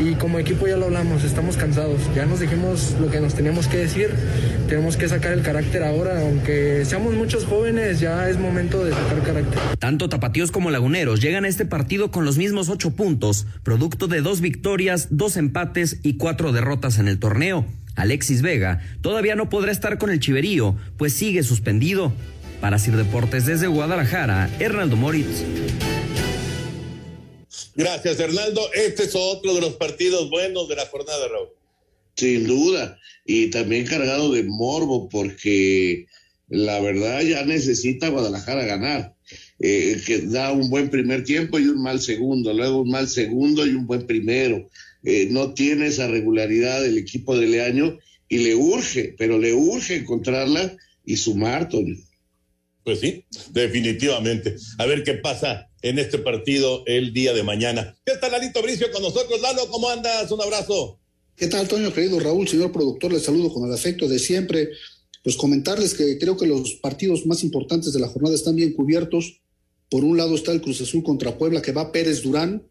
Y 0.00 0.14
como 0.14 0.38
equipo 0.38 0.66
ya 0.66 0.76
lo 0.76 0.86
hablamos, 0.86 1.22
estamos 1.22 1.56
cansados, 1.56 2.00
ya 2.16 2.26
nos 2.26 2.40
dijimos 2.40 2.96
lo 3.00 3.10
que 3.10 3.20
nos 3.20 3.34
teníamos 3.34 3.68
que 3.68 3.76
decir, 3.76 4.10
tenemos 4.68 4.96
que 4.96 5.08
sacar 5.08 5.32
el 5.32 5.42
carácter 5.42 5.84
ahora, 5.84 6.20
aunque 6.20 6.84
seamos 6.84 7.14
muchos 7.14 7.44
jóvenes, 7.44 8.00
ya 8.00 8.28
es 8.28 8.38
momento 8.38 8.84
de 8.84 8.92
sacar 8.92 9.22
carácter. 9.22 9.60
Tanto 9.78 10.08
tapatíos 10.08 10.50
como 10.50 10.70
laguneros 10.70 11.20
llegan 11.20 11.44
a 11.44 11.48
este 11.48 11.64
partido 11.64 12.10
con 12.10 12.24
los 12.24 12.38
mismos 12.38 12.68
ocho 12.68 12.90
puntos, 12.90 13.46
producto 13.62 14.08
de 14.08 14.20
dos 14.20 14.40
victorias, 14.40 15.08
dos 15.10 15.36
empates 15.36 16.00
y 16.02 16.16
cuatro 16.16 16.52
derrotas 16.52 16.98
en 16.98 17.06
el 17.06 17.18
torneo. 17.18 17.64
Alexis 17.96 18.42
Vega 18.42 18.80
todavía 19.00 19.36
no 19.36 19.48
podrá 19.48 19.72
estar 19.72 19.98
con 19.98 20.10
el 20.10 20.20
Chiverío, 20.20 20.76
pues 20.96 21.12
sigue 21.12 21.42
suspendido. 21.42 22.12
Para 22.60 22.78
Sir 22.78 22.96
Deportes 22.96 23.44
desde 23.44 23.66
Guadalajara, 23.66 24.48
Hernando 24.58 24.96
Moritz. 24.96 25.42
Gracias, 27.74 28.18
Hernando. 28.20 28.62
Este 28.72 29.04
es 29.04 29.14
otro 29.14 29.54
de 29.54 29.60
los 29.60 29.74
partidos 29.74 30.30
buenos 30.30 30.68
de 30.68 30.76
la 30.76 30.86
jornada, 30.86 31.28
Raúl. 31.28 31.48
Sin 32.16 32.46
duda. 32.46 32.98
Y 33.26 33.50
también 33.50 33.86
cargado 33.86 34.32
de 34.32 34.44
morbo, 34.44 35.08
porque 35.08 36.06
la 36.48 36.80
verdad 36.80 37.20
ya 37.22 37.44
necesita 37.44 38.08
Guadalajara 38.08 38.64
ganar. 38.64 39.14
Eh, 39.60 40.00
que 40.04 40.18
da 40.18 40.52
un 40.52 40.68
buen 40.68 40.90
primer 40.90 41.24
tiempo 41.24 41.58
y 41.58 41.68
un 41.68 41.82
mal 41.82 42.00
segundo, 42.00 42.52
luego 42.52 42.82
un 42.82 42.90
mal 42.90 43.08
segundo 43.08 43.66
y 43.66 43.70
un 43.70 43.86
buen 43.86 44.06
primero. 44.06 44.68
Eh, 45.04 45.28
no 45.30 45.52
tiene 45.52 45.88
esa 45.88 46.08
regularidad 46.08 46.82
del 46.82 46.98
equipo 46.98 47.36
de 47.36 47.46
Leaño 47.46 47.98
y 48.28 48.38
le 48.38 48.54
urge, 48.54 49.14
pero 49.18 49.38
le 49.38 49.52
urge 49.52 49.96
encontrarla 49.96 50.76
y 51.04 51.16
sumar, 51.16 51.68
Toño. 51.68 51.96
Pues 52.84 53.00
sí, 53.00 53.24
definitivamente. 53.50 54.56
A 54.78 54.86
ver 54.86 55.04
qué 55.04 55.14
pasa 55.14 55.70
en 55.82 55.98
este 55.98 56.18
partido 56.18 56.82
el 56.86 57.12
día 57.12 57.32
de 57.32 57.42
mañana. 57.42 57.96
¿Qué 58.04 58.14
tal, 58.20 58.32
Lalito 58.32 58.62
Bricio, 58.62 58.90
con 58.90 59.02
nosotros? 59.02 59.40
Lalo, 59.40 59.68
¿cómo 59.68 59.88
andas? 59.88 60.30
Un 60.30 60.40
abrazo. 60.40 60.98
¿Qué 61.36 61.48
tal, 61.48 61.66
Toño, 61.66 61.92
querido 61.92 62.20
Raúl, 62.20 62.46
señor 62.46 62.72
productor? 62.72 63.12
Les 63.12 63.22
saludo 63.22 63.52
con 63.52 63.66
el 63.66 63.74
afecto 63.74 64.06
de 64.08 64.18
siempre. 64.18 64.68
Pues 65.22 65.36
comentarles 65.36 65.94
que 65.94 66.18
creo 66.18 66.36
que 66.36 66.46
los 66.46 66.74
partidos 66.74 67.26
más 67.26 67.42
importantes 67.42 67.92
de 67.92 68.00
la 68.00 68.08
jornada 68.08 68.34
están 68.34 68.56
bien 68.56 68.72
cubiertos. 68.72 69.40
Por 69.90 70.04
un 70.04 70.16
lado 70.16 70.34
está 70.34 70.52
el 70.52 70.60
Cruz 70.60 70.80
Azul 70.80 71.02
contra 71.02 71.36
Puebla, 71.36 71.62
que 71.62 71.72
va 71.72 71.90
Pérez 71.90 72.22
Durán. 72.22 72.62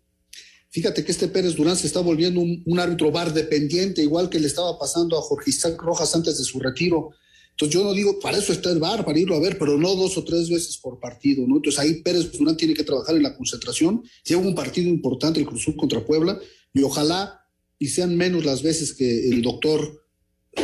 Fíjate 0.74 1.05
que 1.05 1.11
este 1.11 1.28
Pérez 1.28 1.55
Durán 1.55 1.78
se 1.78 1.86
está 1.86 1.99
volviendo 1.99 2.41
un, 2.41 2.80
árbitro 2.80 3.11
bar 3.11 3.32
dependiente, 3.32 4.01
igual 4.01 4.28
que 4.28 4.39
le 4.39 4.47
estaba 4.47 4.80
pasando 4.80 5.15
a 5.15 5.21
Jorge 5.21 5.51
Isaac 5.51 5.80
Rojas 5.80 6.15
antes 6.15 6.39
de 6.39 6.43
su 6.43 6.59
retiro. 6.59 7.11
Entonces 7.51 7.76
yo 7.76 7.84
no 7.84 7.93
digo, 7.93 8.19
para 8.19 8.39
eso 8.39 8.51
está 8.51 8.71
el 8.71 8.80
bar, 8.80 9.05
para 9.05 9.19
irlo 9.19 9.36
a 9.36 9.39
ver, 9.39 9.59
pero 9.59 9.78
no 9.78 9.95
dos 9.95 10.17
o 10.17 10.24
tres 10.24 10.49
veces 10.49 10.78
por 10.78 10.99
partido, 10.99 11.45
¿no? 11.47 11.57
Entonces 11.57 11.80
ahí 11.80 12.01
Pérez 12.01 12.32
Durán 12.32 12.57
tiene 12.57 12.74
que 12.74 12.84
trabajar 12.84 13.15
en 13.15 13.21
la 13.21 13.38
concentración. 13.38 14.01
Lleva 14.26 14.41
un 14.41 14.55
partido 14.55 14.89
importante 14.89 15.39
el 15.39 15.45
Cruz 15.45 15.61
Azul 15.61 15.76
contra 15.76 16.03
Puebla 16.03 16.39
y 16.74 16.82
ojalá 16.82 17.39
y 17.78 17.89
sean 17.89 18.17
menos 18.17 18.43
las 18.43 18.63
veces 18.63 18.95
que 18.95 19.30
el 19.30 19.43
doctor 19.43 20.03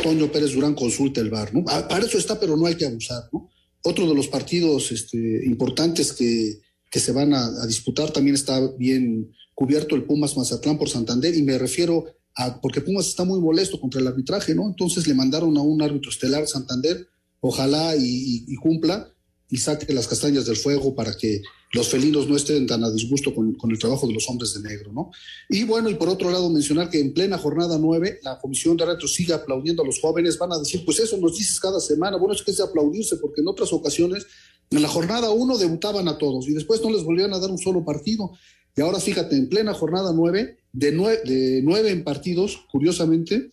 Toño 0.02 0.32
Pérez 0.32 0.54
Durán 0.54 0.74
consulte 0.74 1.20
el 1.20 1.30
bar, 1.30 1.54
¿no? 1.54 1.64
Para 1.64 2.04
eso 2.04 2.18
está, 2.18 2.40
pero 2.40 2.56
no 2.56 2.66
hay 2.66 2.74
que 2.74 2.86
abusar, 2.86 3.28
¿no? 3.32 3.48
Otro 3.84 4.08
de 4.08 4.14
los 4.16 4.26
partidos 4.26 4.90
este, 4.90 5.46
importantes 5.46 6.12
que, 6.12 6.58
que 6.90 7.00
se 7.00 7.12
van 7.12 7.32
a, 7.32 7.66
disputar 7.66 8.10
también 8.10 8.34
está 8.34 8.60
bien 8.76 9.32
cubierto 9.54 9.94
el 9.94 10.04
Pumas 10.04 10.36
Mazatlán 10.36 10.76
por 10.76 10.88
Santander 10.88 11.34
y 11.36 11.42
me 11.42 11.56
refiero 11.56 12.04
a, 12.34 12.60
porque 12.60 12.80
Pumas 12.80 13.06
está 13.06 13.24
muy 13.24 13.40
molesto 13.40 13.80
contra 13.80 14.00
el 14.00 14.08
arbitraje, 14.08 14.54
¿no? 14.54 14.66
Entonces 14.66 15.06
le 15.06 15.14
mandaron 15.14 15.56
a 15.56 15.62
un 15.62 15.80
árbitro 15.80 16.10
estelar 16.10 16.46
Santander, 16.48 17.06
ojalá 17.40 17.94
y, 17.96 18.54
cumpla 18.56 19.08
y 19.48 19.58
saque 19.58 19.92
las 19.92 20.08
castañas 20.08 20.46
del 20.46 20.56
fuego 20.56 20.94
para 20.94 21.16
que 21.16 21.42
los 21.72 21.88
felinos 21.88 22.28
no 22.28 22.36
estén 22.36 22.66
tan 22.66 22.82
a 22.82 22.90
disgusto 22.90 23.32
con, 23.32 23.54
con, 23.54 23.70
el 23.70 23.78
trabajo 23.78 24.06
de 24.06 24.14
los 24.14 24.28
hombres 24.28 24.54
de 24.54 24.68
negro, 24.68 24.92
¿no? 24.92 25.10
Y 25.48 25.62
bueno, 25.62 25.88
y 25.88 25.94
por 25.94 26.08
otro 26.08 26.30
lado 26.30 26.50
mencionar 26.50 26.90
que 26.90 26.98
en 26.98 27.14
plena 27.14 27.38
jornada 27.38 27.78
nueve, 27.78 28.18
la 28.22 28.38
comisión 28.38 28.76
de 28.76 28.84
árbitros 28.84 29.14
sigue 29.14 29.32
aplaudiendo 29.32 29.82
a 29.82 29.86
los 29.86 30.00
jóvenes, 30.00 30.36
van 30.38 30.52
a 30.52 30.58
decir, 30.58 30.84
pues 30.84 30.98
eso 30.98 31.16
nos 31.18 31.36
dices 31.36 31.60
cada 31.60 31.78
semana, 31.78 32.16
bueno, 32.16 32.34
es 32.34 32.42
que 32.42 32.50
es 32.50 32.56
de 32.56 32.64
aplaudirse, 32.64 33.16
porque 33.16 33.40
en 33.40 33.48
otras 33.48 33.72
ocasiones, 33.72 34.26
en 34.70 34.82
la 34.82 34.88
jornada 34.88 35.30
uno 35.30 35.58
debutaban 35.58 36.08
a 36.08 36.18
todos 36.18 36.48
y 36.48 36.52
después 36.52 36.80
no 36.82 36.90
les 36.90 37.02
volvían 37.02 37.32
a 37.34 37.38
dar 37.38 37.50
un 37.50 37.58
solo 37.58 37.84
partido. 37.84 38.32
Y 38.76 38.80
ahora 38.80 39.00
fíjate, 39.00 39.36
en 39.36 39.48
plena 39.48 39.74
jornada 39.74 40.12
nueve, 40.14 40.58
de 40.72 40.92
nueve, 40.92 41.20
de 41.24 41.60
nueve 41.62 41.90
en 41.90 42.04
partidos, 42.04 42.58
curiosamente, 42.70 43.50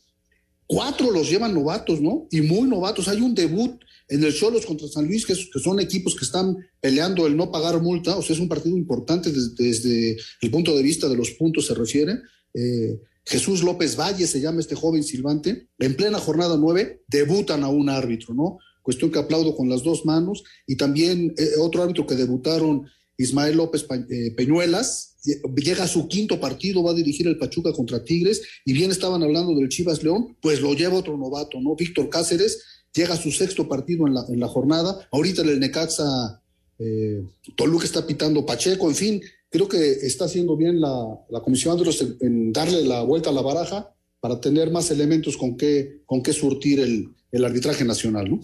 cuatro 0.67 1.11
los 1.11 1.29
llevan 1.29 1.55
novatos, 1.55 2.01
¿no? 2.01 2.27
Y 2.29 2.41
muy 2.41 2.69
novatos. 2.69 3.07
Hay 3.07 3.21
un 3.21 3.33
debut 3.33 3.81
en 4.09 4.23
el 4.23 4.33
Cholos 4.33 4.65
contra 4.65 4.87
San 4.87 5.07
Luis, 5.07 5.25
que, 5.25 5.33
es, 5.33 5.49
que, 5.51 5.59
son 5.59 5.79
equipos 5.79 6.15
que 6.15 6.25
están 6.25 6.55
peleando 6.79 7.25
el 7.27 7.35
no 7.35 7.51
pagar 7.51 7.81
multa, 7.81 8.15
o 8.15 8.21
sea, 8.21 8.35
es 8.35 8.39
un 8.39 8.47
partido 8.47 8.77
importante 8.77 9.31
desde, 9.31 10.17
el 10.41 10.51
punto 10.51 10.75
de 10.75 10.83
vista 10.83 11.09
de 11.09 11.17
los 11.17 11.31
puntos 11.31 11.65
se 11.65 11.73
refiere. 11.73 12.19
Eh, 12.53 13.01
Jesús 13.25 13.63
López 13.63 13.97
Valle 13.97 14.25
se 14.25 14.39
llama 14.39 14.61
este 14.61 14.75
joven 14.75 15.03
silbante, 15.03 15.67
en 15.79 15.95
plena 15.97 16.19
jornada 16.19 16.55
nueve 16.57 17.01
debutan 17.07 17.63
a 17.63 17.67
un 17.67 17.89
árbitro, 17.89 18.33
¿no? 18.33 18.59
Cuestión 18.87 19.11
que 19.11 19.19
aplaudo 19.19 19.53
con 19.53 19.67
las 19.67 19.83
dos 19.83 20.05
manos, 20.05 20.45
y 20.65 20.77
también 20.77 21.33
eh, 21.37 21.59
otro 21.59 21.83
árbitro 21.83 22.07
que 22.07 22.15
debutaron, 22.15 22.87
Ismael 23.17 23.57
López 23.57 23.85
eh, 24.09 24.31
Peñuelas, 24.37 25.17
llega 25.57 25.83
a 25.83 25.89
su 25.89 26.07
quinto 26.07 26.39
partido, 26.39 26.83
va 26.83 26.91
a 26.91 26.93
dirigir 26.93 27.27
el 27.27 27.37
Pachuca 27.37 27.73
contra 27.73 28.01
Tigres, 28.01 28.41
y 28.63 28.71
bien 28.71 28.89
estaban 28.89 29.21
hablando 29.23 29.53
del 29.55 29.67
Chivas 29.67 30.01
León, 30.03 30.37
pues 30.41 30.61
lo 30.61 30.73
lleva 30.73 30.99
otro 30.99 31.17
novato, 31.17 31.59
¿no? 31.59 31.75
Víctor 31.75 32.07
Cáceres, 32.07 32.63
llega 32.93 33.15
a 33.15 33.21
su 33.21 33.29
sexto 33.29 33.67
partido 33.67 34.07
en 34.07 34.13
la, 34.13 34.23
en 34.29 34.39
la 34.39 34.47
jornada. 34.47 35.05
Ahorita 35.11 35.41
en 35.41 35.49
el 35.49 35.59
Necaxa, 35.59 36.41
eh, 36.79 37.21
Toluca 37.57 37.83
está 37.83 38.07
pitando 38.07 38.45
Pacheco, 38.45 38.87
en 38.87 38.95
fin, 38.95 39.21
creo 39.49 39.67
que 39.67 39.91
está 39.91 40.23
haciendo 40.23 40.55
bien 40.55 40.79
la, 40.79 41.19
la 41.29 41.41
Comisión 41.41 41.73
Andros 41.73 42.01
en, 42.21 42.53
darle 42.53 42.83
la 42.83 43.01
vuelta 43.01 43.31
a 43.31 43.33
la 43.33 43.41
baraja 43.41 43.93
para 44.21 44.39
tener 44.39 44.71
más 44.71 44.91
elementos 44.91 45.35
con 45.35 45.57
qué, 45.57 46.03
con 46.05 46.23
qué 46.23 46.31
surtir 46.31 46.79
el 46.79 47.43
arbitraje 47.43 47.83
nacional, 47.83 48.29
¿no? 48.29 48.39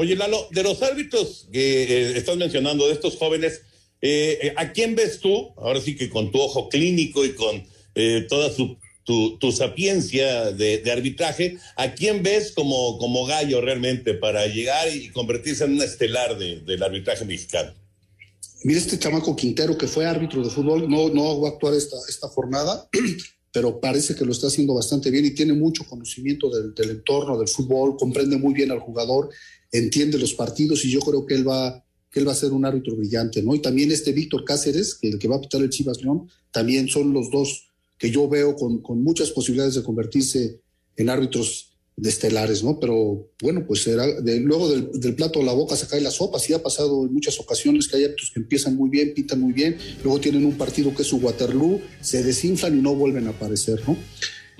Oye, 0.00 0.16
Lalo, 0.16 0.48
de 0.50 0.62
los 0.62 0.80
árbitros 0.80 1.46
que 1.52 1.82
eh, 1.82 2.16
estás 2.16 2.38
mencionando, 2.38 2.86
de 2.86 2.94
estos 2.94 3.18
jóvenes, 3.18 3.60
eh, 4.00 4.54
¿a 4.56 4.72
quién 4.72 4.94
ves 4.94 5.20
tú? 5.20 5.52
Ahora 5.58 5.78
sí 5.78 5.94
que 5.94 6.08
con 6.08 6.32
tu 6.32 6.40
ojo 6.40 6.70
clínico 6.70 7.22
y 7.22 7.34
con 7.34 7.62
eh, 7.94 8.24
toda 8.26 8.48
tu, 8.54 8.78
tu 9.38 9.52
sapiencia 9.52 10.52
de, 10.52 10.90
arbitraje, 10.90 11.58
¿a 11.76 11.92
quién 11.92 12.22
ves 12.22 12.52
como, 12.52 13.26
gallo 13.26 13.60
realmente 13.60 14.14
para 14.14 14.46
llegar 14.46 14.88
y 14.88 15.10
convertirse 15.10 15.64
en 15.64 15.74
un 15.74 15.82
estelar 15.82 16.38
de, 16.38 16.60
del 16.60 16.82
arbitraje 16.82 17.26
mexicano? 17.26 17.74
Mira, 18.64 18.78
este 18.78 18.98
chamaco 18.98 19.36
Quintero 19.36 19.76
que 19.76 19.86
fue 19.86 20.06
árbitro 20.06 20.42
de 20.42 20.48
fútbol, 20.48 20.88
no, 20.88 21.10
no 21.10 21.42
va 21.42 21.48
a 21.48 21.52
actuar 21.52 21.74
esta, 21.74 21.96
esta 22.08 22.26
jornada, 22.28 22.88
pero 23.52 23.78
parece 23.78 24.14
que 24.14 24.24
lo 24.24 24.32
está 24.32 24.46
haciendo 24.46 24.72
bastante 24.72 25.10
bien 25.10 25.26
y 25.26 25.32
tiene 25.32 25.52
mucho 25.52 25.84
conocimiento 25.84 26.48
del, 26.48 26.72
del 26.74 26.88
entorno 26.88 27.36
del 27.36 27.48
fútbol, 27.48 27.98
comprende 27.98 28.38
muy 28.38 28.54
bien 28.54 28.70
al 28.70 28.80
jugador, 28.80 29.28
entiende 29.72 30.18
los 30.18 30.34
partidos 30.34 30.84
y 30.84 30.90
yo 30.90 31.00
creo 31.00 31.26
que 31.26 31.34
él 31.34 31.48
va, 31.48 31.84
que 32.10 32.20
él 32.20 32.28
va 32.28 32.32
a 32.32 32.36
ser 32.36 32.52
un 32.52 32.64
árbitro 32.64 32.96
brillante, 32.96 33.42
¿no? 33.42 33.54
Y 33.54 33.60
también 33.60 33.92
este 33.92 34.12
Víctor 34.12 34.44
Cáceres, 34.44 34.94
que 34.94 35.08
el 35.08 35.18
que 35.18 35.28
va 35.28 35.36
a 35.36 35.40
pitar 35.40 35.60
el 35.62 35.70
Chivas 35.70 36.02
León, 36.02 36.28
también 36.50 36.88
son 36.88 37.12
los 37.12 37.30
dos 37.30 37.68
que 37.98 38.10
yo 38.10 38.28
veo 38.28 38.56
con, 38.56 38.80
con, 38.80 39.02
muchas 39.02 39.30
posibilidades 39.30 39.74
de 39.74 39.82
convertirse 39.82 40.60
en 40.96 41.10
árbitros 41.10 41.68
de 41.96 42.08
estelares, 42.08 42.64
¿no? 42.64 42.80
Pero 42.80 43.28
bueno, 43.42 43.64
pues 43.66 43.82
será, 43.82 44.06
de, 44.22 44.40
luego 44.40 44.70
del, 44.70 44.90
del, 44.98 45.14
plato 45.14 45.40
a 45.40 45.44
la 45.44 45.52
boca 45.52 45.76
se 45.76 45.86
cae 45.86 46.00
la 46.00 46.10
sopa, 46.10 46.38
sí 46.38 46.54
ha 46.54 46.62
pasado 46.62 47.04
en 47.04 47.12
muchas 47.12 47.38
ocasiones 47.38 47.86
que 47.86 47.98
hay 47.98 48.04
árbitros 48.04 48.30
que 48.32 48.40
empiezan 48.40 48.74
muy 48.74 48.88
bien, 48.88 49.12
pitan 49.12 49.38
muy 49.38 49.52
bien, 49.52 49.76
luego 50.02 50.18
tienen 50.18 50.46
un 50.46 50.56
partido 50.56 50.94
que 50.94 51.02
es 51.02 51.08
su 51.08 51.18
Waterloo, 51.18 51.80
se 52.00 52.22
desinflan 52.22 52.78
y 52.78 52.80
no 52.80 52.94
vuelven 52.94 53.26
a 53.26 53.30
aparecer, 53.30 53.82
¿no? 53.86 53.92
Uh 53.92 53.96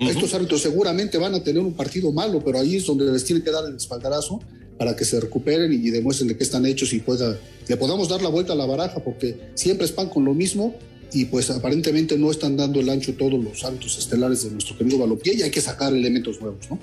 -huh. 0.05 0.11
Estos 0.11 0.33
árbitros 0.35 0.61
seguramente 0.61 1.17
van 1.17 1.33
a 1.33 1.43
tener 1.43 1.63
un 1.63 1.73
partido 1.73 2.11
malo, 2.11 2.43
pero 2.45 2.59
ahí 2.59 2.75
es 2.75 2.85
donde 2.85 3.11
les 3.11 3.23
tienen 3.23 3.43
que 3.43 3.51
dar 3.51 3.65
el 3.65 3.75
espaldarazo 3.75 4.39
para 4.77 4.95
que 4.95 5.05
se 5.05 5.19
recuperen 5.19 5.71
y 5.73 5.89
demuestren 5.89 6.27
de 6.27 6.37
qué 6.37 6.43
están 6.43 6.65
hechos 6.65 6.93
y 6.93 6.99
pueda, 6.99 7.37
le 7.67 7.77
podamos 7.77 8.09
dar 8.09 8.21
la 8.21 8.29
vuelta 8.29 8.53
a 8.53 8.55
la 8.55 8.65
baraja, 8.65 9.03
porque 9.03 9.37
siempre 9.55 9.85
es 9.85 9.91
pan 9.91 10.09
con 10.09 10.25
lo 10.25 10.33
mismo 10.33 10.75
y 11.13 11.25
pues 11.25 11.49
aparentemente 11.49 12.17
no 12.17 12.31
están 12.31 12.57
dando 12.57 12.79
el 12.79 12.89
ancho 12.89 13.13
todos 13.13 13.33
los 13.33 13.63
árbitros 13.63 13.97
estelares 13.97 14.43
de 14.43 14.51
nuestro 14.51 14.77
querido 14.77 14.97
Balompié 14.97 15.35
y 15.35 15.41
hay 15.41 15.51
que 15.51 15.61
sacar 15.61 15.93
elementos 15.93 16.41
nuevos, 16.41 16.69
¿no? 16.69 16.79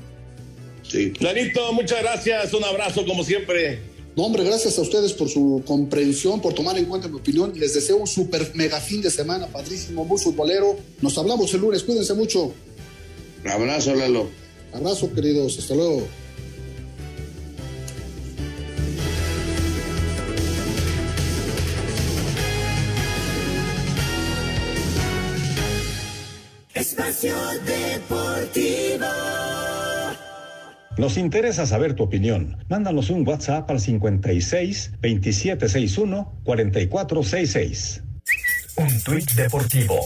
Sí. 0.83 1.13
Clarito, 1.13 1.73
muchas 1.73 2.01
gracias, 2.03 2.53
un 2.55 2.65
abrazo 2.65 3.05
como 3.05 3.25
siempre. 3.25 3.79
No, 4.17 4.25
hombre, 4.25 4.43
gracias 4.43 4.77
a 4.79 4.83
ustedes 4.83 5.13
por 5.13 5.29
su 5.29 5.63
comprensión, 5.65 6.41
por 6.41 6.53
tomar 6.53 6.77
en 6.77 6.87
cuenta 6.87 7.07
mi 7.07 7.19
opinión. 7.19 7.53
Les 7.55 7.75
deseo 7.75 7.99
un 7.99 8.07
super 8.07 8.51
mega 8.55 8.81
fin 8.81 9.01
de 9.01 9.11
semana, 9.11 9.47
padrísimo, 9.47 10.05
muy 10.05 10.19
futbolero. 10.19 10.77
Nos 11.01 11.17
hablamos 11.19 11.55
el 11.55 11.61
lunes, 11.61 11.85
cuídense 11.85 12.15
mucho. 12.15 12.53
Abrazo, 13.45 13.95
Lalo. 13.95 14.29
Abrazo, 14.73 15.13
queridos, 15.15 15.59
hasta 15.59 15.75
luego. 15.75 16.03
Espacio 27.19 27.35
Deportivo. 27.65 29.07
Nos 30.97 31.17
interesa 31.17 31.67
saber 31.67 31.95
tu 31.95 32.05
opinión. 32.05 32.65
Mándanos 32.69 33.11
un 33.11 33.27
WhatsApp 33.27 33.69
al 33.71 33.81
56 33.81 34.93
2761 35.03 36.41
4466. 36.45 38.03
Un 38.77 39.03
tuit 39.03 39.33
deportivo. 39.33 39.99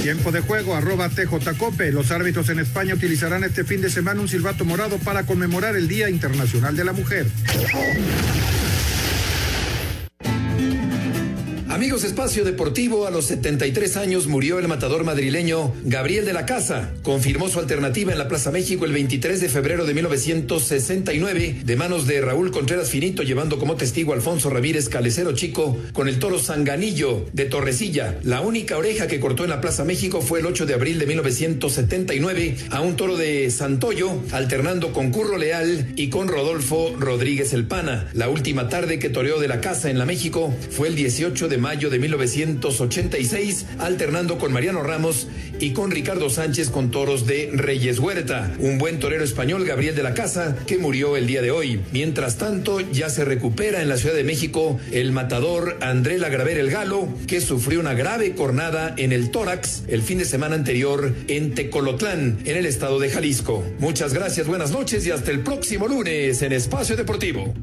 Tiempo 0.00 0.32
de 0.32 0.40
juego, 0.40 0.74
arroba 0.74 1.10
TJCope. 1.10 1.92
Los 1.92 2.10
árbitros 2.10 2.48
en 2.48 2.60
España 2.60 2.94
utilizarán 2.94 3.44
este 3.44 3.64
fin 3.64 3.82
de 3.82 3.90
semana 3.90 4.22
un 4.22 4.28
silbato 4.28 4.64
morado 4.64 4.96
para 4.98 5.24
conmemorar 5.26 5.76
el 5.76 5.86
Día 5.86 6.08
Internacional 6.08 6.74
de 6.74 6.84
la 6.84 6.94
Mujer. 6.94 7.26
Amigos 11.72 12.04
Espacio 12.04 12.44
Deportivo, 12.44 13.06
a 13.06 13.10
los 13.10 13.24
73 13.24 13.96
años 13.96 14.26
murió 14.26 14.58
el 14.58 14.68
matador 14.68 15.04
madrileño 15.04 15.72
Gabriel 15.84 16.26
de 16.26 16.34
la 16.34 16.44
Casa. 16.44 16.90
Confirmó 17.02 17.48
su 17.48 17.60
alternativa 17.60 18.12
en 18.12 18.18
la 18.18 18.28
Plaza 18.28 18.50
México 18.50 18.84
el 18.84 18.92
23 18.92 19.40
de 19.40 19.48
febrero 19.48 19.86
de 19.86 19.94
1969 19.94 21.62
de 21.64 21.76
manos 21.76 22.06
de 22.06 22.20
Raúl 22.20 22.50
Contreras 22.50 22.90
Finito, 22.90 23.22
llevando 23.22 23.58
como 23.58 23.76
testigo 23.76 24.12
a 24.12 24.16
Alfonso 24.16 24.50
Ramírez 24.50 24.90
Calecero 24.90 25.32
Chico 25.32 25.78
con 25.94 26.08
el 26.08 26.18
toro 26.18 26.38
Sanganillo 26.38 27.24
de 27.32 27.46
Torrecilla. 27.46 28.18
La 28.22 28.42
única 28.42 28.76
oreja 28.76 29.06
que 29.06 29.18
cortó 29.18 29.44
en 29.44 29.50
la 29.50 29.62
Plaza 29.62 29.82
México 29.82 30.20
fue 30.20 30.40
el 30.40 30.46
8 30.46 30.66
de 30.66 30.74
abril 30.74 30.98
de 30.98 31.06
1979 31.06 32.56
a 32.68 32.82
un 32.82 32.96
toro 32.96 33.16
de 33.16 33.50
Santoyo, 33.50 34.12
alternando 34.32 34.92
con 34.92 35.10
Curro 35.10 35.38
Leal 35.38 35.94
y 35.96 36.10
con 36.10 36.28
Rodolfo 36.28 36.94
Rodríguez 36.98 37.54
El 37.54 37.66
Pana. 37.66 38.10
La 38.12 38.28
última 38.28 38.68
tarde 38.68 38.98
que 38.98 39.08
toreó 39.08 39.40
de 39.40 39.48
la 39.48 39.62
casa 39.62 39.88
en 39.88 39.98
la 39.98 40.04
México 40.04 40.54
fue 40.70 40.88
el 40.88 40.96
18 40.96 41.48
de 41.48 41.61
mayo 41.62 41.88
de 41.88 41.98
1986, 41.98 43.66
alternando 43.78 44.36
con 44.36 44.52
Mariano 44.52 44.82
Ramos 44.82 45.28
y 45.60 45.70
con 45.70 45.90
Ricardo 45.90 46.28
Sánchez 46.28 46.70
con 46.70 46.90
toros 46.90 47.26
de 47.26 47.50
Reyes 47.54 48.00
Huerta. 48.00 48.52
Un 48.58 48.78
buen 48.78 48.98
torero 48.98 49.24
español, 49.24 49.64
Gabriel 49.64 49.94
de 49.94 50.02
la 50.02 50.12
Casa, 50.12 50.56
que 50.66 50.76
murió 50.76 51.16
el 51.16 51.26
día 51.26 51.40
de 51.40 51.52
hoy. 51.52 51.80
Mientras 51.92 52.36
tanto, 52.36 52.80
ya 52.80 53.08
se 53.08 53.24
recupera 53.24 53.80
en 53.80 53.88
la 53.88 53.96
Ciudad 53.96 54.16
de 54.16 54.24
México 54.24 54.78
el 54.90 55.12
matador 55.12 55.78
André 55.80 56.18
Lagraver 56.18 56.58
el 56.58 56.70
Galo, 56.70 57.08
que 57.26 57.40
sufrió 57.40 57.80
una 57.80 57.94
grave 57.94 58.34
cornada 58.34 58.94
en 58.98 59.12
el 59.12 59.30
tórax 59.30 59.84
el 59.86 60.02
fin 60.02 60.18
de 60.18 60.24
semana 60.24 60.56
anterior 60.56 61.14
en 61.28 61.54
Tecolotlán, 61.54 62.40
en 62.44 62.56
el 62.56 62.66
estado 62.66 62.98
de 62.98 63.08
Jalisco. 63.08 63.64
Muchas 63.78 64.12
gracias, 64.12 64.48
buenas 64.48 64.72
noches 64.72 65.06
y 65.06 65.12
hasta 65.12 65.30
el 65.30 65.40
próximo 65.40 65.86
lunes 65.86 66.42
en 66.42 66.52
Espacio 66.52 66.96
Deportivo. 66.96 67.54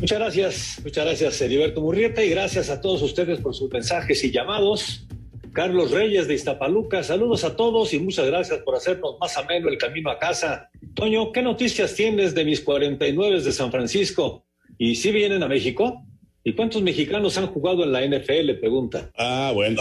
Muchas 0.00 0.18
gracias, 0.18 0.80
muchas 0.84 1.04
gracias, 1.06 1.40
Heriberto 1.40 1.80
Murrieta, 1.80 2.22
y 2.22 2.28
gracias 2.28 2.68
a 2.68 2.82
todos 2.82 3.00
ustedes 3.00 3.40
por 3.40 3.54
sus 3.54 3.70
mensajes 3.70 4.22
y 4.24 4.30
llamados. 4.30 5.06
Carlos 5.54 5.90
Reyes 5.90 6.28
de 6.28 6.34
Iztapaluca, 6.34 7.02
saludos 7.02 7.42
a 7.44 7.56
todos 7.56 7.94
y 7.94 7.98
muchas 7.98 8.26
gracias 8.26 8.58
por 8.60 8.76
hacernos 8.76 9.16
más 9.18 9.38
ameno 9.38 9.70
el 9.70 9.78
camino 9.78 10.10
a 10.10 10.18
casa. 10.18 10.68
Toño, 10.94 11.32
¿qué 11.32 11.40
noticias 11.40 11.94
tienes 11.94 12.34
de 12.34 12.44
mis 12.44 12.60
49 12.60 13.40
de 13.40 13.52
San 13.52 13.70
Francisco? 13.70 14.44
¿Y 14.76 14.96
si 14.96 15.12
vienen 15.12 15.42
a 15.42 15.48
México? 15.48 16.04
¿Y 16.44 16.52
cuántos 16.52 16.82
mexicanos 16.82 17.38
han 17.38 17.46
jugado 17.46 17.82
en 17.82 17.92
la 17.92 18.06
NFL? 18.06 18.52
Pregunta. 18.60 19.10
Ah, 19.16 19.50
bueno. 19.54 19.80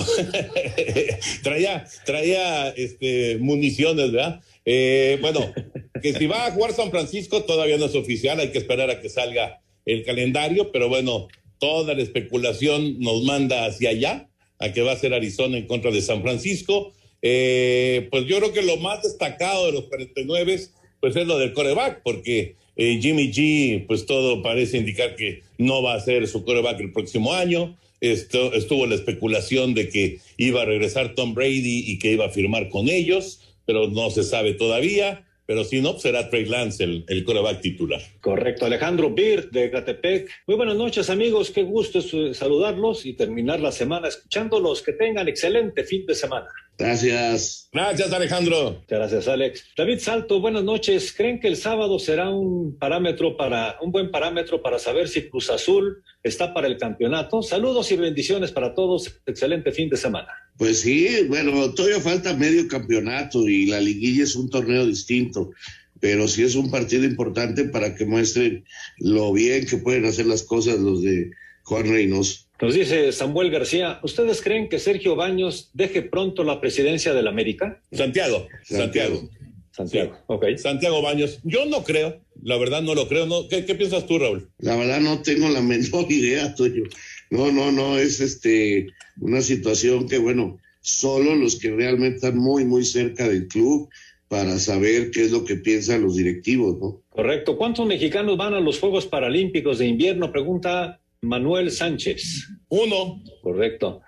traía, 1.44 1.86
traía 2.06 2.70
este, 2.70 3.38
municiones, 3.40 4.14
¿verdad? 4.14 4.42
Eh, 4.64 5.18
bueno, 5.22 5.54
que 6.02 6.14
si 6.14 6.26
va 6.26 6.48
a 6.48 6.52
jugar 6.52 6.72
San 6.72 6.90
Francisco 6.90 7.44
todavía 7.44 7.78
no 7.78 7.86
es 7.86 7.96
oficial, 7.96 8.40
hay 8.40 8.52
que 8.52 8.60
esperar 8.60 8.90
a 8.90 9.02
que 9.02 9.10
salga 9.10 9.62
el 9.86 10.04
calendario, 10.04 10.72
pero 10.72 10.90
bueno, 10.90 11.28
toda 11.60 11.94
la 11.94 12.02
especulación 12.02 13.00
nos 13.00 13.24
manda 13.24 13.66
hacia 13.66 13.90
allá, 13.90 14.30
a 14.60 14.72
que 14.72 14.82
va 14.82 14.94
a 14.94 14.98
ser 14.98 15.14
Arizona 15.14 15.58
en 15.58 15.68
contra 15.68 15.92
de 15.92 16.02
San 16.02 16.22
Francisco. 16.22 16.94
Eh, 17.22 18.08
pues 18.12 18.26
yo 18.26 18.38
creo 18.38 18.54
que 18.54 18.62
lo 18.62 18.78
más 18.78 19.04
destacado 19.04 19.66
de 19.66 19.72
los 19.74 19.86
49 19.86 20.60
pues 21.00 21.16
es 21.16 21.28
lo 21.28 21.38
del 21.38 21.54
coreback, 21.54 22.02
porque 22.04 22.56
eh, 22.76 23.00
Jimmy 23.02 23.32
G, 23.32 23.86
pues 23.86 24.06
todo 24.06 24.42
parece 24.42 24.78
indicar 24.78 25.16
que 25.16 25.44
no 25.58 25.84
va 25.84 25.94
a 25.94 26.00
ser 26.00 26.28
su 26.28 26.44
coreback 26.44 26.80
el 26.80 26.94
próximo 26.94 27.34
año. 27.34 27.78
Esto, 28.02 28.54
estuvo 28.54 28.86
la 28.86 28.96
especulación 28.96 29.74
de 29.74 29.90
que 29.90 30.20
iba 30.38 30.62
a 30.62 30.66
regresar 30.66 31.16
Tom 31.16 31.34
Brady 31.34 31.84
y 31.88 32.00
que 32.00 32.12
iba 32.12 32.26
a 32.26 32.30
firmar 32.30 32.70
con 32.70 32.90
ellos, 32.90 33.42
pero 33.66 33.88
no 33.88 34.10
se 34.10 34.24
sabe 34.24 34.54
todavía 34.54 35.25
pero 35.46 35.64
si 35.64 35.82
no, 35.82 35.98
será 36.00 36.30
Trey 36.30 36.46
Lance 36.46 36.84
el, 36.84 37.06
el 37.08 37.24
coreback 37.24 37.62
titular. 37.62 38.02
Correcto, 38.22 38.66
Alejandro 38.66 39.12
Birt 39.12 39.52
de 39.52 39.70
Catepec. 39.70 40.30
Muy 40.48 40.58
buenas 40.58 40.76
noches, 40.76 41.10
amigos. 41.10 41.52
Qué 41.52 41.64
gusto 41.64 42.02
saludarlos 42.34 43.06
y 43.06 43.14
terminar 43.14 43.60
la 43.60 43.72
semana 43.72 44.08
escuchándolos. 44.08 44.82
Que 44.82 44.94
tengan 44.94 45.28
excelente 45.28 45.84
fin 45.84 46.06
de 46.06 46.16
semana. 46.16 46.48
Gracias. 46.78 47.70
Gracias, 47.72 48.12
Alejandro. 48.12 48.72
Muchas 48.72 49.00
gracias, 49.00 49.28
Alex. 49.28 49.66
David 49.78 50.00
Salto, 50.00 50.42
buenas 50.42 50.64
noches. 50.64 51.14
¿Creen 51.14 51.40
que 51.40 51.48
el 51.48 51.56
sábado 51.56 52.00
será 52.00 52.30
un 52.30 52.78
parámetro 52.78 53.38
para, 53.38 53.78
un 53.82 53.92
buen 53.92 54.12
parámetro 54.12 54.62
para 54.62 54.80
saber 54.80 55.08
si 55.08 55.30
Cruz 55.30 55.50
Azul 55.50 56.04
está 56.22 56.54
para 56.54 56.68
el 56.68 56.78
campeonato? 56.78 57.42
Saludos 57.42 57.92
y 57.92 57.98
bendiciones 57.98 58.52
para 58.52 58.74
todos. 58.74 59.22
Excelente 59.26 59.72
fin 59.72 59.90
de 59.90 59.98
semana. 59.98 60.45
Pues 60.58 60.82
sí, 60.82 61.08
bueno, 61.28 61.74
todavía 61.74 62.00
falta 62.00 62.34
medio 62.34 62.68
campeonato 62.68 63.48
y 63.48 63.66
la 63.66 63.82
liguilla 63.82 64.24
es 64.24 64.36
un 64.36 64.50
torneo 64.50 64.86
distinto, 64.86 65.52
pero 66.00 66.28
sí 66.28 66.44
es 66.44 66.56
un 66.56 66.72
partido 66.72 67.04
importante 67.04 67.66
para 67.66 67.94
que 67.96 68.06
muestren 68.06 68.64
lo 68.98 69.34
bien 69.34 69.66
que 69.66 69.78
pueden 69.78 70.06
hacer 70.06 70.28
las 70.28 70.44
cosas 70.44 70.80
los 70.80 71.02
de 71.02 71.32
Juan 71.64 71.90
Reynoso. 71.90 72.46
Nos 72.62 72.74
dice 72.74 73.12
Samuel 73.12 73.52
García, 73.52 74.00
¿ustedes 74.02 74.42
creen 74.42 74.70
que 74.70 74.80
Sergio 74.80 75.18
Baños 75.18 75.72
deje 75.74 76.02
pronto 76.02 76.46
la 76.46 76.62
presidencia 76.62 77.14
del 77.14 77.28
América? 77.28 77.82
Santiago, 77.92 78.48
Santiago. 78.64 79.30
Santiago, 79.72 80.16
ok. 80.28 80.46
Santiago 80.56 81.02
Baños. 81.02 81.40
Yo 81.44 81.66
no 81.66 81.84
creo, 81.84 82.22
la 82.42 82.58
verdad 82.58 82.82
no 82.82 82.96
lo 82.96 83.10
creo. 83.10 83.26
No, 83.26 83.50
¿qué, 83.50 83.66
¿Qué 83.66 83.76
piensas 83.76 84.08
tú, 84.08 84.18
Raúl? 84.18 84.50
La 84.60 84.78
verdad 84.78 85.02
no 85.02 85.22
tengo 85.22 85.50
la 85.50 85.62
menor 85.62 86.10
idea, 86.10 86.56
tuyo. 86.56 86.84
No, 87.30 87.52
no, 87.52 87.72
no, 87.72 87.98
es 87.98 88.20
este 88.20 88.88
una 89.20 89.42
situación 89.42 90.08
que, 90.08 90.18
bueno, 90.18 90.60
solo 90.82 91.36
los 91.36 91.58
que 91.58 91.72
realmente 91.72 92.18
están 92.18 92.38
muy, 92.38 92.66
muy 92.66 92.86
cerca 92.86 93.28
del 93.28 93.48
club 93.48 93.90
para 94.28 94.58
saber 94.60 95.12
qué 95.12 95.24
es 95.24 95.32
lo 95.32 95.46
que 95.46 95.56
piensan 95.56 96.04
los 96.04 96.16
directivos, 96.16 96.78
¿no? 96.80 97.02
Correcto. 97.10 97.58
¿Cuántos 97.58 97.86
mexicanos 97.86 98.38
van 98.38 98.54
a 98.54 98.60
los 98.60 98.80
Juegos 98.80 99.06
Paralímpicos 99.06 99.80
de 99.80 99.88
invierno? 99.88 100.32
Pregunta 100.32 101.00
Manuel 101.22 101.72
Sánchez. 101.72 102.50
Uno. 102.70 103.24
Correcto. 103.42 104.02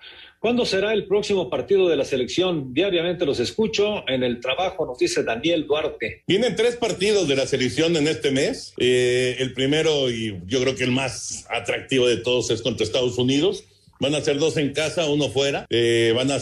¿Cuándo 0.48 0.66
será 0.66 0.94
el 0.94 1.08
próximo 1.08 1.50
partido 1.50 1.90
de 1.90 1.98
la 1.98 2.06
selección? 2.06 2.74
Diariamente 2.74 3.26
los 3.26 3.42
escucho. 3.42 4.08
En 4.08 4.24
el 4.24 4.40
trabajo 4.40 4.86
nos 4.86 4.98
dice 4.98 5.22
Daniel 5.22 5.68
Duarte. 5.68 6.24
Vienen 6.26 6.56
tres 6.56 6.78
partidos 6.78 7.28
de 7.28 7.36
la 7.36 7.46
selección 7.46 7.98
en 7.98 8.08
este 8.08 8.32
mes. 8.32 8.74
Eh, 8.78 9.36
el 9.40 9.52
primero 9.52 10.10
y 10.10 10.40
yo 10.46 10.62
creo 10.62 10.74
que 10.74 10.86
el 10.86 10.92
más 10.92 11.46
atractivo 11.50 12.08
de 12.08 12.16
todos 12.16 12.50
es 12.50 12.62
contra 12.62 12.86
Estados 12.86 13.18
Unidos. 13.18 13.66
Van 14.00 14.16
a 14.16 14.22
ser 14.22 14.38
dos 14.38 14.56
en 14.56 14.72
casa, 14.72 15.10
uno 15.10 15.28
fuera. 15.28 15.66
Eh, 15.70 16.14
van, 16.16 16.32
a, 16.32 16.38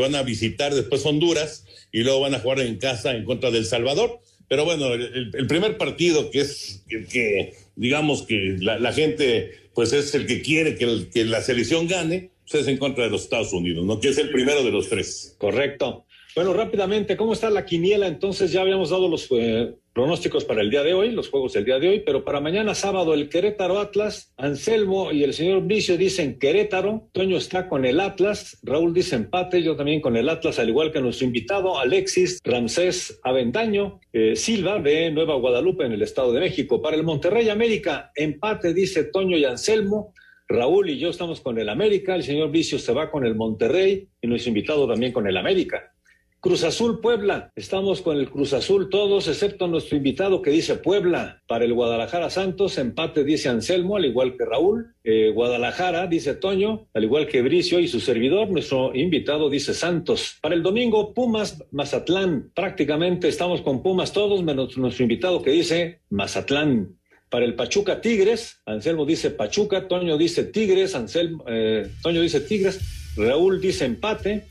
van 0.00 0.14
a 0.14 0.22
visitar 0.22 0.72
después 0.72 1.04
Honduras 1.04 1.64
y 1.90 2.04
luego 2.04 2.20
van 2.20 2.36
a 2.36 2.38
jugar 2.38 2.60
en 2.60 2.78
casa 2.78 3.16
en 3.16 3.24
contra 3.24 3.50
del 3.50 3.66
Salvador. 3.66 4.20
Pero 4.50 4.64
bueno, 4.64 4.94
el, 4.94 5.46
primer 5.46 5.76
partido 5.76 6.30
que 6.30 6.40
es 6.40 6.82
el 6.88 7.06
que, 7.06 7.54
digamos 7.76 8.22
que 8.22 8.56
la, 8.60 8.92
gente 8.92 9.52
pues 9.74 9.92
es 9.92 10.12
el 10.16 10.26
que 10.26 10.42
quiere 10.42 10.76
que, 10.76 11.24
la 11.24 11.40
selección 11.40 11.86
gane, 11.86 12.30
es 12.58 12.68
en 12.68 12.78
contra 12.78 13.04
de 13.04 13.10
los 13.10 13.22
Estados 13.22 13.52
Unidos, 13.52 13.84
¿no? 13.84 14.00
Que 14.00 14.08
es 14.08 14.18
el 14.18 14.30
primero 14.30 14.64
de 14.64 14.70
los 14.70 14.88
tres. 14.88 15.36
Correcto. 15.38 16.06
Bueno, 16.34 16.52
rápidamente, 16.52 17.16
¿cómo 17.16 17.32
está 17.32 17.50
la 17.50 17.64
quiniela? 17.64 18.06
Entonces 18.06 18.52
ya 18.52 18.60
habíamos 18.60 18.90
dado 18.90 19.08
los 19.08 19.26
eh, 19.32 19.74
pronósticos 19.92 20.44
para 20.44 20.62
el 20.62 20.70
día 20.70 20.84
de 20.84 20.94
hoy, 20.94 21.10
los 21.10 21.28
juegos 21.28 21.54
del 21.54 21.64
día 21.64 21.80
de 21.80 21.88
hoy, 21.88 22.02
pero 22.06 22.24
para 22.24 22.40
mañana 22.40 22.76
sábado 22.76 23.14
el 23.14 23.28
Querétaro 23.28 23.80
Atlas, 23.80 24.32
Anselmo 24.36 25.10
y 25.10 25.24
el 25.24 25.34
señor 25.34 25.66
Vicio 25.66 25.96
dicen 25.96 26.38
Querétaro, 26.38 27.08
Toño 27.10 27.36
está 27.36 27.68
con 27.68 27.84
el 27.84 27.98
Atlas, 27.98 28.58
Raúl 28.62 28.94
dice 28.94 29.16
empate, 29.16 29.60
yo 29.64 29.74
también 29.74 30.00
con 30.00 30.16
el 30.16 30.28
Atlas, 30.28 30.60
al 30.60 30.68
igual 30.68 30.92
que 30.92 31.00
nuestro 31.00 31.26
invitado 31.26 31.80
Alexis 31.80 32.38
Ramsés 32.44 33.18
Aventaño, 33.24 34.00
eh, 34.12 34.36
Silva 34.36 34.78
de 34.78 35.10
Nueva 35.10 35.34
Guadalupe 35.34 35.84
en 35.84 35.92
el 35.92 36.02
Estado 36.02 36.32
de 36.32 36.40
México. 36.40 36.80
Para 36.80 36.94
el 36.94 37.02
Monterrey 37.02 37.48
América, 37.48 38.12
empate 38.14 38.72
dice 38.72 39.02
Toño 39.04 39.36
y 39.36 39.44
Anselmo. 39.44 40.14
Raúl 40.50 40.90
y 40.90 40.98
yo 40.98 41.10
estamos 41.10 41.40
con 41.40 41.58
el 41.60 41.68
América, 41.68 42.16
el 42.16 42.24
señor 42.24 42.50
Vicio 42.50 42.78
se 42.80 42.92
va 42.92 43.08
con 43.08 43.24
el 43.24 43.36
Monterrey 43.36 44.08
y 44.20 44.26
nuestro 44.26 44.48
invitado 44.48 44.88
también 44.88 45.12
con 45.12 45.28
el 45.28 45.36
América. 45.36 45.92
Cruz 46.40 46.64
Azul 46.64 47.00
Puebla. 47.00 47.52
Estamos 47.54 48.00
con 48.00 48.16
el 48.16 48.30
Cruz 48.30 48.54
Azul 48.54 48.88
todos, 48.88 49.28
excepto 49.28 49.68
nuestro 49.68 49.98
invitado 49.98 50.40
que 50.40 50.50
dice 50.50 50.74
Puebla. 50.76 51.42
Para 51.46 51.66
el 51.66 51.74
Guadalajara 51.74 52.30
Santos, 52.30 52.78
empate 52.78 53.24
dice 53.24 53.50
Anselmo, 53.50 53.96
al 53.96 54.06
igual 54.06 54.36
que 54.36 54.46
Raúl. 54.46 54.94
Eh, 55.04 55.30
Guadalajara 55.34 56.06
dice 56.06 56.34
Toño, 56.34 56.88
al 56.94 57.04
igual 57.04 57.28
que 57.28 57.42
Bricio 57.42 57.78
y 57.78 57.86
su 57.86 58.00
servidor. 58.00 58.50
Nuestro 58.50 58.96
invitado 58.96 59.50
dice 59.50 59.74
Santos. 59.74 60.38
Para 60.40 60.54
el 60.54 60.62
domingo, 60.62 61.12
Pumas 61.12 61.62
Mazatlán. 61.70 62.50
Prácticamente 62.54 63.28
estamos 63.28 63.60
con 63.60 63.82
Pumas 63.82 64.12
todos, 64.12 64.42
menos 64.42 64.76
nuestro 64.78 65.02
invitado 65.02 65.42
que 65.42 65.50
dice 65.50 66.00
Mazatlán. 66.08 66.99
Para 67.30 67.44
el 67.44 67.54
Pachuca 67.54 68.00
Tigres, 68.00 68.60
Anselmo 68.66 69.06
dice 69.06 69.30
Pachuca, 69.30 69.86
Toño 69.86 70.18
dice 70.18 70.44
Tigres, 70.44 70.96
Anselmo, 70.96 71.44
eh, 71.48 71.88
Toño 72.02 72.20
dice 72.20 72.40
Tigres, 72.40 72.80
Raúl 73.16 73.60
dice 73.60 73.84
empate, 73.84 74.46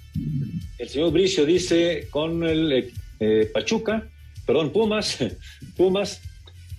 el 0.78 0.90
señor 0.90 1.12
Bricio 1.12 1.46
dice 1.46 2.08
con 2.10 2.44
el 2.46 2.92
eh, 3.20 3.50
Pachuca, 3.54 4.08
perdón, 4.46 4.72
Pumas, 4.72 5.18
Pumas. 5.78 6.22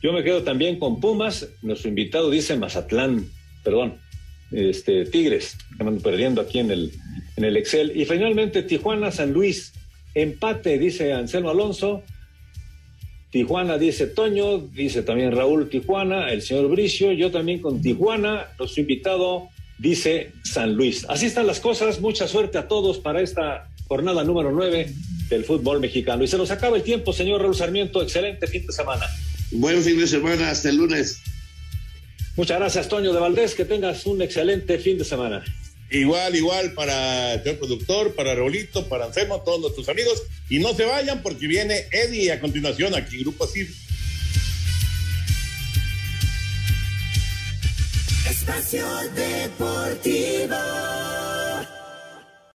Yo 0.03 0.15
me 0.15 0.25
quedo 0.25 0.43
también 0.43 0.79
con 0.79 1.01
Pumas. 1.01 1.47
Nuestro 1.61 1.91
invitado 1.91 2.31
dice 2.31 2.57
Mazatlán, 2.57 3.29
perdón, 3.63 3.99
este, 4.51 5.05
Tigres, 5.05 5.59
que 5.77 5.85
perdiendo 5.85 6.41
aquí 6.41 6.61
en 6.61 6.71
el, 6.71 6.93
en 7.37 7.45
el 7.45 7.57
Excel. 7.59 7.93
Y 7.95 8.07
finalmente 8.07 8.63
Tijuana, 8.63 9.11
San 9.11 9.33
Luis, 9.33 9.75
empate, 10.15 10.79
dice 10.79 11.13
Anselmo 11.13 11.51
Alonso. 11.51 12.03
Tijuana 13.31 13.79
dice 13.79 14.07
Toño, 14.09 14.59
dice 14.59 15.03
también 15.03 15.33
Raúl 15.33 15.69
Tijuana, 15.69 16.33
el 16.33 16.43
señor 16.43 16.69
Bricio, 16.69 17.13
yo 17.13 17.31
también 17.31 17.61
con 17.61 17.81
Tijuana, 17.81 18.49
nuestro 18.59 18.81
invitado 18.81 19.49
dice 19.79 20.33
San 20.43 20.75
Luis. 20.75 21.07
Así 21.09 21.27
están 21.27 21.47
las 21.47 21.61
cosas, 21.61 22.01
mucha 22.01 22.27
suerte 22.27 22.59
a 22.59 22.67
todos 22.67 22.99
para 22.99 23.23
esta 23.23 23.69
jornada 23.87 24.25
número 24.25 24.51
9 24.51 24.93
del 25.29 25.45
fútbol 25.45 25.81
mexicano. 25.81 26.25
Y 26.25 26.29
se 26.29 26.37
nos 26.37 26.51
acaba 26.51 26.77
el 26.77 26.83
tiempo, 26.83 27.13
señor 27.13 27.41
Raúl 27.41 27.55
Sarmiento, 27.55 28.03
excelente 28.03 28.47
fin 28.49 28.67
de 28.67 28.73
semana. 28.73 29.07
Buen 29.53 29.81
fin 29.83 29.99
de 29.99 30.07
semana, 30.07 30.51
hasta 30.51 30.69
el 30.69 30.77
lunes. 30.77 31.21
Muchas 32.37 32.59
gracias, 32.59 32.89
Toño 32.89 33.13
de 33.13 33.21
Valdés, 33.21 33.55
que 33.55 33.65
tengas 33.65 34.07
un 34.07 34.23
excelente 34.23 34.79
fin 34.79 34.99
de 34.99 35.05
semana. 35.05 35.45
Igual, 35.91 36.37
igual 36.37 36.73
para 36.75 37.35
el 37.35 37.59
productor, 37.59 38.15
para 38.15 38.35
Raulito, 38.35 38.89
para 38.89 39.07
Anselmo, 39.07 39.43
todos 39.43 39.61
nuestros 39.61 39.89
amigos. 39.89 40.23
Y 40.49 40.61
no 40.61 40.73
se 40.75 40.85
vayan 40.85 41.23
porque 41.23 41.49
viene 41.49 41.87
Eddie 41.91 42.33
a 42.33 42.41
continuación 42.41 42.95
aquí, 42.95 43.19
Grupo 43.19 43.47
CIR. 43.47 43.69
Espacio 48.31 48.87
Deportivo. 49.15 50.57